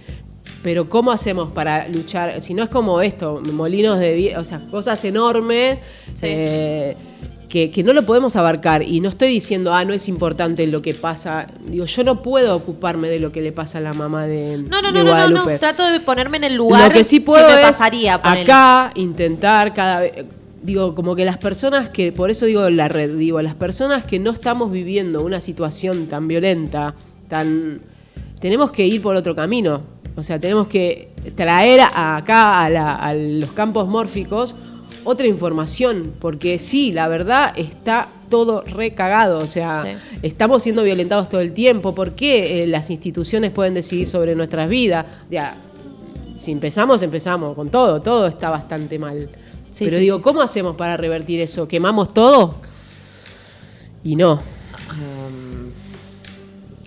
[0.62, 2.40] Pero ¿cómo hacemos para luchar?
[2.40, 5.78] Si no es como esto, molinos de o sea, cosas enormes
[6.14, 6.20] Sí.
[6.22, 6.96] eh,
[7.48, 8.82] que, que no lo podemos abarcar.
[8.82, 11.46] Y no estoy diciendo, ah, no es importante lo que pasa.
[11.64, 14.82] Digo, yo no puedo ocuparme de lo que le pasa a la mamá de, No,
[14.82, 15.58] no, de no, no, no.
[15.58, 18.14] Trato de ponerme en el lugar Lo que sí puedo si me es pasaría.
[18.16, 20.12] acá intentar cada vez.
[20.62, 24.18] Digo, como que las personas que, por eso digo la red, digo, las personas que
[24.18, 26.94] no estamos viviendo una situación tan violenta,
[27.28, 27.82] tan.
[28.40, 29.82] Tenemos que ir por otro camino.
[30.16, 34.56] O sea, tenemos que traer a- acá a, la- a los campos mórficos
[35.04, 39.90] otra información, porque sí, la verdad está todo recagado, o sea, Sí.
[40.22, 44.68] estamos siendo violentados todo el tiempo, ¿por qué eh, las instituciones pueden decidir sobre nuestras
[44.68, 45.06] vidas?
[45.30, 45.58] Ya,
[46.36, 49.28] si empezamos, empezamos con todo, todo está bastante mal.
[49.76, 50.22] Sí, Pero sí, digo, sí.
[50.22, 51.68] ¿cómo hacemos para revertir eso?
[51.68, 52.54] ¿Quemamos todo?
[54.02, 54.32] Y no.
[54.90, 55.70] Um,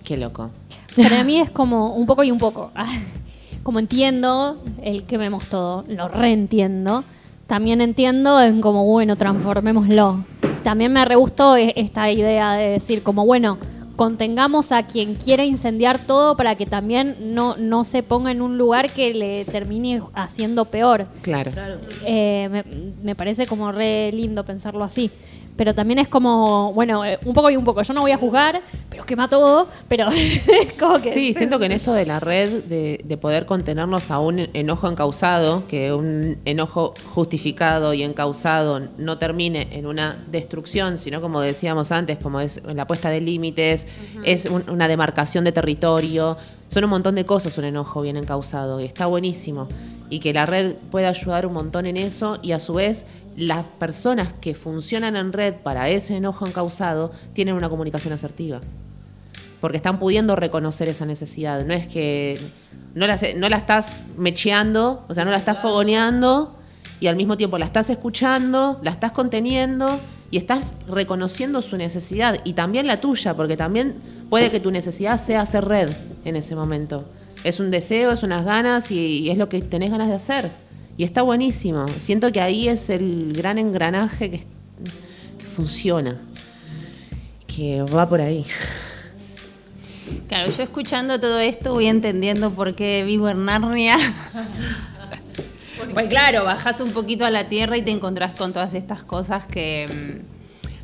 [0.04, 0.50] qué loco.
[0.96, 2.72] Para mí es como un poco y un poco.
[3.62, 7.04] Como entiendo el quememos todo, lo reentiendo.
[7.46, 10.24] También entiendo en como, bueno, transformémoslo.
[10.64, 13.60] También me re gustó e- esta idea de decir como, bueno,
[14.00, 18.58] contengamos a quien quiera incendiar todo para que también no, no se ponga en un
[18.58, 21.08] lugar que le termine haciendo peor.
[21.22, 21.52] Claro.
[22.06, 22.64] Eh, me,
[23.04, 25.12] me parece como re lindo pensarlo así.
[25.60, 27.82] Pero también es como, bueno, eh, un poco y un poco.
[27.82, 31.12] Yo no voy a juzgar, pero quema todo, pero es como que...
[31.12, 34.88] Sí, siento que en esto de la red, de, de poder contenernos a un enojo
[34.88, 41.92] encausado, que un enojo justificado y encausado no termine en una destrucción, sino como decíamos
[41.92, 43.86] antes, como es la puesta de límites,
[44.24, 46.38] es un- una demarcación de territorio,
[46.70, 49.68] son un montón de cosas un enojo bien encausado y está buenísimo.
[50.10, 53.06] Y que la red puede ayudar un montón en eso y a su vez
[53.36, 58.62] las personas que funcionan en red para ese enojo encausado tienen una comunicación asertiva
[59.62, 61.66] porque están pudiendo reconocer esa necesidad.
[61.66, 62.40] No es que
[62.96, 66.56] no la, no la estás mecheando, o sea, no la estás fogoneando
[67.00, 70.00] y al mismo tiempo la estás escuchando, la estás conteniendo
[70.32, 73.96] y estás reconociendo su necesidad y también la tuya, porque también
[74.30, 75.90] puede que tu necesidad sea hacer red
[76.26, 77.06] en ese momento.
[77.44, 80.52] Es un deseo, es unas ganas y, y es lo que tenés ganas de hacer.
[80.98, 81.86] Y está buenísimo.
[81.98, 84.40] Siento que ahí es el gran engranaje que,
[85.38, 86.18] que funciona,
[87.48, 88.46] que va por ahí.
[90.28, 93.98] Claro, yo escuchando todo esto voy entendiendo por qué vivo en Narnia.
[95.94, 99.48] Pues claro, bajás un poquito a la tierra y te encontrás con todas estas cosas
[99.48, 99.86] que,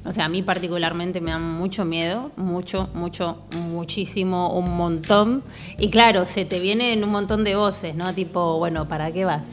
[0.05, 5.43] no sé, a mí particularmente me dan mucho miedo, mucho, mucho, muchísimo, un montón.
[5.79, 8.13] Y claro, se te vienen un montón de voces, ¿no?
[8.13, 9.47] Tipo, bueno, ¿para qué vas?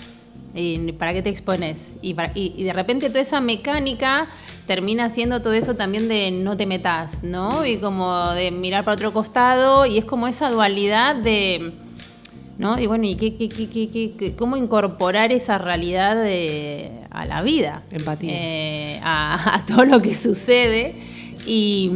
[0.55, 1.95] ¿Y ¿Para qué te expones?
[2.03, 4.29] Y, para- y de repente toda esa mecánica
[4.66, 7.65] termina siendo todo eso también de no te metas, ¿no?
[7.65, 11.73] Y como de mirar para otro costado y es como esa dualidad de,
[12.59, 12.79] ¿no?
[12.79, 17.24] Y bueno, ¿y qué, qué- qué- qué- qué- qué- cómo incorporar esa realidad de- a
[17.27, 17.83] la vida?
[17.91, 18.31] Empatía.
[18.35, 20.95] Eh, a, a todo lo que sucede
[21.47, 21.91] y,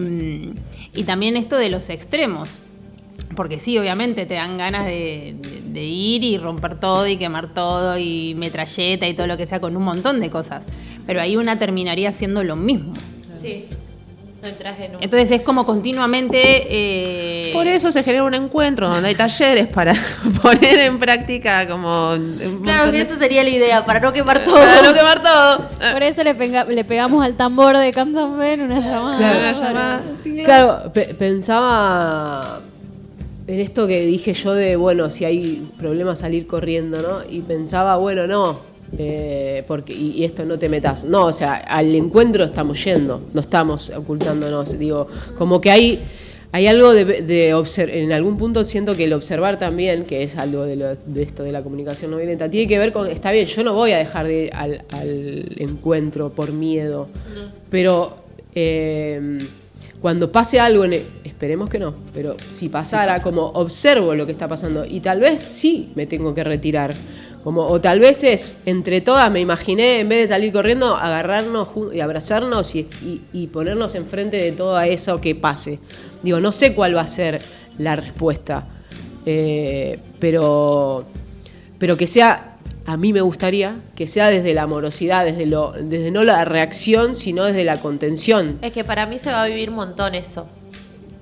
[0.95, 2.49] y también esto de los extremos.
[3.35, 7.53] Porque sí, obviamente te dan ganas de, de- de ir y romper todo y quemar
[7.53, 10.65] todo y metralleta y todo lo que sea con un montón de cosas.
[11.07, 12.93] Pero ahí una terminaría haciendo lo mismo.
[13.37, 13.66] Sí.
[14.43, 15.03] No entras en un...
[15.03, 16.39] Entonces es como continuamente...
[16.41, 19.95] eh, Por eso se genera un encuentro donde hay talleres para
[20.43, 22.15] poner en práctica como...
[22.63, 24.55] Claro que de- esa sería la idea, para no quemar todo.
[24.57, 25.69] Para no quemar todo.
[25.93, 29.17] Por eso le, pega- le pegamos al tambor de Cantamben una llamada.
[29.17, 29.39] Claro.
[29.41, 30.03] Una llamada.
[30.45, 32.61] Claro, pe- pensaba
[33.47, 37.19] en esto que dije yo de, bueno, si hay problema salir corriendo, ¿no?
[37.29, 38.61] Y pensaba, bueno, no,
[38.99, 41.05] eh, porque y, y esto no te metas.
[41.05, 44.79] No, o sea, al encuentro estamos yendo, no estamos ocultándonos.
[44.79, 46.01] Digo, como que hay,
[46.53, 50.37] hay algo de, de obser- en algún punto siento que el observar también, que es
[50.37, 53.33] algo de, lo- de esto de la comunicación no violenta, tiene que ver con, está
[53.33, 57.09] bien, yo no voy a dejar de ir al, al encuentro por miedo,
[57.71, 58.17] pero
[58.55, 59.39] eh,
[60.01, 64.33] cuando pase algo, en el- esperemos que no, pero si pasara, como observo lo que
[64.33, 66.95] está pasando y tal vez sí me tengo que retirar.
[67.47, 71.68] Como, o tal vez es, entre todas me imaginé, en vez de salir corriendo, agarrarnos
[71.94, 75.78] y abrazarnos y, y- y ponernos enfrente de todo eso que pase.
[76.24, 77.39] Digo, no sé cuál va a ser
[77.78, 78.66] la respuesta,
[79.24, 81.05] eh, pero,
[81.78, 86.10] pero que sea, a mí me gustaría que sea desde la amorosidad, desde, lo, desde
[86.10, 88.59] no la reacción, sino desde la contención.
[88.60, 90.48] Es que para mí se va a vivir un montón eso.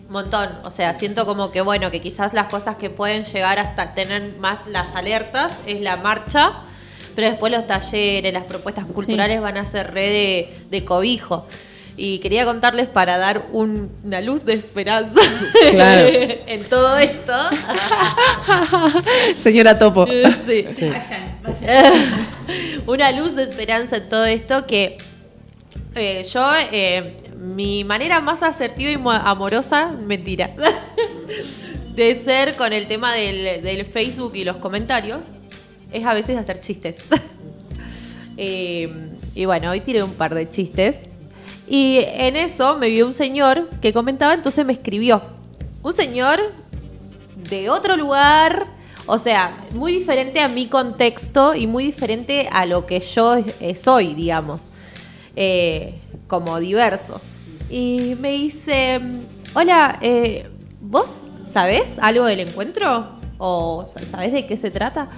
[0.08, 0.48] Montón.
[0.64, 4.36] O sea, siento como que, bueno, que quizás las cosas que pueden llegar hasta tener
[4.38, 6.52] más las alertas es la marcha,
[7.14, 11.46] pero después los talleres, las propuestas culturales van a ser red de, de cobijo.
[11.96, 15.20] Y quería contarles para dar un- una luz de esperanza
[15.70, 16.02] Claro.
[16.08, 17.32] en todo esto.
[19.36, 20.06] Señora Topo.
[20.44, 20.66] Sí.
[20.74, 20.90] Sí.
[22.86, 24.96] una luz de esperanza en todo esto que
[25.94, 30.50] eh, yo, eh, mi manera más asertiva y mo- amorosa, mentira,
[31.94, 35.26] de ser con el tema del, Facebook y los comentarios,
[35.92, 37.04] es a veces hacer chistes.
[38.36, 41.00] Eh, y bueno, hoy tiré un par de chistes.
[41.68, 45.22] Y en eso me vio un señor que comentaba, entonces me escribió.
[45.84, 46.40] Un señor
[47.48, 48.66] de otro lugar,
[49.06, 53.36] o sea, muy diferente a mi contexto y muy diferente a lo que yo
[53.76, 54.72] soy, digamos,
[55.36, 55.94] Eh,
[56.26, 57.32] como diversos.
[57.70, 59.00] Y me dice,
[59.54, 60.48] hola, eh,
[60.80, 63.10] ¿vos sabés algo del encuentro?
[63.38, 65.08] ¿O sa- sabés de qué se trata?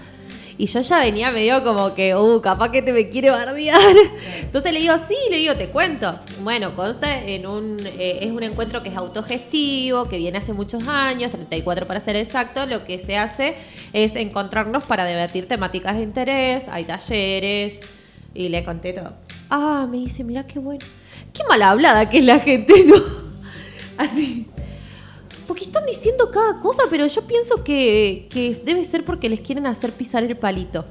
[0.59, 3.79] Y yo ya venía medio como que, uh, capaz que te me quiere bardear.
[4.41, 6.19] Entonces le digo, sí, le digo, te cuento.
[6.41, 10.89] Bueno, consta en un, eh, es un encuentro que es autogestivo, que viene hace muchos
[10.89, 12.65] años, 34 para ser exacto.
[12.65, 13.55] Lo que se hace
[13.93, 17.81] es encontrarnos para debatir temáticas de interés, hay talleres,
[18.33, 19.13] y le conté todo.
[19.49, 20.85] Ah, me dice, mira qué bueno.
[21.33, 22.97] Qué mal hablada que es la gente, ¿no?
[23.99, 24.47] Así.
[25.47, 29.67] Porque están diciendo cada cosa, pero yo pienso que, que debe ser porque les quieren
[29.67, 30.85] hacer pisar el palito.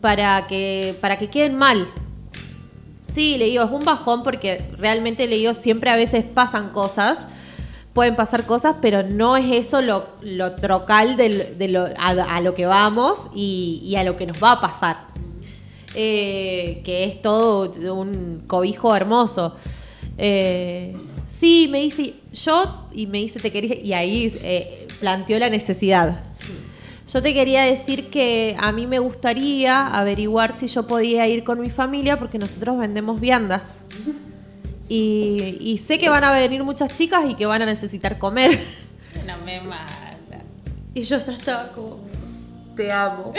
[0.00, 1.88] Para que, para que queden mal.
[3.06, 7.26] Sí, le digo, es un bajón porque realmente le digo, siempre a veces pasan cosas.
[7.94, 12.66] pueden pasar cosas, pero no es eso lo, lo trocal de lo, a, lo que
[12.66, 15.08] vamos y a lo que nos va a pasar.
[15.94, 19.54] Eh, que es todo un cobijo hermoso.
[20.18, 20.94] Eh,
[21.26, 26.24] sí, me dice, yo, y me dice, te quería, y ahí eh, planteó la necesidad.
[27.10, 31.58] Yo te quería decir que a mí me gustaría averiguar si yo podía ir con
[31.58, 33.78] mi familia porque nosotros vendemos viandas.
[34.90, 38.60] Y, y sé que van a venir muchas chicas y que van a necesitar comer.
[39.26, 40.08] No me mata.
[40.94, 42.00] Y yo ya estaba como,
[42.78, 43.34] te amo.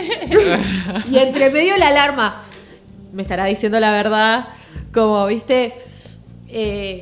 [1.12, 2.42] y entre medio la alarma,
[3.14, 4.50] me estará diciendo la verdad,
[4.94, 5.74] como, viste.
[6.50, 7.00] Eh,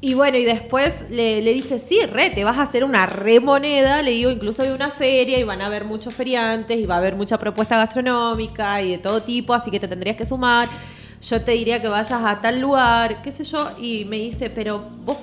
[0.00, 4.02] y bueno, y después le, dije, sí, re, te vas a hacer una remoneda.
[4.02, 6.98] Le digo, incluso hay una feria y van a haber muchos feriantes y va a
[6.98, 10.68] haber mucha propuesta gastronómica y de todo tipo, así que te tendrías que sumar.
[11.22, 13.70] Yo te diría que vayas a tal lugar, qué sé yo.
[13.78, 15.18] Y me dice, pero vos,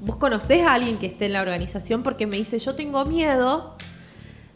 [0.00, 3.76] vos conocés a alguien que esté en la organización porque me dice, yo tengo miedo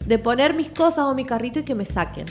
[0.07, 2.25] de poner mis cosas o mi carrito y que me saquen.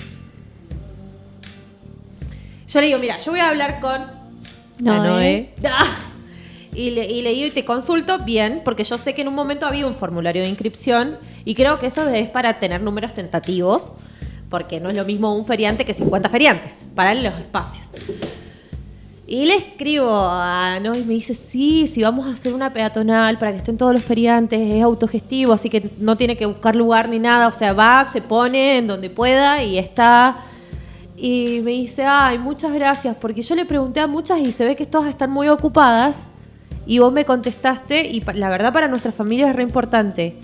[2.66, 4.06] Yo le digo, mira, yo voy a hablar con
[4.78, 4.96] Noé.
[4.96, 5.54] a Noé.
[5.64, 5.84] Ah.
[6.74, 9.34] Y le, y le digo y te consulto bien, porque yo sé que en un
[9.34, 13.92] momento había un formulario de inscripción y creo que eso es para tener números tentativos,
[14.50, 17.86] porque no es lo mismo un feriante que 50 feriantes, para los espacios.
[19.28, 23.38] Y le escribo a Noé y me dice, sí, si vamos a hacer una peatonal
[23.38, 27.08] para que estén todos los feriantes, es autogestivo, así que no tiene que buscar lugar
[27.08, 30.44] ni nada, o sea, va, se pone en donde pueda y está...
[31.16, 34.76] Y me dice, ay, muchas gracias, porque yo le pregunté a muchas y se ve
[34.76, 36.28] que todas están muy ocupadas.
[36.86, 40.38] Y vos me contestaste, y la verdad para nuestra familia es re importante.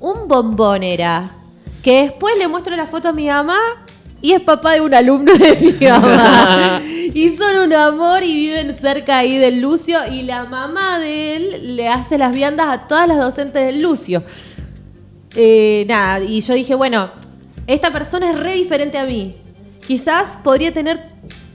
[0.00, 1.36] Un bombón era,
[1.82, 3.58] que después le muestro la foto a mi mamá
[4.22, 6.80] y es papá de un alumno de mi mamá.
[7.14, 9.98] y son un amor y viven cerca ahí del Lucio.
[10.10, 14.22] Y la mamá de él le hace las viandas a todas las docentes del Lucio.
[15.34, 17.10] Eh, nada, y yo dije, bueno,
[17.66, 19.36] esta persona es re diferente a mí.
[19.86, 21.08] Quizás podría tener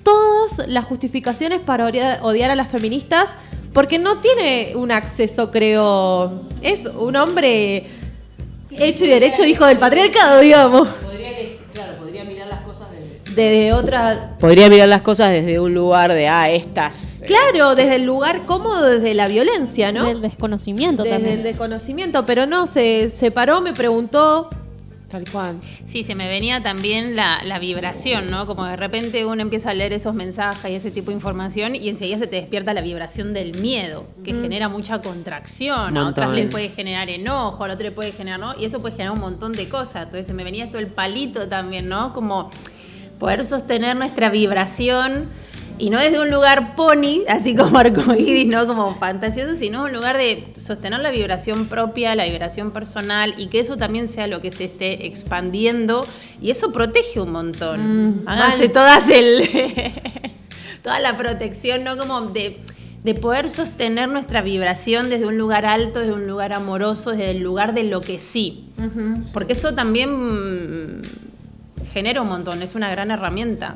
[0.04, 3.30] todas las justificaciones para odiar, odiar a las feministas,
[3.74, 6.44] porque no tiene un acceso, creo.
[6.62, 7.88] Es un hombre
[8.72, 10.88] hecho y derecho, hijo del patriarcado, digamos.
[13.36, 13.60] Desde...
[13.66, 14.36] De otra.
[14.40, 17.22] Podría mirar las cosas desde un lugar de, ah, estas...
[17.22, 20.06] eh, Claro, desde el lugar cómodo, desde la violencia, ¿no?
[20.06, 21.38] Del desconocimiento Desde también.
[21.40, 24.50] el desconocimiento, pero no, se, se paró, me preguntó.
[25.08, 25.60] Tal cual.
[25.86, 28.48] Sí, se me venía también la, la vibración, ¿no?
[28.48, 31.88] Como de repente uno empieza a leer esos mensajes y ese tipo de información y
[31.90, 35.96] enseguida se te despierta la vibración del miedo, que genera mucha contracción.
[35.96, 38.56] A otras les puede generar enojo, a otro le puede generar, ¿no?
[38.60, 40.04] Y eso puede generar un montón de cosas.
[40.06, 42.12] Entonces se me venía esto el palito también, ¿no?
[42.12, 42.50] Como
[43.20, 45.30] poder sostener nuestra vibración
[45.78, 48.66] y no desde un lugar pony, así como arcoíris, ¿no?
[48.66, 53.60] Como fantasioso, sino un lugar de sostener la vibración propia, la vibración personal y que
[53.60, 56.06] eso también sea lo que se esté expandiendo
[56.42, 58.22] y eso protege un montón.
[58.22, 59.44] Mm, Háganse todas el
[60.82, 61.98] toda la protección, ¿no?
[61.98, 62.60] Como de
[63.06, 67.40] de poder sostener nuestra vibración desde un lugar alto, desde un lugar amoroso, desde el
[67.40, 68.68] lugar de lo que sí.
[69.32, 71.02] Porque eso también
[71.96, 73.76] genera un montón, es una gran herramienta.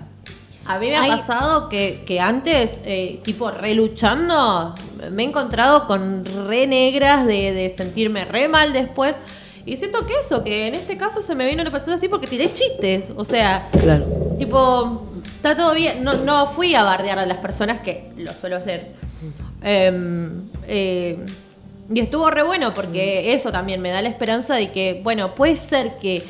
[0.66, 4.74] A mí me ha pasado que, que antes, eh, tipo re luchando,
[5.10, 9.16] me he encontrado con re negras de, de sentirme re mal después.
[9.66, 12.28] Y siento que eso, que en este caso se me vino una persona así porque
[12.28, 13.14] tiré chistes.
[13.16, 14.06] O sea, Claro.
[14.38, 16.04] tipo, está todo bien.
[16.04, 18.92] No, no fui a bardear a las personas que lo suelo hacer.
[19.64, 21.26] Em, eh,
[21.94, 25.56] y estuvo re bueno porque eso también me da la esperanza de que, bueno, puede
[25.56, 26.22] ser que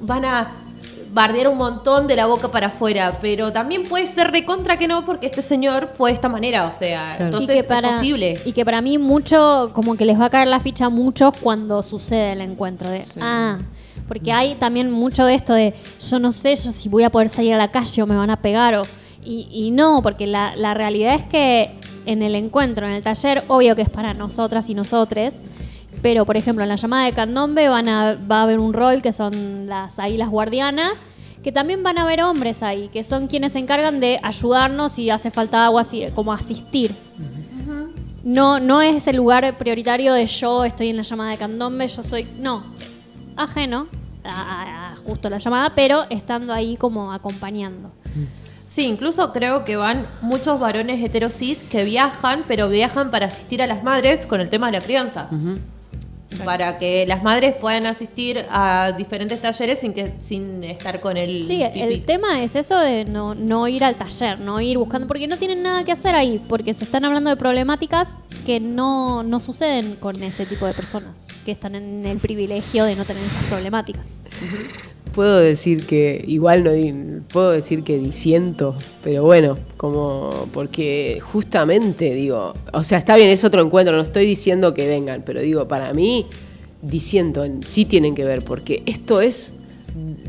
[0.00, 0.65] van a
[1.12, 5.04] bardear un montón de la boca para afuera, pero también puede ser recontra que no
[5.04, 7.24] porque este señor fue de esta manera, o sea, Claro.
[7.26, 8.34] entonces y que para, es posible.
[8.44, 11.34] Y que para mí mucho, como que les va a caer la ficha a muchos
[11.40, 12.90] cuando sucede el encuentro.
[12.90, 13.58] De, Ah,
[14.08, 17.28] porque hay también mucho de esto de, yo no sé yo si voy a poder
[17.28, 18.74] salir a la calle o me van a pegar.
[18.76, 18.82] O,
[19.24, 21.70] y, y no, porque la, la realidad es que
[22.04, 25.42] en el encuentro, en el taller, obvio que es para nosotras y nosotres.
[26.02, 29.02] Pero, por ejemplo, en la llamada de candombe van a, va a haber un rol
[29.02, 30.92] que son las ahí las guardianas,
[31.42, 35.10] que también van a haber hombres ahí, que son quienes se encargan de ayudarnos si
[35.10, 36.94] hace falta agua, así, como asistir.
[38.24, 42.02] No, no es el lugar prioritario de yo estoy en la llamada de candombe, yo
[42.02, 42.26] soy.
[42.40, 42.64] No,
[43.36, 43.86] ajeno
[44.24, 47.92] a, a- a justo la llamada, pero estando ahí como acompañando.
[48.64, 53.68] Sí, incluso creo que van muchos varones heterosis que viajan, pero viajan para asistir a
[53.68, 55.28] las madres con el tema de la crianza.
[56.44, 61.44] Para que las madres puedan asistir a diferentes talleres sin que sin estar con el
[61.44, 61.80] Sí, pipí.
[61.80, 65.36] el tema es eso de no, no ir al taller, no ir buscando, porque no
[65.38, 68.08] tienen nada que hacer ahí, porque se están hablando de problemáticas
[68.44, 72.94] que no, no suceden con ese tipo de personas, que están en el privilegio de
[72.94, 74.18] no tener esas problemáticas.
[75.16, 82.52] Puedo decir que, igual no puedo decir que disiento, pero bueno, como porque justamente digo,
[82.74, 85.94] o sea, está bien, es otro encuentro, no estoy diciendo que vengan, pero digo, para
[85.94, 86.26] mí,
[86.82, 89.54] disiento, en- sí tienen que ver, porque esto es,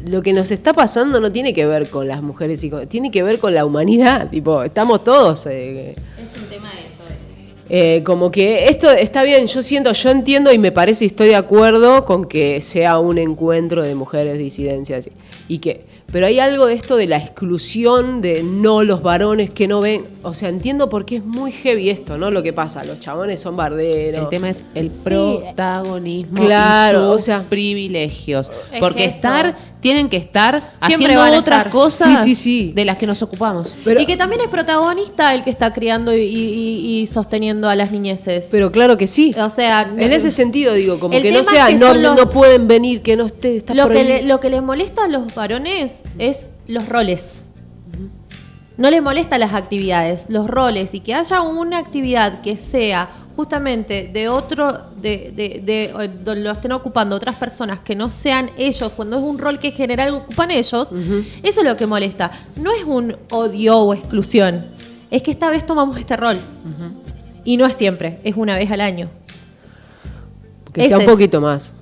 [0.05, 3.11] lo que nos está pasando no tiene que ver con las mujeres, y con- tiene
[3.11, 5.45] que ver con la humanidad, tipo, estamos todos...
[5.47, 6.86] eh, Es un tema de.
[7.69, 11.27] Eh, como que esto está bien, yo siento, yo entiendo y me parece y estoy
[11.30, 15.07] de acuerdo con que sea un encuentro de mujeres disidencias
[15.48, 19.49] y, y que, pero hay algo de esto de la exclusión de no los varones
[19.49, 22.31] que no ven, o sea, entiendo por qué es muy heavy esto, ¿no?
[22.31, 24.22] Lo que pasa, los chabones son barderos.
[24.23, 28.52] El tema es el protagonismo Claro, y sus o sea- privilegios.
[28.72, 29.56] Es Porque estar,
[29.88, 31.72] tienen que estar Siempre haciendo van a otras estar.
[31.72, 32.72] cosas Sí, sí, sí.
[32.76, 33.73] de las que nos ocupamos.
[33.85, 37.76] Pero- y que también es protagonista el que está criando y, y- y sosteniendo a
[37.76, 38.49] las niñeces.
[38.51, 39.34] Pero claro que sí.
[39.39, 41.88] o sea, En ese sentido digo, como El que no tema sea, es que no,
[41.93, 44.18] son los- no pueden venir, que no esté, está lo, que prohibido.
[44.18, 47.43] le- lo que les molesta a los varones es los roles.
[48.77, 54.09] No les molesta las actividades, los roles y que haya una actividad que sea justamente
[54.11, 59.15] de otro, de, de, de- lo estén ocupando otras personas que no sean ellos, cuando
[59.18, 60.89] es un rol que en general ocupan ellos,
[61.43, 62.30] eso es lo que molesta.
[62.57, 64.65] No es un odio o exclusión,
[65.09, 66.38] es que esta vez tomamos este rol.
[67.45, 69.09] Y no es siempre, es una vez al año.
[70.73, 71.73] que sea un poquito más.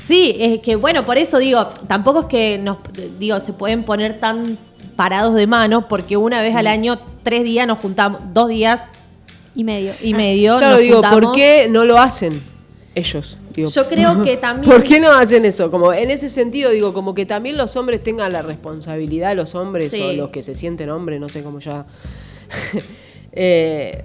[0.00, 2.78] Sí, es que bueno, por eso digo, tampoco es que nos
[3.18, 4.56] digo, se pueden poner tan
[4.96, 8.88] parados de mano, porque una vez al año, tres días nos juntamos, dos días
[9.54, 9.92] Y medio.
[10.02, 10.58] y medio.
[10.58, 12.40] Claro, digo, ¿por qué no lo hacen
[12.94, 13.38] ellos?
[13.54, 14.70] Digo, Yo creo que también.
[14.72, 15.70] ¿Por qué no hacen eso?
[15.70, 19.90] Como en ese sentido, digo, como que también los hombres tengan la responsabilidad, los hombres
[19.92, 20.00] Sí.
[20.02, 21.84] o los que se sienten hombres, no sé cómo ya.
[23.32, 24.04] eh,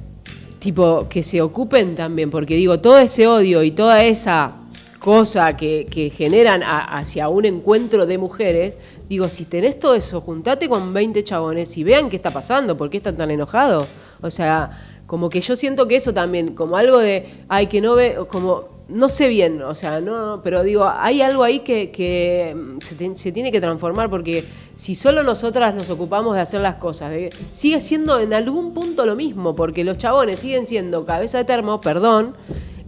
[0.59, 4.53] tipo, que se ocupen también, porque digo, todo ese odio y toda esa
[4.99, 10.21] cosa que, que generan a- hacia un encuentro de mujeres, digo, si tenés todo eso,
[10.21, 13.85] juntate con 20 chabones y vean qué está pasando, por qué están tan enojados.
[14.21, 17.95] O sea, como que yo siento que eso también, como algo de, ay, que no
[17.95, 22.55] ve, como, no sé bien, o sea, no, pero digo, hay algo ahí que, que,
[22.55, 24.43] mm, se, te- se tiene que transformar porque
[24.75, 29.05] si solo nosotras nos ocupamos de hacer las cosas, de- sigue siendo en algún punto
[29.05, 32.35] lo mismo, porque los chabones siguen siendo cabeza de termo, perdón,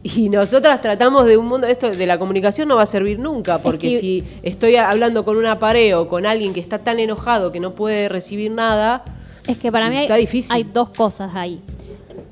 [0.04, 3.62] y nosotras tratamos de un mundo, esto de la comunicación no va a servir nunca,
[3.62, 7.52] porque que- si estoy hablando con una pared o con alguien que está tan enojado
[7.52, 9.04] que no puede recibir nada,
[9.48, 10.52] Es que para mí hay, Está difícil.
[10.54, 11.60] hay dos cosas ahí.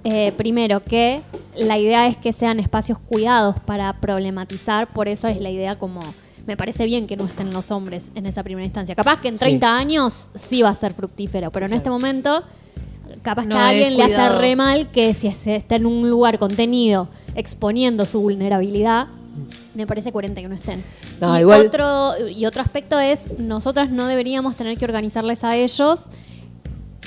[0.10, 1.22] Eh, primero, que
[1.58, 6.00] la idea es que sean espacios cuidados para problematizar, por eso es la idea como...
[6.46, 8.96] Me parece bien que no estén los hombres en esa primera instancia.
[8.96, 9.40] Capaz que en Sí.
[9.42, 12.42] 30 años sí va a ser fructífero, pero en este momento
[13.22, 16.10] capaz que a es alguien le hace re mal que si se está en un
[16.10, 19.08] lugar contenido exponiendo su vulnerabilidad,
[19.76, 20.86] me parece coherente que no estén.
[21.20, 25.58] No, y, igual- otro, y otro aspecto es, nosotras no deberíamos tener que organizarles a
[25.58, 26.06] ellos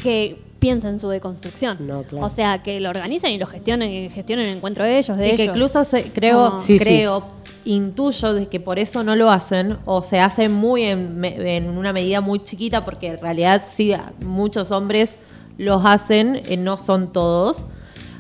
[0.03, 1.79] que piensen su deconstrucción.
[1.87, 2.25] No, claro.
[2.27, 5.31] O sea, que lo organicen y lo gestionen, y gestionen el encuentro de ellos, de
[5.31, 6.85] Y que incluso se- creo, Como- Sí, sí.
[6.85, 7.25] creo,
[7.65, 11.69] intuyo de que por eso no lo hacen, o se hacen muy en, me- en
[11.77, 13.93] una medida muy chiquita, porque en realidad sí,
[14.25, 15.17] muchos hombres
[15.59, 17.67] los hacen, eh, no son todos.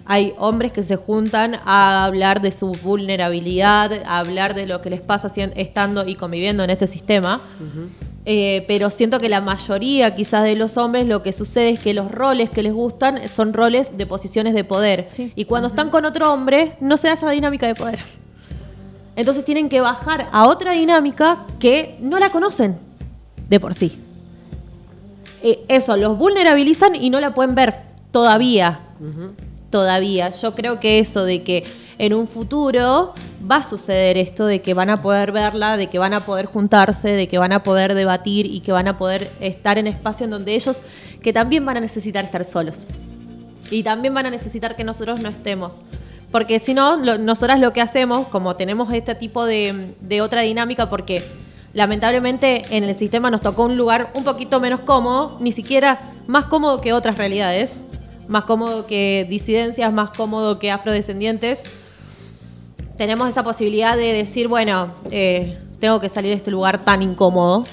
[0.07, 4.91] Hay hombres que se juntan a hablar de su vulnerabilidad, a hablar de lo que
[4.91, 7.41] les pasa estando y conviviendo en este sistema.
[8.27, 11.95] Eh, pero siento que la mayoría quizás de los hombres lo que sucede es que
[11.95, 15.09] los roles que les gustan son roles de posiciones de poder.
[15.11, 15.33] Sí.
[15.35, 18.01] Y cuando están con otro hombre, no se da esa dinámica de poder.
[19.17, 22.79] Entonces tienen que bajar a otra dinámica que no la conocen
[23.49, 23.99] de por sí.
[25.43, 27.75] Eh, eso, los vulnerabilizan y no la pueden ver
[28.11, 28.81] todavía.
[29.71, 30.31] Todavía.
[30.33, 31.65] Yo creo que eso de que
[32.03, 33.13] en un futuro
[33.49, 36.47] va a suceder esto de que van a poder verla, de que van a poder
[36.47, 40.25] juntarse, de que van a poder debatir y que van a poder estar en espacio
[40.25, 40.79] en donde ellos,
[41.23, 42.87] que también van a necesitar estar solos.
[43.71, 45.83] Y también van a necesitar que nosotros no estemos.
[46.33, 50.41] Porque si no, lo- nosotras lo que hacemos, como tenemos este tipo de, de otra
[50.41, 51.23] dinámica, porque
[51.75, 56.47] lamentablemente en el sistema nos tocó un lugar un poquito menos cómodo, ni siquiera más
[56.47, 57.79] cómodo que otras realidades,
[58.27, 61.63] más cómodo que disidencias, más cómodo que afrodescendientes,
[63.01, 67.65] tenemos esa posibilidad de decir, bueno, eh, tengo que salir de este lugar tan incómodo.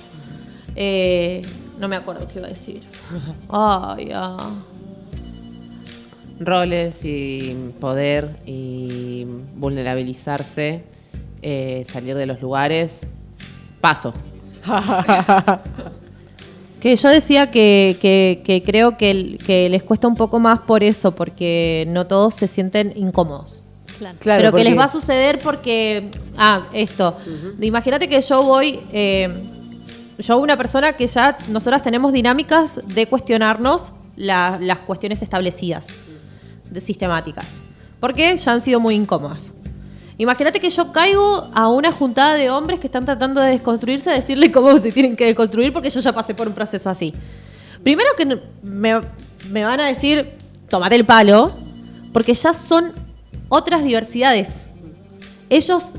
[0.73, 1.41] Eh,
[1.77, 2.83] no me acuerdo qué iba a decir.
[3.49, 4.37] Ay, ah.
[6.39, 9.25] Roles y poder y
[9.57, 10.85] vulnerabilizarse,
[11.41, 13.01] eh, salir de los lugares.
[13.81, 14.13] Paso.
[16.79, 19.35] Que yo decía que, que- que creo que
[19.69, 23.63] les cuesta un poco más por eso, porque no todos se sienten incómodos.
[23.97, 24.17] Claro.
[24.19, 26.11] Claro, pero que les porque- va a suceder porque.
[26.37, 27.17] Ah, esto.
[27.59, 28.79] Imagínate que yo voy.
[28.91, 29.29] eh,
[30.19, 35.89] yo, una persona que ya nosotras tenemos dinámicas de cuestionarnos la- las cuestiones establecidas,
[36.69, 37.59] de sistemáticas.
[37.99, 39.53] Porque ya han sido muy incómodas.
[40.19, 44.13] Imagínate que yo caigo a una juntada de hombres que están tratando de desconstruirse, a
[44.13, 47.13] decirle cómo se tienen que desconstruir, porque yo ya pasé por un proceso así.
[47.83, 48.25] Primero que
[48.63, 49.01] me,
[49.49, 50.31] me van a decir,
[50.67, 51.53] tómate el palo,
[52.11, 52.93] porque ya son
[53.49, 54.67] otras diversidades.
[55.49, 55.93] Ellos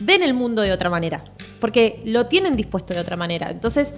[0.00, 1.24] ven el mundo de otra manera,
[1.60, 3.50] porque lo tienen dispuesto de otra manera.
[3.50, 3.94] Entonces,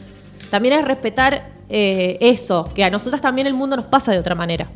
[0.50, 4.34] también es respetar eh, eso, que a nosotras también el mundo nos pasa de otra
[4.34, 4.68] manera.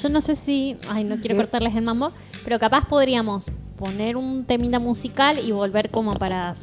[0.00, 0.76] Yo no sé si.
[0.88, 2.12] Ay, no quiero cortarles el mambo.
[2.44, 3.44] Pero capaz podríamos
[3.76, 6.54] poner un temita musical y volver como para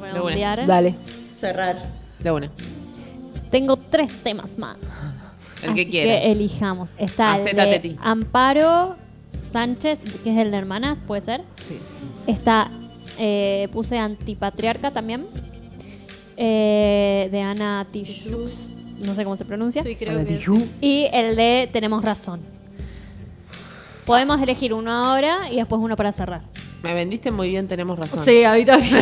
[0.00, 0.66] redondear.
[0.66, 0.96] Dale.
[1.30, 1.78] Cerrar.
[2.18, 2.50] De una.
[3.50, 4.76] Tengo tres temas más.
[5.64, 6.22] El que Así quieras.
[6.22, 6.90] que elijamos.
[6.98, 7.96] Está el de ti.
[8.00, 8.96] Amparo
[9.52, 11.42] Sánchez, que es el de Hermanas, puede ser.
[11.60, 11.78] Sí.
[12.26, 12.70] Está,
[13.18, 15.26] eh, puse Antipatriarca también.
[16.36, 18.50] eh, de Ana Tijoux,
[19.06, 19.82] no sé cómo se pronuncia.
[19.84, 20.64] Sí, creo Ana que Tijoux.
[20.80, 22.40] Y el de Tenemos Razón.
[24.04, 26.42] Podemos elegir uno ahora y después uno para cerrar.
[26.82, 28.22] Me vendiste muy bien, tenemos razón.
[28.24, 29.00] Sí, a mí también.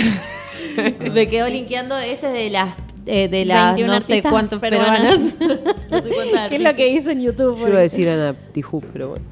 [1.12, 2.76] Me quedo linkeando ese de las
[3.06, 5.18] eh, de las 21 no sé cuántos peruanas.
[5.18, 5.74] peruanas.
[5.90, 7.58] no sé cuántas ¿Qué es lo que dice en YouTube?
[7.58, 9.24] Yo iba a decir Ana Tijoux, pero bueno.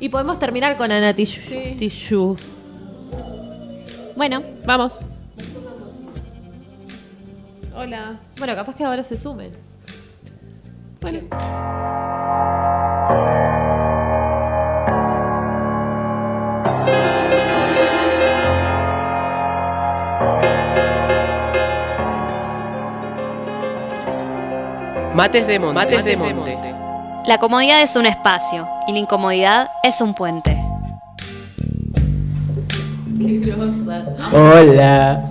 [0.00, 1.40] Y podemos terminar con Ana Tishu.
[1.76, 2.36] Sí.
[4.16, 5.06] Bueno, Vamos.
[7.74, 8.18] Hola.
[8.38, 9.52] Bueno, capaz que ahora se sumen.
[11.00, 11.20] Bueno.
[25.18, 25.74] Mates de monte.
[25.74, 26.56] Mates de monte.
[27.26, 30.56] La comodidad es un espacio y la incomodidad es un puente.
[33.18, 34.04] Qué grosa.
[34.32, 35.24] Hola.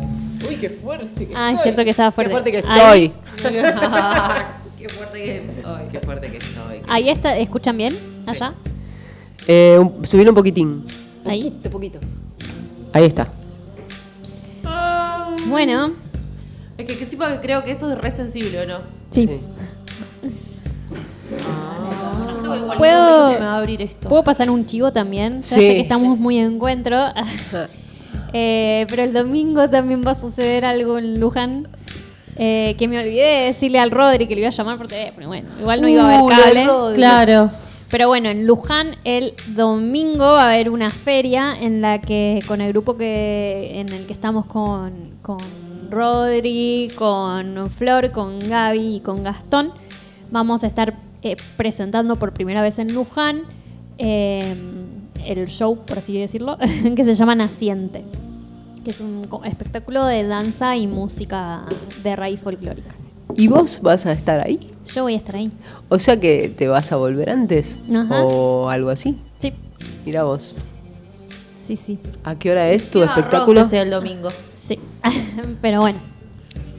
[0.45, 1.63] Uy, qué fuerte que ah, es estoy.
[1.63, 2.31] cierto que estaba Qué fuerte.
[2.31, 3.13] fuerte que estoy.
[4.77, 5.49] Qué fuerte que.
[5.63, 5.87] Ay.
[5.91, 6.81] Qué fuerte que estoy.
[6.89, 7.97] Ahí está, ¿escuchan bien?
[8.27, 8.53] Allá.
[9.47, 10.83] Eh, un- subilo un poquitín.
[11.25, 11.43] Ahí.
[11.49, 11.99] Poquito, poquito.
[12.91, 13.25] Ahí está.
[15.47, 15.93] Bueno,
[16.77, 18.79] Es que, que sí, porque creo que eso es re sensible, ¿o no?
[19.11, 19.29] sí.
[22.29, 24.09] Siento que igual ¿Puedo- se me va a abrir esto.
[24.09, 25.37] ¿Puedo pasar un chivo también?
[25.41, 26.97] Ya Sí, sé que estamos muy en encuentro.
[28.33, 31.67] Eh, pero el domingo también va a suceder algo en Luján.
[32.35, 35.27] eh, que me olvidé de decirle al Rodri que le iba a llamar por teléfono.
[35.27, 36.95] Bueno, igual no iba a Uh, haber del cable.
[36.95, 37.51] Claro.
[37.89, 42.59] Pero bueno, en Luján el domingo va a haber una feria en la que con
[42.61, 44.91] el grupo que en el que estamos con,
[45.21, 45.37] con
[45.89, 49.71] Rodri, con Flor, con Gaby y con Gastón,
[50.29, 50.93] vamos a estar
[51.31, 53.43] eh, presentando por primera vez en Luján
[53.97, 54.55] eh,
[55.25, 56.57] el show, por así decirlo,
[56.95, 58.03] que se llama Naciente,
[58.83, 61.65] que es un espectáculo de danza y música
[62.03, 62.95] de raíz folclórica.
[63.35, 64.71] ¿Y vos vas a estar ahí?
[64.85, 65.51] Yo voy a estar ahí.
[65.89, 67.77] O sea que te vas a volver antes.
[67.93, 68.23] Ajá.
[68.23, 69.19] O algo así.
[69.37, 69.53] Sí,
[70.05, 70.55] Mira vos.
[71.67, 71.99] sí, sí.
[72.23, 73.61] ¿A qué hora es tu espectáculo?
[73.69, 74.29] el domingo.
[74.57, 74.79] Sí,
[75.61, 75.99] pero bueno.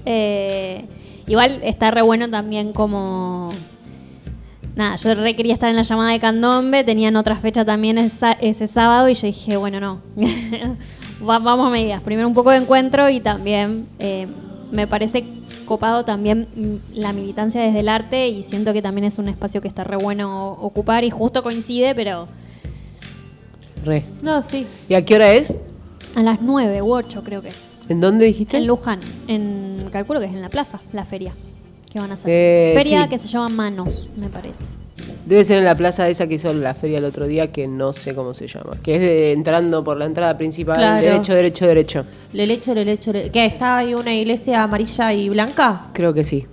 [0.07, 0.87] Eh,
[1.27, 3.51] igual está re bueno también como...
[4.79, 8.33] Nada, yo re quería estar en la llamada de Candombe, tenían otra fecha también esa-
[8.33, 10.01] ese sábado y yo dije, bueno, no,
[11.29, 12.01] Va- vamos a medidas.
[12.03, 14.29] Primero un poco de encuentro y también eh,
[14.71, 15.25] me parece
[15.67, 19.61] copado también mm, la militancia desde el arte y siento que también es un espacio
[19.61, 22.29] que está re bueno ocupar y justo coincide, pero
[23.85, 24.05] Re.
[24.23, 24.65] No, sí.
[24.89, 25.57] ¿Y a qué hora es?
[26.15, 27.81] a las 9 u 8 creo que es.
[27.89, 28.57] ¿En dónde dijiste?
[28.57, 28.99] En Luján,
[29.29, 31.33] en, calculo que es en la plaza, la feria.
[31.91, 32.31] Que van a hacer?
[32.31, 33.09] Eh, feria sí.
[33.11, 34.65] que se llama Manos, me parece.
[35.27, 37.93] Debe ser en la plaza esa que hizo la feria el otro día, que no
[37.93, 38.79] sé cómo se llama.
[38.83, 41.03] Que es de- entrando por la entrada principal, Claro.
[41.05, 42.05] derecho, derecho, derecho.
[42.33, 43.31] Le lecho, le lecho, le...
[43.31, 43.45] ¿Qué?
[43.45, 45.87] ¿Está ahí una iglesia amarilla y blanca?
[45.93, 46.47] Creo que sí.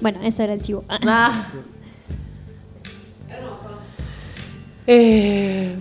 [0.00, 0.84] Bueno, ese era el chivo.
[0.88, 1.46] Ah, Ah,
[4.88, 5.74] Eh,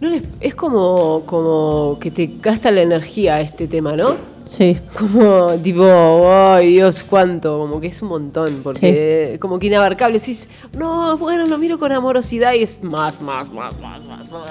[0.00, 4.16] no les- es como, como que te gasta la energía este tema, ¿no?
[4.48, 4.78] Sí.
[4.98, 5.84] Como tipo,
[6.32, 11.46] ay Dios, cuánto, como que es un montón, porque como que inabarcable, decís, no, bueno,
[11.46, 14.48] lo miro con amorosidad y es más, más, más, más, más, más.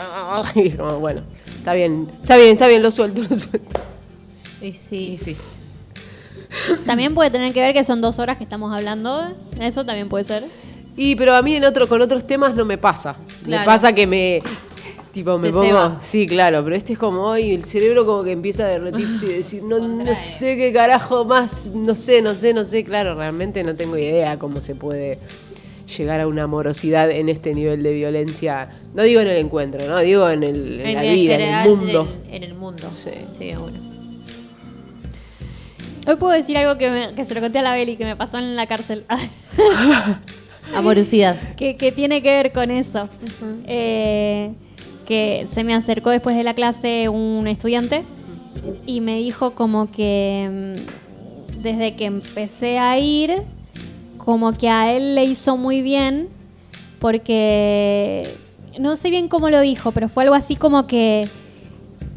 [0.55, 1.23] Y como, bueno,
[1.57, 3.81] está bien, está bien, está bien, lo suelto, lo suelto.
[4.61, 5.17] Y sí.
[5.17, 5.35] sí.
[6.85, 9.27] También puede tener que ver que son dos horas que estamos hablando.
[9.59, 10.43] Eso también puede ser.
[10.95, 13.15] Y pero a mí en otro, con otros temas no me pasa.
[13.45, 14.41] Me pasa que me
[15.17, 15.65] Tipo, me Te pongo.
[15.65, 15.97] ceba.
[15.99, 19.33] Sí, claro, pero este es como hoy el cerebro como que empieza a derretirse y
[19.37, 22.83] decir, no, no sé qué carajo más, no sé, no sé, no sé.
[22.83, 25.17] Claro, realmente no tengo idea cómo se puede
[25.97, 28.69] llegar a una amorosidad en este nivel de violencia.
[28.93, 32.03] No digo en el encuentro, no digo en, el, en la vida, en el mundo.
[32.05, 32.87] del- en el mundo.
[32.91, 33.09] Sí.
[33.31, 33.79] Sí, bueno.
[36.05, 38.15] Hoy puedo decir algo que, me- que se lo conté a la Beli, que me
[38.15, 39.03] pasó en la cárcel.
[40.75, 41.55] Amorosidad.
[41.57, 43.09] que, que tiene que ver con eso.
[43.65, 44.51] Eh,
[45.07, 48.03] que se me acercó después de la clase un estudiante
[48.85, 53.41] y me dijo como que mm, desde que empecé a ir,
[54.17, 56.27] como que a él le hizo muy bien
[56.99, 58.23] porque
[58.79, 61.21] no sé bien cómo lo dijo, pero fue algo así como que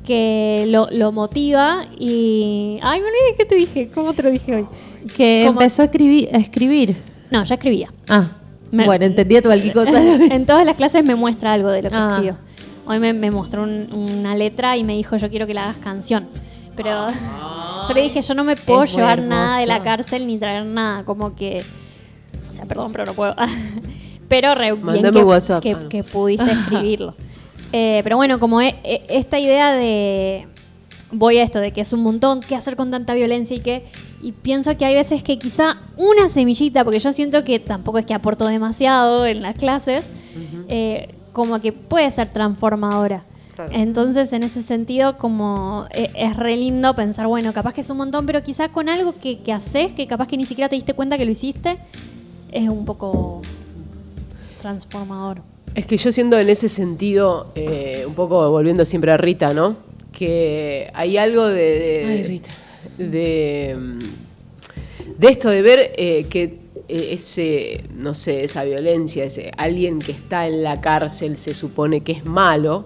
[0.04, 2.78] que lo, lo motiva y...
[2.82, 4.66] Ay, me olvidé qué te dije, ¿cómo te lo dije hoy?
[5.16, 6.96] Que Como- empezó a escribir, a escribir.
[7.30, 7.92] No, ya escribía.
[8.08, 8.32] Ah,
[8.72, 10.00] Me- bueno, entendía tu cualquier cosa.
[10.02, 12.08] en todas las clases me muestra algo de lo que Ah.
[12.12, 12.36] escribió.
[12.90, 15.78] Hoy me, me mostró un- una letra y me dijo, yo quiero que la hagas
[15.78, 16.28] canción.
[16.74, 17.06] Pero
[17.88, 19.84] yo le dije, yo no me puedo muy llevar nada de la hermoso.
[19.90, 21.04] cárcel ni traer nada.
[21.04, 21.62] Como que...
[22.48, 23.34] O sea, perdón, pero no puedo.
[24.28, 25.62] pero re bien Mándame que, WhatsApp.
[25.62, 25.88] que- Ah, no.
[25.88, 27.14] que pudiste escribirlo.
[27.72, 30.48] Eh, pero bueno, como e- e- esta idea de...
[31.12, 33.84] Voy a esto, de que es un montón, qué hacer con tanta violencia y que...
[34.22, 38.04] Y pienso que hay veces que quizá una semillita, porque yo siento que tampoco es
[38.04, 40.08] que aporto demasiado en las clases,
[40.68, 43.24] eh, como que puede ser transformadora.
[43.54, 43.72] Claro.
[43.74, 47.98] Entonces, en ese sentido, como eh, es re lindo pensar, bueno, capaz que es un
[47.98, 50.94] montón, pero quizá con algo que, que haces, que capaz que ni siquiera te diste
[50.94, 51.78] cuenta que lo hiciste,
[52.52, 53.42] es un poco
[54.60, 55.42] transformador.
[55.74, 59.76] Es que yo siento en ese sentido, eh, un poco volviendo siempre a Rita, ¿no?
[60.12, 61.54] Que hay algo de.
[61.54, 62.50] de Ay, Rita.
[62.98, 63.98] De, mm,
[65.18, 66.58] de esto de ver eh, que
[66.90, 72.12] ese, no sé, esa violencia, ese alguien que está en la cárcel se supone que
[72.12, 72.84] es malo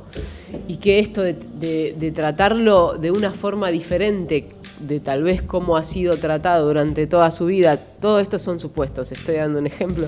[0.69, 4.47] y que esto de, de- de tratarlo de una forma diferente
[4.81, 9.11] de tal vez cómo ha sido tratado durante toda su vida, todo esto son supuestos,
[9.13, 10.07] estoy dando un ejemplo,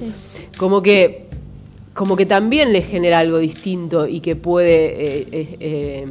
[0.58, 1.24] como que
[1.94, 6.06] como que también le genera algo distinto y que puede eh, eh, eh,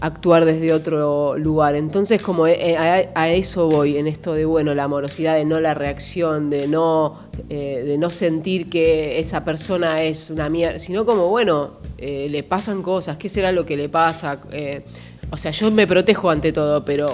[0.00, 1.74] actuar desde otro lugar.
[1.76, 5.60] Entonces, como eh, a, a eso voy, en esto de, bueno, la amorosidad, de no
[5.60, 7.18] la reacción, de no,
[7.48, 12.42] eh, de no sentir que esa persona es una mierda, sino como, bueno, eh, le
[12.42, 14.40] pasan cosas, ¿qué será lo que le pasa?
[14.52, 14.82] Eh,
[15.30, 17.06] o sea, yo me protejo ante todo, pero,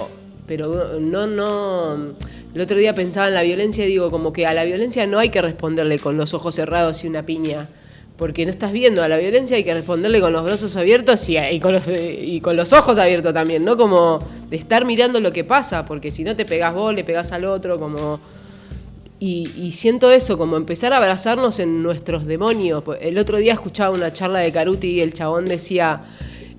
[0.45, 2.15] pero no, no...
[2.55, 5.19] El otro día pensaba en la violencia y digo, como que a la violencia no
[5.19, 7.69] hay que responderle con los ojos cerrados y una piña.
[8.17, 11.37] Porque no estás viendo a la violencia, hay que responderle con los brazos abiertos y,
[11.37, 13.77] y con, los, ojos abiertos también, ¿no?
[13.77, 14.19] Como
[14.49, 17.45] de estar mirando lo que pasa, porque si no te pegás vos, le pegás al
[17.45, 18.19] otro, como...
[19.19, 22.83] Y, y siento eso, como empezar a abrazarnos en nuestros demonios.
[22.83, 26.03] Pues, El otro día escuchaba una charla de Caruti y el chabón decía,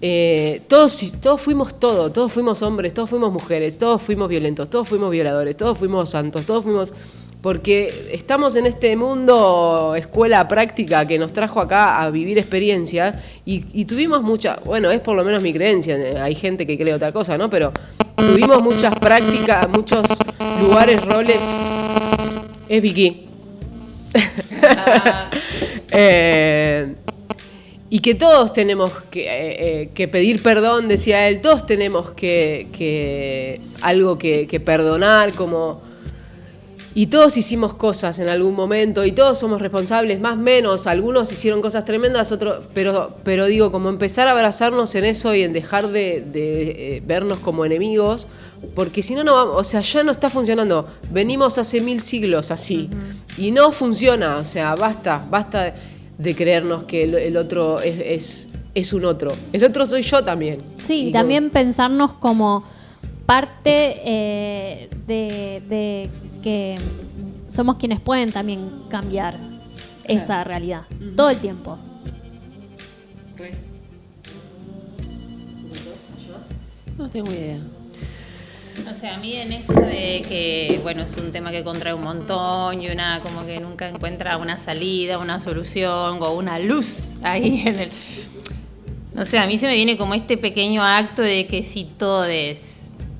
[0.01, 4.89] eh, todos, todos fuimos todo, todos fuimos hombres, todos fuimos mujeres, todos fuimos violentos, todos
[4.89, 6.93] fuimos violadores, todos fuimos santos, todos fuimos...
[7.41, 13.65] Porque estamos en este mundo escuela práctica que nos trajo acá a vivir experiencias y,
[13.73, 17.13] y tuvimos mucha, bueno, es por lo menos mi creencia, hay gente que cree otra
[17.13, 17.49] cosa, ¿no?
[17.49, 17.73] Pero
[18.17, 20.05] tuvimos muchas prácticas, muchos
[20.61, 21.59] lugares, roles.
[22.69, 23.29] Es Vicky.
[25.91, 26.95] Eh,
[27.89, 32.69] y que todos tenemos que, eh, eh, que pedir perdón, decía él, todos tenemos que,
[32.73, 35.88] que algo que, que perdonar, como...
[36.95, 40.87] Y todos hicimos cosas en algún momento y todos somos responsables, más o menos.
[40.87, 42.65] Algunos hicieron cosas tremendas, otros.
[42.75, 47.03] Pero, pero digo, como empezar a abrazarnos en eso y en dejar de, de, eh,
[47.07, 48.27] vernos como enemigos,
[48.75, 49.57] porque si no, no vamos.
[49.57, 50.87] O sea, ya no está funcionando.
[51.13, 52.89] Venimos hace mil siglos así
[53.37, 54.39] y no funciona.
[54.39, 55.75] O sea, basta, basta
[56.17, 59.31] de, creernos que el, el otro es, es, es un otro.
[59.53, 60.63] El otro soy yo también.
[60.85, 62.65] Sí, Y como- también pensarnos como
[63.27, 66.11] parte eh, de, de
[66.49, 66.75] que
[67.47, 69.39] somos quienes pueden también cambiar
[70.05, 70.85] esa realidad
[71.15, 71.79] todo el tiempo.
[76.97, 77.59] No tengo idea.
[78.91, 82.01] O sea, a mí en esto de que, bueno, es un tema que contrae un
[82.01, 87.65] montón y una como que nunca encuentra una salida, una solución o una luz ahí
[87.67, 87.91] en el...
[89.13, 92.78] No sé, a mí se me viene como este pequeño acto de que si todos,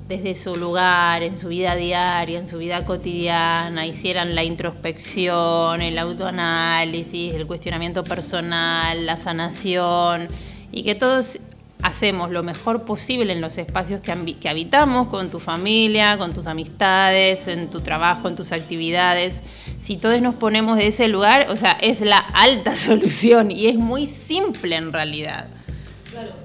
[0.09, 5.99] desde su lugar, en su vida diaria, en su vida cotidiana, hicieran la introspección, el
[5.99, 10.29] autoanálisis, el cuestionamiento personal, la sanación,
[10.73, 11.39] y que todos
[11.83, 16.47] hacemos lo mejor posible en los espacios que, que habitamos, con tu familia, con tus
[16.47, 19.43] amistades, en tu trabajo, en tus actividades.
[19.79, 23.77] Si todos nos ponemos de ese lugar, o sea, es la alta solución y es
[23.77, 25.49] muy simple en realidad.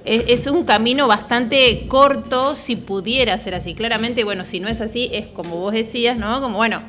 [0.04, 3.74] Es, es un camino bastante corto si pudiera ser así.
[3.74, 6.40] Claramente, bueno, si no es así, es como vos decías, ¿no?
[6.40, 6.82] Como, bueno,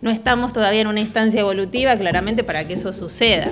[0.00, 3.50] no estamos todavía en una instancia evolutiva, claramente, para que eso suceda.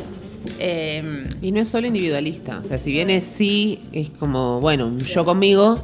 [0.58, 2.58] Eh, Y no es solo individualista.
[2.58, 5.82] O sea, si bien es sí, es como, bueno, yo conmigo,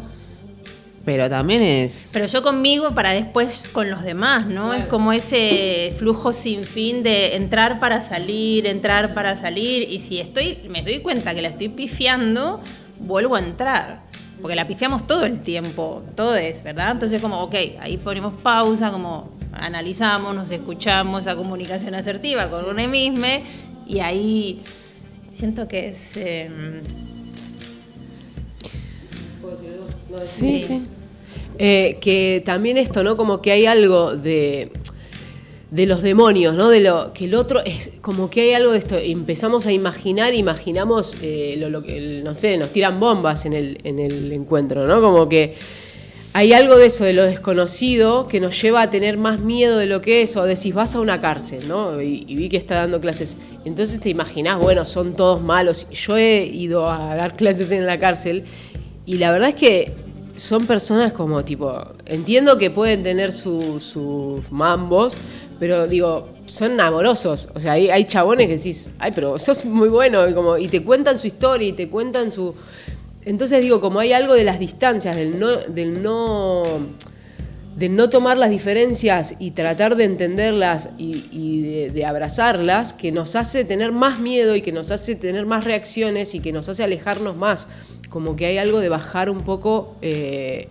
[1.07, 2.11] pero también es.
[2.13, 4.75] Pero yo conmigo para después con los demás, ¿no?
[4.75, 9.89] Es como ese flujo sin fin de entrar para salir, entrar para salir.
[9.89, 12.61] Y si estoy, me doy cuenta que la estoy pifiando,
[12.99, 14.03] vuelvo a entrar.
[14.43, 16.91] Porque la pifiamos todo el tiempo, todo es, ¿verdad?
[16.91, 22.89] Entonces como, ok, ahí ponemos pausa, como analizamos, nos escuchamos, esa comunicación asertiva con uno
[22.89, 23.27] mismo.
[23.87, 24.61] Y ahí
[25.33, 26.17] siento que es...
[26.17, 26.51] eh,
[30.23, 30.63] Sí, Sí.
[30.63, 30.83] sí.
[31.59, 33.17] Eh, que también esto, ¿no?
[33.17, 34.71] Como que hay algo de
[35.71, 36.69] de los demonios, ¿no?
[36.69, 38.97] De lo que el otro es como que hay algo de esto.
[38.97, 41.83] Empezamos a imaginar, imaginamos, eh, lo, lo
[42.23, 45.01] no sé, nos tiran bombas en el, en el encuentro, ¿no?
[45.01, 45.55] Como que
[46.33, 49.87] hay algo de eso, de lo desconocido, que nos lleva a tener más miedo de
[49.87, 52.01] lo que es, o decís, vas a una cárcel, ¿no?
[52.01, 53.37] Y, y vi que está dando clases.
[53.65, 55.89] Entonces te imaginás, bueno, son todos malos.
[55.91, 58.45] Yo he ido a dar clases en la cárcel
[59.05, 60.06] y la verdad es que
[60.37, 65.15] son personas como tipo, entiendo que pueden tener su- sus mambos,
[65.59, 67.49] pero digo, son amorosos.
[67.55, 70.69] O sea, hay, hay chabones que decís, ay, pero sos muy bueno, y, como, y
[70.69, 72.55] te cuentan su historia y te cuentan su...
[73.25, 76.63] Entonces digo, como hay algo de las distancias, del no, del no,
[77.77, 83.37] del no tomar las diferencias y tratar de entenderlas y, de, de abrazarlas, que nos
[83.37, 86.83] hace tener más miedo y que nos hace tener más reacciones y que nos hace
[86.85, 87.69] alejarnos más.
[88.09, 90.69] Como que hay algo de bajar un poco eh,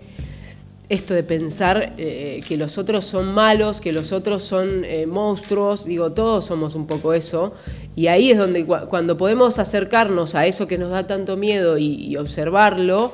[0.90, 5.86] esto de pensar eh, que los otros son malos, que los otros son eh, monstruos,
[5.86, 7.53] digo, todos somos un poco eso,
[7.95, 11.77] y ahí es donde cua- cuando podemos acercarnos a eso que nos da tanto miedo
[11.77, 13.14] y observarlo,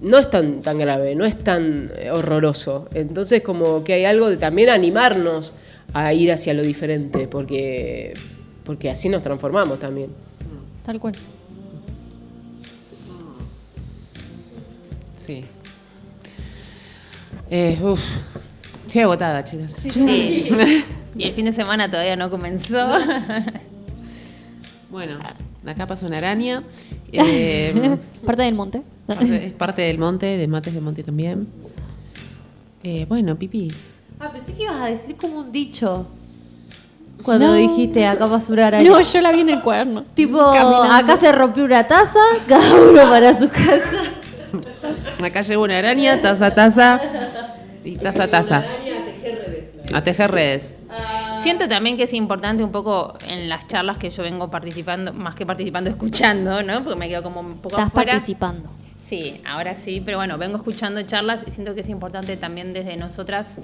[0.00, 2.88] no es tan, tan grave, no es tan eh, horroroso.
[2.94, 5.52] Entonces como que hay algo de también animarnos
[5.92, 8.12] a ir hacia lo diferente, porque,
[8.64, 10.10] porque así nos transformamos también.
[10.84, 11.14] Tal cual.
[15.16, 15.44] Sí.
[17.50, 18.00] Eh, uf.
[18.86, 19.72] Estoy agotada, chicas.
[19.72, 20.48] Sí.
[21.16, 22.88] y el fin de semana todavía no comenzó.
[24.90, 25.20] Bueno,
[25.64, 26.64] acá pasa una araña.
[27.12, 27.96] Eh,
[28.26, 28.82] Parte del monte.
[29.18, 31.48] Parte- es parte del monte, de mates del monte también.
[32.82, 33.98] Eh, bueno, pipis.
[34.18, 36.06] Ah, pensé que ibas a decir como un dicho.
[37.22, 37.52] Cuando No.
[37.54, 38.90] dijiste acá araña.
[38.90, 40.04] No, yo la vi en el cuaderno.
[40.14, 40.82] Tipo, Caminando.
[40.84, 42.18] acá se rompió una taza,
[42.48, 43.80] cada uno para su casa.
[45.24, 47.00] Acá llegó una araña, taza, taza.
[47.84, 48.64] Y taza, taza.
[49.92, 50.76] A tejer redes.
[51.42, 55.34] Siento también que es importante un poco en las charlas que yo vengo participando, más
[55.34, 56.82] que participando, escuchando, ¿no?
[56.82, 58.12] Porque me quedo como un poco Estás afuera.
[58.12, 58.68] participando.
[59.10, 62.96] Sí, ahora sí, pero bueno, vengo escuchando charlas y siento que es importante también desde
[62.96, 63.60] nosotras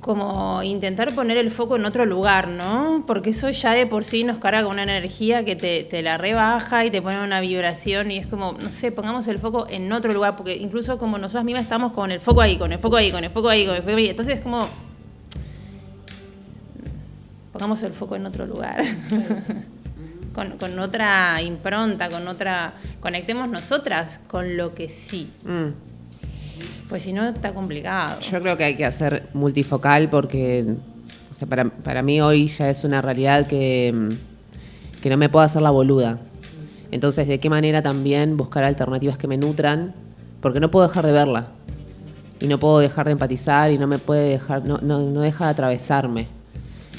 [0.00, 3.04] como intentar poner el foco en otro lugar, ¿no?
[3.06, 6.18] Porque eso ya de por sí nos carga con una energía que te, te la
[6.18, 9.90] rebaja y te pone una vibración y es como, no sé, pongamos el foco en
[9.92, 12.96] otro lugar, porque incluso como nosotras mismas estamos con el foco ahí, con el foco
[12.96, 14.60] ahí, con el foco ahí, con el foco ahí, entonces es como,
[17.50, 18.84] pongamos el foco en otro lugar.
[20.38, 22.74] Con, con otra impronta, con otra.
[23.00, 25.32] Conectemos nosotras con lo que sí.
[25.44, 25.70] Mm.
[26.88, 28.20] Pues si no, está complicado.
[28.20, 30.76] Yo creo que hay que hacer multifocal porque
[31.28, 35.28] o sea, para, para mí hoy ya es una realidad que, mm, que no me
[35.28, 36.20] puedo hacer la boluda.
[36.92, 39.92] Entonces, ¿de qué manera también buscar alternativas que me nutran?
[40.40, 41.48] Porque no puedo dejar de verla.
[42.40, 45.46] Y no puedo dejar de empatizar y no me puede dejar, no, no, no deja
[45.46, 46.37] de atravesarme.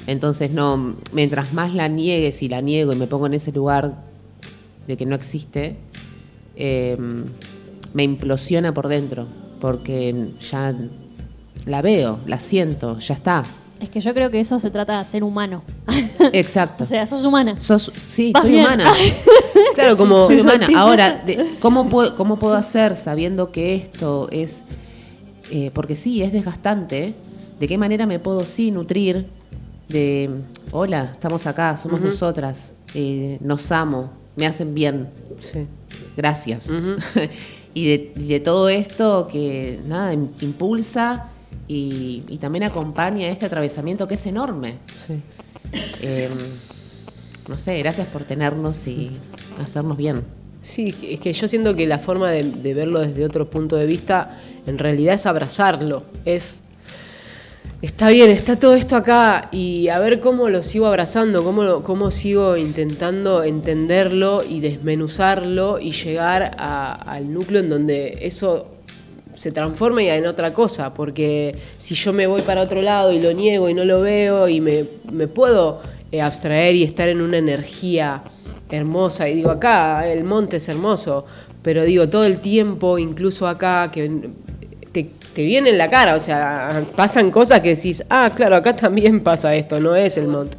[0.10, 3.94] Entonces, no, mientras más la niegues y la niego y me pongo en ese lugar
[4.88, 5.78] de que no existe,
[6.56, 6.98] eh,
[7.94, 9.28] me implosiona por dentro,
[9.62, 10.74] porque ya
[11.68, 13.44] la veo, la siento, ya está.
[13.80, 15.62] Es que yo creo que eso se trata de ser humano.
[16.34, 16.86] Exacto.
[16.86, 17.60] o sea, sos humana.
[17.60, 18.66] Sos, sí, soy bien.
[18.66, 18.92] humana.
[19.76, 20.26] Claro, como...
[20.26, 20.68] soy humana.
[20.76, 24.64] Ahora, de- ¿cómo, puedo, ¿cómo puedo hacer sabiendo que esto es,
[25.52, 27.14] eh, porque sí, es desgastante,
[27.60, 29.28] de qué manera me puedo sí nutrir
[29.90, 30.30] de,
[30.72, 35.10] hola, estamos acá, somos nosotras, eh, nos amo, me hacen bien,
[35.40, 35.66] Sí.
[36.16, 36.72] gracias.
[37.74, 41.30] y, de, y de todo esto que, nada, im- impulsa
[41.68, 44.78] y, y también acompaña este atravesamiento que es enorme.
[45.08, 45.22] Sí.
[46.02, 46.30] Eh,
[47.48, 49.12] no sé, gracias por tenernos y
[49.62, 50.24] hacernos bien.
[50.62, 53.86] Sí, es que yo siento que la forma de, de verlo desde otro punto de
[53.86, 54.38] vista
[54.68, 56.62] en realidad es abrazarlo, es
[57.82, 62.12] está bien, está todo esto acá y a ver cómo lo sigo abrazando, cómo, cómo
[62.12, 68.68] sigo intentando entenderlo y desmenuzarlo y llegar al núcleo en donde eso
[69.34, 73.32] se transforme en otra cosa, porque si yo me voy para otro lado y lo
[73.32, 74.84] niego y no lo veo y me,
[75.28, 75.80] puedo
[76.12, 78.22] eh, abstraer y estar en una energía
[78.70, 81.26] hermosa, y digo, acá el monte es hermoso,
[81.62, 84.30] pero digo, todo el tiempo, incluso acá, que
[85.34, 89.22] te, viene en la cara, o sea, pasan cosas que decís, ah, claro, acá también
[89.22, 90.58] pasa esto, no es el monte.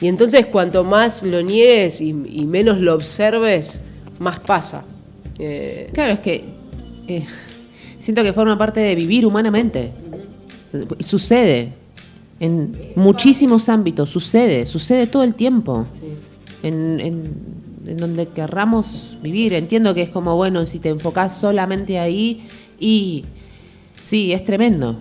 [0.00, 3.80] Y entonces cuanto más lo niegues y, y menos lo observes,
[4.18, 4.84] más pasa.
[5.38, 6.44] Eh, Claro, es que
[7.08, 7.24] eh,
[7.98, 9.92] siento que forma parte de vivir humanamente.
[11.04, 11.72] Sucede.
[12.38, 15.86] En muchísimos ámbitos, sucede, sucede todo el tiempo.
[16.62, 17.56] En, en-
[17.86, 19.54] en donde querramos vivir.
[19.54, 22.42] Entiendo que es como, bueno, si te enfocás solamente ahí
[22.80, 23.24] y
[24.08, 24.96] sí, es tremendo.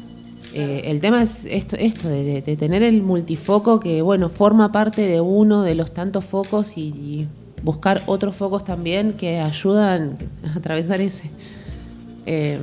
[0.54, 5.02] Eh, el tema es esto, esto de, de- tener el multifoco que, bueno, forma parte
[5.02, 7.28] de uno de los tantos focos y, y
[7.62, 10.16] buscar otros focos también que ayudan
[10.46, 11.30] a atravesar ese.
[12.26, 12.60] Eh,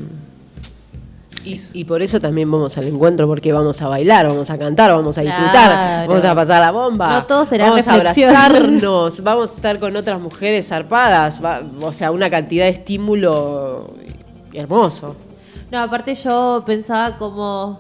[1.44, 4.92] Y, y por eso también vamos al encuentro, porque vamos a bailar, vamos a cantar,
[4.92, 6.08] vamos a disfrutar, Claro.
[6.08, 7.08] vamos a pasar la bomba.
[7.08, 8.32] No todo será Vamos reflexión.
[8.34, 12.70] a abrazarnos, vamos a estar con otras mujeres zarpadas, va- o sea, una cantidad de
[12.70, 13.92] estímulo
[14.54, 15.16] hermoso.
[15.72, 17.78] No, aparte yo pensaba como...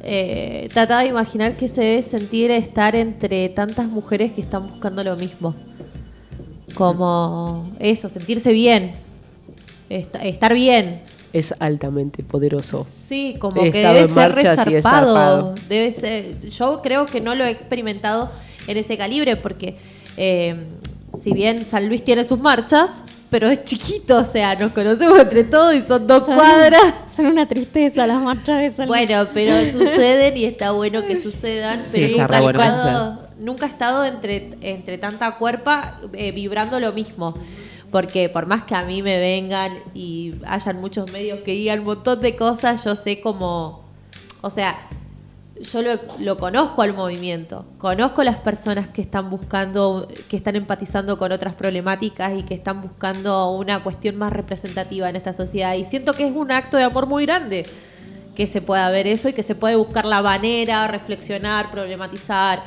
[0.00, 5.02] eh, trataba de imaginar qué se debe sentir estar entre tantas mujeres que están buscando
[5.02, 5.56] lo mismo.
[6.76, 8.92] Como eso, sentirse bien.
[9.88, 11.02] est- estar bien.
[11.32, 12.84] Es altamente poderoso.
[12.84, 15.54] Sí, como He que debe ser resarpado.
[15.68, 16.40] Debe ser.
[16.48, 18.30] Yo creo que no lo he experimentado
[18.68, 19.76] en ese calibre porque
[20.16, 20.54] eh,
[21.18, 25.44] si bien San Luis tiene sus marchas, pero es chiquito, o sea, nos conocemos entre
[25.44, 26.82] todos y son dos Son- cuadras.
[27.16, 29.06] Son una tristeza las marchas de San Luis.
[29.06, 34.04] Bueno, pero suceden y está bueno que sucedan, Sí, pero nunca, bueno nunca he estado
[34.04, 37.34] entre, entre tanta cuerpa eh, vibrando lo mismo.
[37.90, 41.86] Porque por más que a mí me vengan y hayan muchos medios que digan un
[41.86, 43.82] montón de cosas, yo sé como,
[44.42, 44.78] o sea,
[45.60, 51.18] yo lo, lo conozco al movimiento, conozco las personas que están buscando, que están empatizando
[51.18, 55.74] con otras problemáticas y que están buscando una cuestión más representativa en esta sociedad.
[55.74, 57.64] Y siento que es un acto de amor muy grande
[58.34, 62.62] que se pueda ver eso y que se puede buscar la manera, reflexionar, problematizar,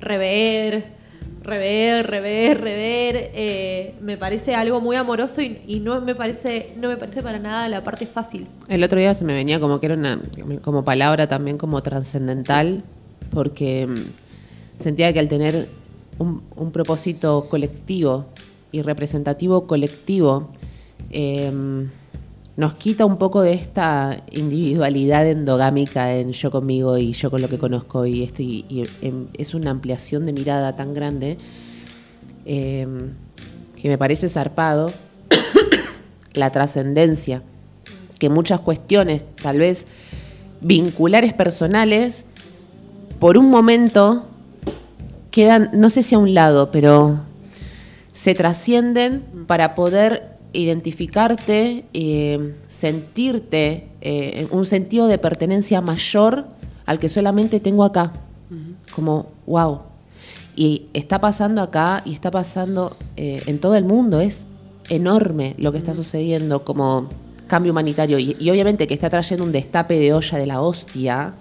[0.00, 1.01] rever,
[1.42, 3.30] rever, rever, rever.
[3.34, 7.68] eh, me parece algo muy amoroso y, no me parece, no me parece para nada
[7.68, 8.46] la parte fácil.
[8.68, 10.20] El otro día se me venía como que era una
[10.62, 12.82] como palabra también como trascendental,
[13.30, 15.68] porque mm, sentía que al tener
[16.18, 18.26] un, un propósito colectivo
[18.70, 20.48] y representativo colectivo,
[21.10, 21.52] eh,
[22.56, 27.48] nos quita un poco de esta individualidad endogámica en yo conmigo y yo con lo
[27.48, 31.38] que conozco y esto, y, em, es una ampliación de mirada tan grande
[32.44, 32.86] eh,
[33.80, 34.92] que me parece zarpado
[36.34, 37.42] la trascendencia,
[38.18, 39.86] que muchas cuestiones, tal vez
[40.60, 42.26] vinculares personales,
[43.18, 44.26] por un momento
[45.30, 47.20] quedan, no sé si a un lado, pero
[48.12, 56.46] se trascienden para poder identificarte, eh, sentirte eh, un sentido de pertenencia mayor
[56.86, 58.12] al que solamente tengo acá.
[58.94, 59.80] Como, wow.
[60.54, 64.20] Y está pasando acá y está pasando eh, en todo el mundo.
[64.20, 64.46] Es
[64.90, 67.08] enorme lo que está sucediendo como
[67.46, 68.18] cambio humanitario.
[68.18, 71.34] Y, y obviamente que está trayendo un destape de olla de la hostia.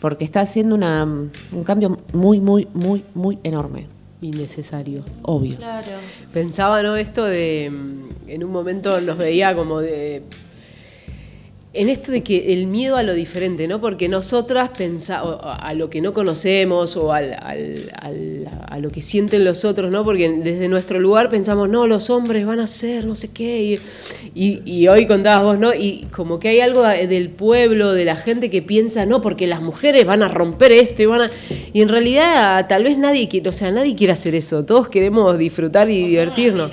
[0.00, 3.97] porque está haciendo una, un cambio muy, muy, muy, muy enorme.
[4.20, 5.04] Innecesario.
[5.22, 5.56] Obvio.
[5.56, 5.88] Claro.
[6.32, 6.96] Pensaba, ¿no?
[6.96, 7.70] Esto de.
[7.70, 10.22] mm, En un momento nos veía como de.
[11.74, 13.78] En esto de que el miedo a lo diferente, ¿no?
[13.78, 19.02] Porque nosotras pensamos a lo que no conocemos o al- al- al- a lo que
[19.02, 20.02] sienten los otros, ¿no?
[20.02, 23.62] Porque desde nuestro lugar pensamos, no, los hombres van a ser no sé qué.
[23.62, 23.78] Y,
[24.34, 25.74] y- y hoy contabas vos, ¿no?
[25.74, 29.60] Y como que hay algo del pueblo, de la gente que piensa, no, porque las
[29.60, 31.30] mujeres van a romper esto y van a.
[31.74, 34.64] Y en realidad, tal vez nadie quiere, o sea, nadie quiere hacer eso.
[34.64, 36.72] Todos queremos disfrutar y divertirnos.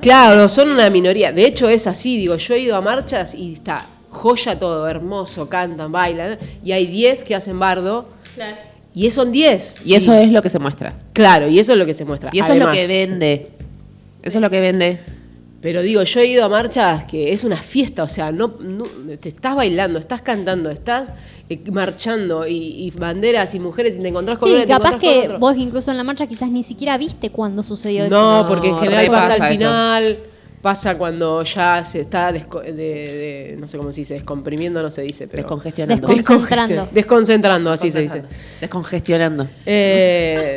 [0.00, 1.32] Claro, son una minoría.
[1.32, 2.16] De hecho, es así.
[2.16, 6.38] Digo, yo he ido a marchas y está joya todo, hermoso, cantan, bailan.
[6.64, 8.08] Y hay 10 que hacen bardo.
[8.34, 8.56] Claro.
[8.94, 9.82] Y son 10.
[9.84, 10.94] Y eso es lo que se muestra.
[11.12, 12.30] Claro, y eso es lo que se muestra.
[12.32, 13.50] Y eso Además, es lo que vende.
[14.22, 15.00] Eso es lo que vende.
[15.60, 18.84] Pero digo, yo he ido a marchas que es una fiesta, o sea, no, no-
[19.20, 21.08] te estás bailando, estás cantando, estás
[21.50, 22.52] eh, marchando y,
[22.86, 25.26] y banderas y mujeres y te encontrás con Sí, uno y te capaz encontrás que
[25.26, 25.38] otro.
[25.40, 28.14] vos incluso en la marcha quizás ni siquiera viste cuándo sucedió eso.
[28.14, 29.58] No, No, porque en general repasa pasa al eso.
[29.58, 30.18] final.
[30.62, 32.40] pasa cuando ya se está de,
[32.72, 36.06] de- no sé cómo se dice, descomprimiendo no se dice, pero Descongestionando.
[36.06, 36.88] Desconcentrando.
[36.92, 38.22] Desconcentrando, así se dice.
[38.60, 39.48] Descongestionando.
[39.66, 40.54] Eh,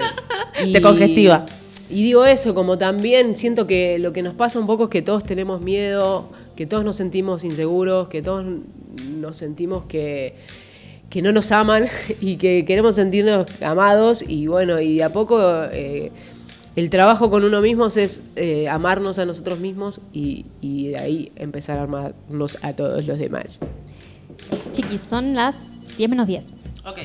[0.73, 1.45] Te congestiva.
[1.92, 5.02] Y digo eso, como también siento que lo que nos pasa un poco es que
[5.02, 8.46] todos tenemos miedo, que todos nos sentimos inseguros, que todos
[9.10, 10.36] nos sentimos que,
[11.10, 11.88] que no nos aman
[12.22, 15.38] y que queremos sentirnos amados y bueno, y de a poco
[15.72, 16.12] eh,
[16.78, 21.32] el trabajo con uno mismo es eh, amarnos a nosotros mismos y, y de ahí
[21.36, 23.60] empezar a amarnos a todos los demás.
[24.72, 25.56] Chiquis, son las
[25.98, 26.46] 10 menos 10.
[26.86, 26.98] Ok.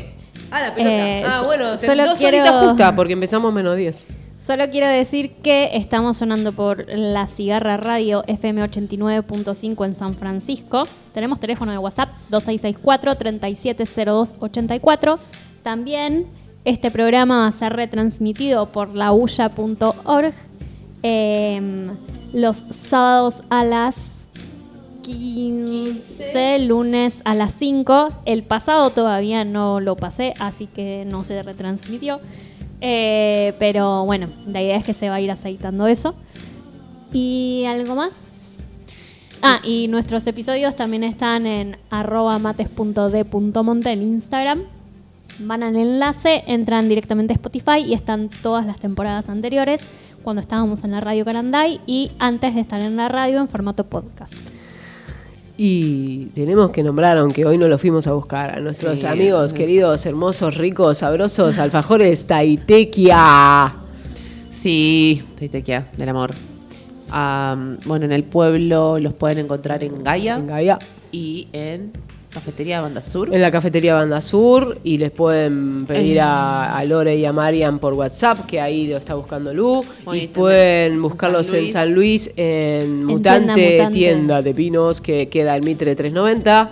[0.53, 1.19] Ah, la pelota.
[1.19, 4.07] Eh, ah, bueno, solo dos quiero- horitas justas porque empezamos menos 10.
[4.47, 10.85] Solo quiero decir que estamos sonando por la Cigarra Radio FM 89.5 en San Francisco.
[11.13, 15.19] Tenemos teléfono de WhatsApp 2664-370284.
[15.65, 16.29] También
[16.65, 20.33] este programa va a ser retransmitido por lauya.org
[21.03, 21.97] em,
[22.33, 24.29] los sábados a las
[25.03, 28.11] 15, lunes a las 5.
[28.25, 32.21] El pasado todavía no lo pasé, así que no se retransmitió.
[32.81, 36.15] Eh, pero bueno, la idea es que se va a ir aceitando eso.
[37.13, 38.15] ¿Y algo más?
[39.43, 44.63] Ah, y nuestros episodios también están en arroba mates.d.monte en Instagram.
[45.39, 49.81] Van al enlace, entran directamente a Spotify y están todas las temporadas anteriores
[50.23, 53.85] cuando estábamos en la radio Caranday y antes de estar en la radio en formato
[53.85, 54.56] podcast.
[55.59, 59.07] Y tenemos que nombrar, aunque hoy no lo fuimos a buscar, a nuestros Sí.
[59.07, 63.75] amigos queridos, hermosos, ricos, sabrosos, alfajores Taitequia.
[64.51, 66.31] Sí, Taitequia, del amor.
[67.11, 70.79] Am, bueno, en el pueblo los pueden encontrar en Gaia En Gaia,
[71.13, 71.93] y en
[72.41, 73.35] Cafetería Banda Sur.
[73.35, 77.79] en la cafetería Banda Sur y les pueden pedir a, a Lore y a Marian
[77.79, 79.83] por WhatsApp, que ahí lo está buscando Lu.
[80.13, 83.99] Y pueden buscarlos en en San Luis, en Mutante, Tienda Mutante.
[83.99, 86.71] tienda de pinos, que queda en Mitre 390.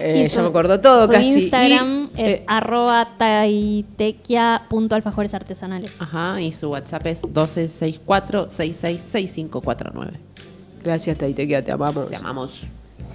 [0.00, 1.28] Eh, Y ya su- me acuerdo todo su casi.
[1.28, 5.90] Y, Instagram es eh, arroba taitequia.alfajores artesanales.
[5.98, 10.10] Ajá, y su WhatsApp es 1264-666549.
[10.84, 12.08] gracias Taitequia, te amamos.
[12.10, 12.66] Te amamos.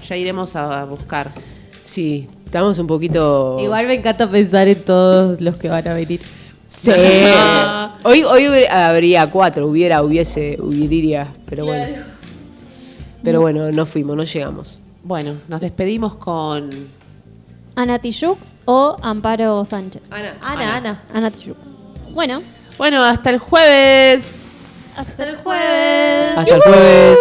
[0.07, 1.31] Ya iremos a buscar.
[1.85, 3.57] Sí, estamos un poquito...
[3.61, 6.19] Igual me encanta pensar en todos los que van a venir.
[6.67, 6.91] Sí.
[8.03, 11.97] hoy, hoy hubiera- habría cuatro, hubiera, hubiese, hubiría, pero bueno.
[13.23, 14.79] Pero bueno, no fuimos, no llegamos.
[15.03, 16.69] Bueno, nos despedimos con.
[17.75, 20.01] Ana Tijoux o Amparo Sánchez.
[20.11, 20.35] Ana.
[20.41, 21.03] Ana, Ana.
[21.13, 21.55] Ana Tijoux.
[22.13, 22.41] Bueno,
[22.77, 24.95] Bueno, hasta el jueves.
[24.97, 26.37] Hasta el jueves.
[26.37, 27.19] Hasta el jueves.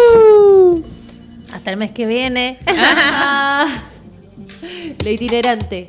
[1.53, 2.59] Hasta el mes que viene.
[5.03, 5.85] La itinerante.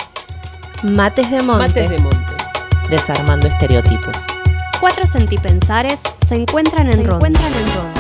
[0.82, 1.68] Mates de monte.
[1.68, 2.34] Mates de monte.
[2.90, 4.16] Desarmando estereotipos.
[4.80, 7.95] Cuatro sentipensares se encuentran en ronda.